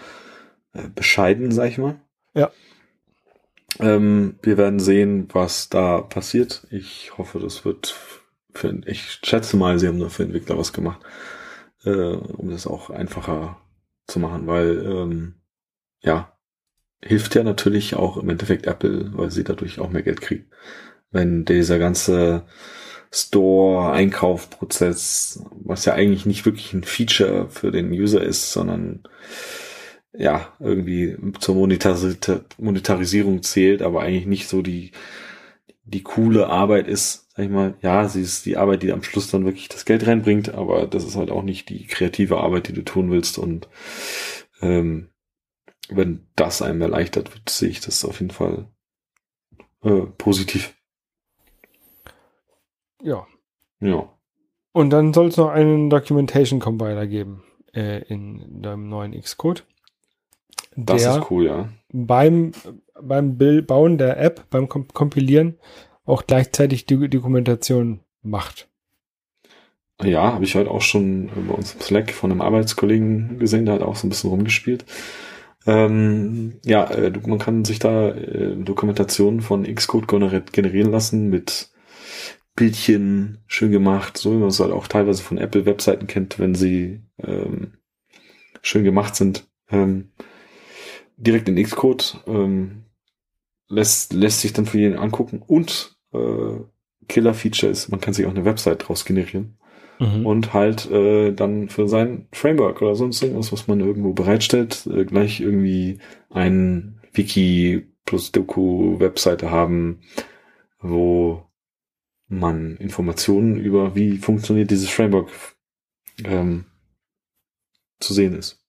[0.74, 2.00] äh, bescheiden, sag ich mal.
[2.34, 2.50] Ja.
[3.80, 6.66] Ähm, wir werden sehen, was da passiert.
[6.70, 7.94] Ich hoffe, das wird
[8.52, 11.00] für, ich schätze mal, sie haben da für Entwickler was gemacht,
[11.84, 13.60] äh, um das auch einfacher
[14.06, 15.34] zu machen, weil, ähm,
[16.02, 16.32] ja,
[17.02, 20.46] hilft ja natürlich auch im Endeffekt Apple, weil sie dadurch auch mehr Geld kriegen.
[21.10, 22.44] Wenn dieser ganze
[23.12, 29.02] Store-Einkaufprozess, was ja eigentlich nicht wirklich ein Feature für den User ist, sondern
[30.16, 34.92] ja, irgendwie zur Monetaris- Monetarisierung zählt, aber eigentlich nicht so die,
[35.84, 39.30] die coole Arbeit ist, sag ich mal, ja, sie ist die Arbeit, die am Schluss
[39.30, 42.72] dann wirklich das Geld reinbringt, aber das ist halt auch nicht die kreative Arbeit, die
[42.72, 43.68] du tun willst und
[44.62, 45.08] ähm,
[45.88, 48.68] wenn das einem erleichtert wird, sehe ich das auf jeden Fall
[49.82, 50.74] äh, positiv.
[53.02, 53.26] Ja.
[53.80, 54.10] Ja.
[54.72, 59.66] Und dann soll es noch einen Documentation Compiler geben äh, in deinem neuen Xcode.
[60.76, 61.68] Das der ist cool, ja.
[61.92, 62.52] beim,
[63.00, 65.58] beim Bauen der App, beim Kom Kompilieren
[66.04, 68.68] auch gleichzeitig die Dokumentation macht.
[70.02, 73.76] Ja, habe ich heute auch schon bei uns im Slack von einem Arbeitskollegen gesehen, der
[73.76, 74.84] hat auch so ein bisschen rumgespielt.
[75.66, 80.08] Ähm, ja, äh, man kann sich da äh, Dokumentationen von Xcode
[80.52, 81.70] generieren lassen mit
[82.54, 87.02] Bildchen schön gemacht, so wie man es halt auch teilweise von Apple-Webseiten kennt, wenn sie
[87.18, 87.74] ähm,
[88.62, 89.48] schön gemacht sind.
[89.70, 90.10] Ähm,
[91.16, 92.84] direkt in Xcode ähm,
[93.68, 96.60] lässt, lässt sich dann für jeden angucken und äh,
[97.08, 99.58] Killer-Feature ist, man kann sich auch eine Website draus generieren
[99.98, 100.26] mhm.
[100.26, 105.04] und halt äh, dann für sein Framework oder sonst irgendwas, was man irgendwo bereitstellt, äh,
[105.04, 105.98] gleich irgendwie
[106.30, 110.00] ein Wiki plus Doku-Webseite haben,
[110.80, 111.44] wo
[112.28, 115.30] man Informationen über wie funktioniert dieses Framework
[116.24, 116.64] ähm,
[118.00, 118.60] zu sehen ist.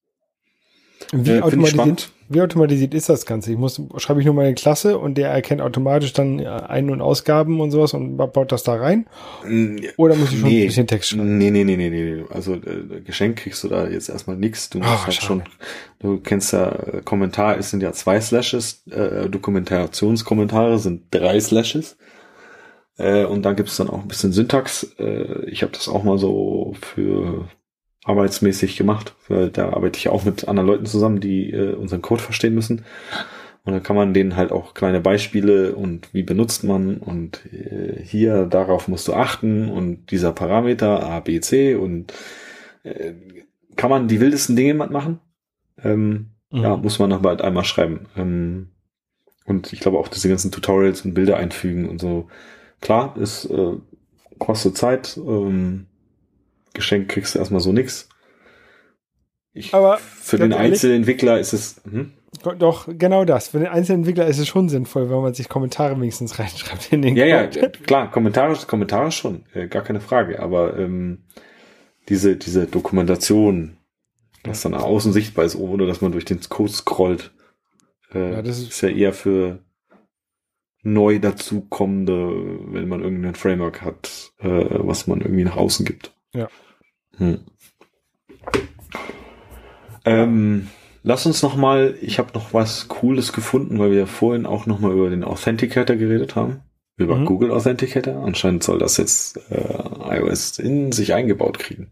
[1.11, 3.51] Wie, äh, automatisiert, wie automatisiert ist das Ganze?
[3.51, 7.01] Ich muss, schreibe ich nur meine Klasse und der erkennt automatisch dann äh, Ein- und
[7.01, 9.05] Ausgaben und sowas und baut das da rein?
[9.97, 11.37] Oder muss ich schon nee, ein bisschen Text schreiben?
[11.37, 12.23] Nee, nee, nee, nee, nee.
[12.29, 14.69] Also äh, Geschenk kriegst du da jetzt erstmal nichts.
[14.69, 15.43] Du musst Ah, halt schon,
[15.99, 21.97] du kennst ja, äh, Kommentar, es sind ja zwei Slashes, äh, Dokumentationskommentare sind drei Slashes.
[22.97, 24.83] Äh, und dann gibt's dann auch ein bisschen Syntax.
[24.99, 27.47] Äh, ich habe das auch mal so für
[28.05, 32.21] arbeitsmäßig gemacht, weil da arbeite ich auch mit anderen Leuten zusammen, die äh, unseren Code
[32.21, 32.85] verstehen müssen.
[33.63, 37.99] Und dann kann man denen halt auch kleine Beispiele und wie benutzt man und äh,
[38.03, 42.13] hier darauf musst du achten und dieser Parameter A, B, C und
[42.83, 43.13] äh,
[43.75, 45.19] kann man die wildesten Dinge machen.
[45.83, 46.63] Ähm, Mhm.
[46.63, 48.07] Ja, muss man aber halt einmal schreiben.
[48.15, 48.69] Ähm,
[49.45, 52.29] und ich glaube auch diese ganzen Tutorials und Bilder einfügen und so.
[52.81, 53.73] Klar, ist äh,
[54.39, 55.17] kostet Zeit.
[55.17, 55.87] Ähm,
[56.75, 58.07] Geschenk kriegst du erstmal so nix.
[59.53, 61.81] Ich, Aber für den ehrlich- Einzelentwickler ist es.
[61.89, 62.11] Hm?
[62.59, 63.47] Doch, genau das.
[63.49, 67.15] Für den Einzelentwickler ist es schon sinnvoll, wenn man sich Kommentare wenigstens reinschreibt in den
[67.15, 67.71] Ja, ja, Code.
[67.85, 70.41] klar, Kommentare, Kommentare schon, äh, gar keine Frage.
[70.41, 71.23] Aber ähm,
[72.09, 73.77] diese, diese Dokumentation,
[74.43, 77.31] was dann nach außen sichtbar ist, ohne dass man durch den Code scrollt,
[78.13, 79.63] äh, Ja, das ist, ist- ja eher für
[80.83, 82.13] neu dazukommende,
[82.73, 86.13] wenn man irgendein Framework hat, äh, was man irgendwie nach außen gibt.
[86.33, 86.47] Ja.
[87.17, 87.39] Hm.
[90.05, 90.67] Ähm,
[91.03, 94.65] lass uns noch mal, ich habe noch was Cooles gefunden, weil wir ja vorhin auch
[94.65, 96.61] noch mal über den Authenticator geredet haben.
[96.97, 97.25] Über Mhm.
[97.25, 98.23] Google Authenticator.
[98.23, 101.91] Anscheinend soll das jetzt äh, iOS in sich eingebaut kriegen.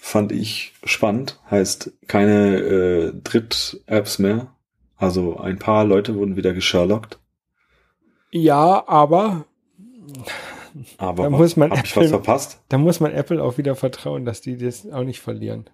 [0.00, 1.40] Fand ich spannend.
[1.50, 4.54] Heißt keine äh, Dritt-Apps mehr.
[4.96, 7.18] Also ein paar Leute wurden wieder gesherlockt.
[8.30, 9.44] Ja, aber
[10.98, 12.62] Aber Da muss man hab ich Apple- was verpasst?
[12.68, 15.70] da muss man Apple auch wieder vertrauen, dass die das auch nicht verlieren.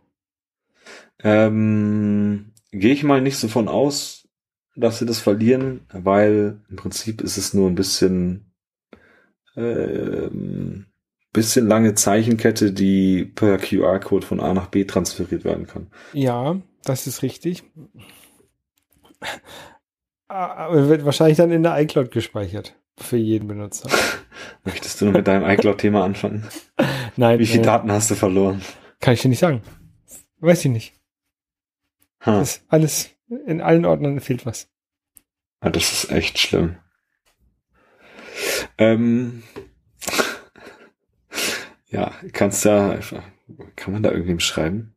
[1.22, 4.28] Ähm, Gehe ich mal nicht so von aus,
[4.77, 8.52] dass sie das verlieren, weil im Prinzip ist es nur ein bisschen,
[9.56, 10.86] ähm,
[11.32, 15.89] bisschen lange Zeichenkette, die per QR-Code von A nach B transferiert werden kann.
[16.12, 17.64] Ja, das ist richtig.
[20.28, 22.77] Ah, Aber wird wahrscheinlich dann in der iCloud gespeichert.
[23.01, 23.89] Für jeden Benutzer.
[24.64, 26.47] Möchtest du nur mit deinem iCloud-Thema anfangen?
[27.16, 28.60] Nein, Wie viele äh, Daten hast du verloren?
[29.01, 29.62] kann ich dir nicht sagen.
[30.40, 30.94] Weiß ich nicht.
[32.27, 33.10] Ha, alles,
[33.47, 34.68] in allen Ordnern fehlt was.
[35.60, 36.77] ah, das ist echt schlimm.
[38.78, 39.43] Ähm,
[41.89, 42.98] ja, kannst ja,
[43.77, 44.94] kann man da irgendwem schreiben?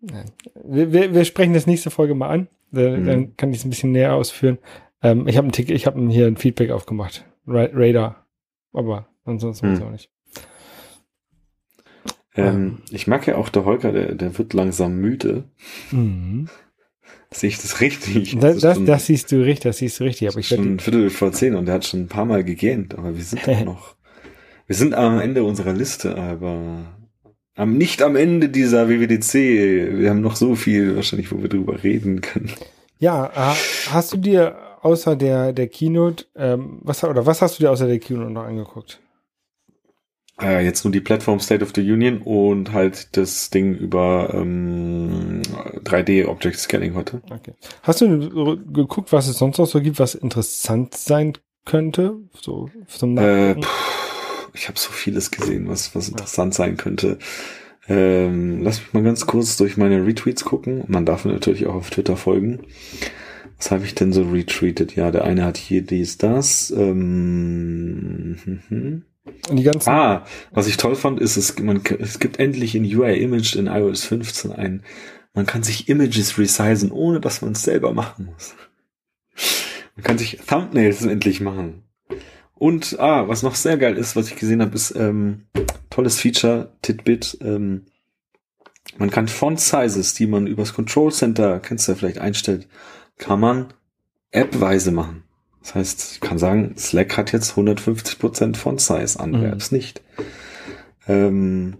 [0.00, 0.30] Nein.
[0.64, 2.48] Wir, wir, wir sprechen das nächste Folge mal an.
[2.70, 3.06] Dann, Mhm.
[3.06, 4.58] dann kann ich es ein bisschen näher ausführen.
[5.04, 7.24] Ähm, ich habe ich hab hier ein Feedback aufgemacht.
[7.46, 8.26] Ra Radar.
[8.72, 9.86] Aber ansonsten ich Mhm.
[9.86, 10.10] auch nicht.
[12.36, 15.44] Ähm, ich mag ja auch der Holger, der, der wird langsam müde.
[15.92, 16.48] Mhm.
[17.30, 18.36] Sehe ich das richtig?
[18.40, 20.28] Das, ist das, schon- das siehst du richtig, das siehst du richtig.
[20.28, 22.96] Aber ich schon ein Viertel vor zehn und der hat schon ein paar Mal gegähnt,
[22.96, 23.94] aber wir sind doch noch.
[24.66, 26.86] Wir sind am Ende unserer Liste, aber
[27.54, 29.34] am, nicht am Ende dieser WWDC.
[29.98, 32.50] Wir haben noch so viel wahrscheinlich, wo wir drüber reden können.
[32.98, 33.56] Ja, ha-
[33.92, 37.86] hast du dir außer der, der Keynote, ähm, was, oder was hast du dir außer
[37.86, 39.00] der Keynote noch angeguckt?
[40.40, 45.42] Äh, jetzt nur die Plattform State of the Union und halt das Ding über ähm,
[45.84, 47.22] 3D Object Scanning heute.
[47.30, 47.54] Okay.
[47.82, 51.34] Hast du geguckt, was es sonst noch so gibt, was interessant sein
[51.64, 52.16] könnte?
[52.40, 57.18] So zum Äh, pff, ich habe so vieles gesehen, was, was interessant sein könnte.
[57.86, 60.84] Ähm, lass mich mal ganz kurz durch meine Retweets gucken.
[60.88, 62.60] Man darf mir natürlich auch auf Twitter folgen.
[63.64, 64.94] Was habe ich denn so retweetet?
[64.94, 66.70] Ja, der eine hat hier dies, das.
[66.70, 68.36] Ähm,
[68.68, 69.04] mhm.
[69.48, 72.84] Und die ganzen, Ah, was ich toll fand, ist, es, man, es gibt endlich in
[72.84, 74.82] UI Image in iOS 15 ein,
[75.32, 78.54] man kann sich Images resizen, ohne dass man es selber machen muss.
[79.96, 81.84] Man kann sich Thumbnails endlich machen.
[82.52, 85.46] Und, ah, was noch sehr geil ist, was ich gesehen habe, ist ähm,
[85.88, 87.38] tolles Feature, Titbit.
[87.40, 87.86] Ähm,
[88.98, 92.68] man kann Font Sizes, die man übers Control Center, kennst du ja vielleicht einstellt,
[93.18, 93.72] kann man
[94.32, 95.24] appweise machen.
[95.60, 99.52] Das heißt, ich kann sagen, Slack hat jetzt 150% Font Size, andere mhm.
[99.52, 100.02] Apps nicht.
[101.08, 101.76] Ähm,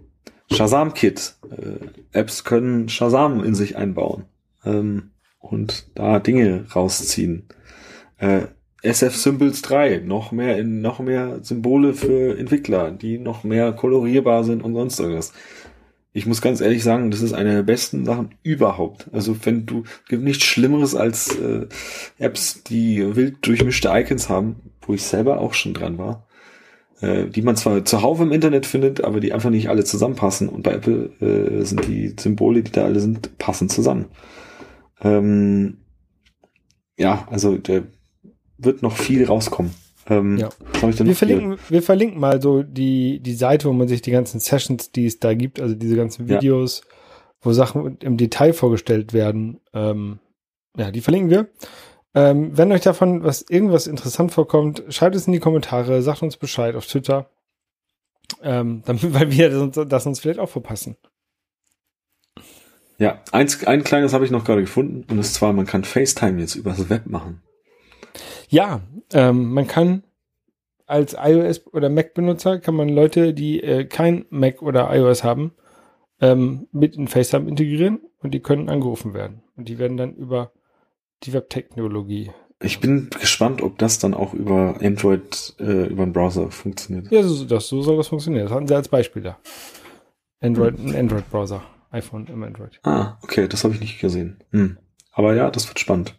[0.51, 1.35] Shazam Kit.
[1.51, 4.25] Äh, Apps können Shazam in sich einbauen
[4.65, 7.49] ähm, und da Dinge rausziehen.
[8.19, 8.47] Äh,
[8.83, 14.45] SF Symbols 3, noch mehr in noch mehr Symbole für Entwickler, die noch mehr kolorierbar
[14.45, 15.33] sind und sonst irgendwas.
[16.17, 19.09] Ich muss ganz ehrlich sagen, das ist eine der besten Sachen überhaupt.
[19.13, 21.67] Also wenn du gibt nichts Schlimmeres als äh,
[22.21, 26.29] Apps, die wild durchmischte Icons haben, wo ich selber auch schon dran war,
[27.01, 30.49] äh, die man zwar zuhauf im Internet findet, aber die einfach nicht alle zusammenpassen.
[30.49, 34.07] Und bei Apple äh, sind die Symbole, die da alle sind, passen zusammen.
[35.03, 35.79] Ähm,
[36.97, 37.89] ja, also der
[38.57, 39.73] wird noch viel rauskommen.
[40.07, 40.51] Ähm, ja.
[40.81, 44.93] wir, verlinken, wir verlinken mal so die, die Seite, wo man sich die ganzen Sessions,
[44.93, 46.95] die es da gibt, also diese ganzen Videos, ja.
[47.41, 50.19] wo Sachen im Detail vorgestellt werden, ähm,
[50.77, 51.49] ja, die verlinken wir.
[52.15, 56.37] Ähm, wenn euch davon was irgendwas interessant vorkommt, schreibt es in die Kommentare, sagt uns
[56.37, 57.31] Bescheid auf Twitter,
[58.43, 60.97] ähm, damit, weil wir das, das uns vielleicht auch verpassen.
[62.99, 65.83] Ja, eins, ein kleines habe ich noch gerade gefunden und das ist zwar, man kann
[65.83, 67.43] FaceTime jetzt übers Web machen.
[68.49, 68.81] Ja,
[69.13, 70.05] ähm, man kann
[70.87, 75.53] als iOS oder Mac-Benutzer kann man Leute, die äh, kein Mac oder iOS haben,
[76.21, 79.43] ähm, mit in FaceTime integrieren und die können angerufen werden.
[79.57, 80.53] Und die werden dann über
[81.23, 82.31] die Webtechnologie.
[82.61, 87.11] Ich bin gespannt, ob das dann auch über Android, äh, über den Browser funktioniert.
[87.11, 88.45] Ja, so, das, so soll das funktionieren.
[88.47, 89.39] Das hatten sie als Beispiel da.
[90.41, 91.63] Android, ein Android-Browser.
[91.91, 92.81] iPhone im Android.
[92.83, 94.39] Ah, okay, das habe ich nicht gesehen.
[94.51, 94.79] Hm.
[95.13, 96.15] Aber ja, das wird spannend.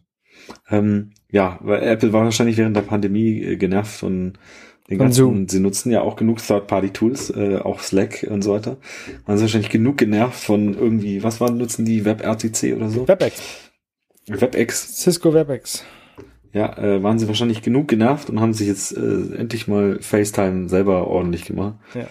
[0.69, 4.37] Ähm, ja, weil Apple war wahrscheinlich während der Pandemie äh, genervt von
[4.89, 5.47] den ganzen, Zoom.
[5.49, 8.77] sie nutzen ja auch genug Third-Party-Tools, äh, auch Slack und so weiter.
[9.25, 13.07] Waren sie wahrscheinlich genug genervt von irgendwie, was waren, nutzen die WebRTC oder so?
[13.07, 13.41] WebEx.
[14.27, 15.01] WebEx.
[15.01, 15.83] Cisco WebEx.
[16.53, 20.69] Ja, äh, waren sie wahrscheinlich genug genervt und haben sich jetzt äh, endlich mal FaceTime
[20.69, 21.75] selber ordentlich gemacht.
[21.93, 22.07] Ja.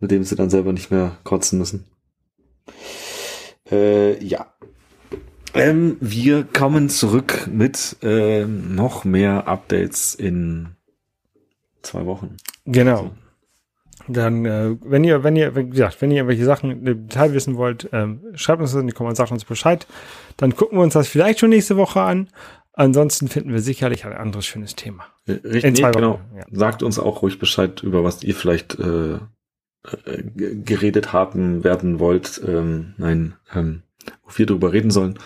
[0.00, 1.84] Mit dem sie dann selber nicht mehr kotzen müssen.
[3.70, 4.54] Äh, ja,
[5.56, 10.76] ähm, wir kommen zurück mit äh, noch mehr Updates in
[11.82, 12.36] zwei Wochen.
[12.64, 12.96] Genau.
[12.96, 13.10] Also.
[14.08, 17.56] Dann, äh, wenn ihr, wenn ihr, wie gesagt, wenn ihr irgendwelche Sachen im Detail wissen
[17.56, 19.86] wollt, ähm, schreibt uns das in die Kommentare, sagt uns Bescheid.
[20.36, 22.28] Dann gucken wir uns das vielleicht schon nächste Woche an.
[22.72, 25.06] Ansonsten finden wir sicherlich ein anderes schönes Thema.
[25.26, 25.94] Äh, richtig, in zwei Wochen.
[25.94, 26.20] genau.
[26.36, 26.44] Ja.
[26.52, 29.18] Sagt uns auch ruhig Bescheid, über was ihr vielleicht äh, äh
[30.32, 32.40] geredet haben werden wollt.
[32.46, 33.82] Ähm, nein, ähm,
[34.24, 35.18] wo wir drüber reden sollen.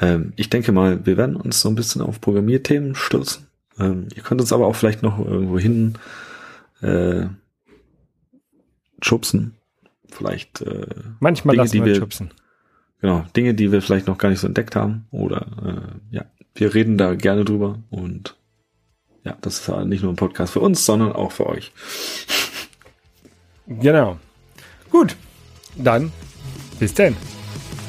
[0.00, 3.46] Ähm, ich denke mal, wir werden uns so ein bisschen auf Programmierthemen stürzen.
[3.78, 5.94] Ähm, ihr könnt uns aber auch vielleicht noch irgendwo hin
[6.80, 7.26] äh,
[9.00, 9.54] schubsen.
[10.10, 10.86] Vielleicht äh,
[11.20, 12.30] manchmal Dinge, die wir schubsen.
[13.00, 15.06] Genau, Dinge, die wir vielleicht noch gar nicht so entdeckt haben.
[15.10, 15.46] Oder
[16.12, 18.36] äh, ja, wir reden da gerne drüber und
[19.24, 21.72] ja, das ist nicht nur ein Podcast für uns, sondern auch für euch.
[23.66, 24.18] Genau.
[24.90, 25.16] Gut,
[25.76, 26.10] dann
[26.78, 27.37] bis denn.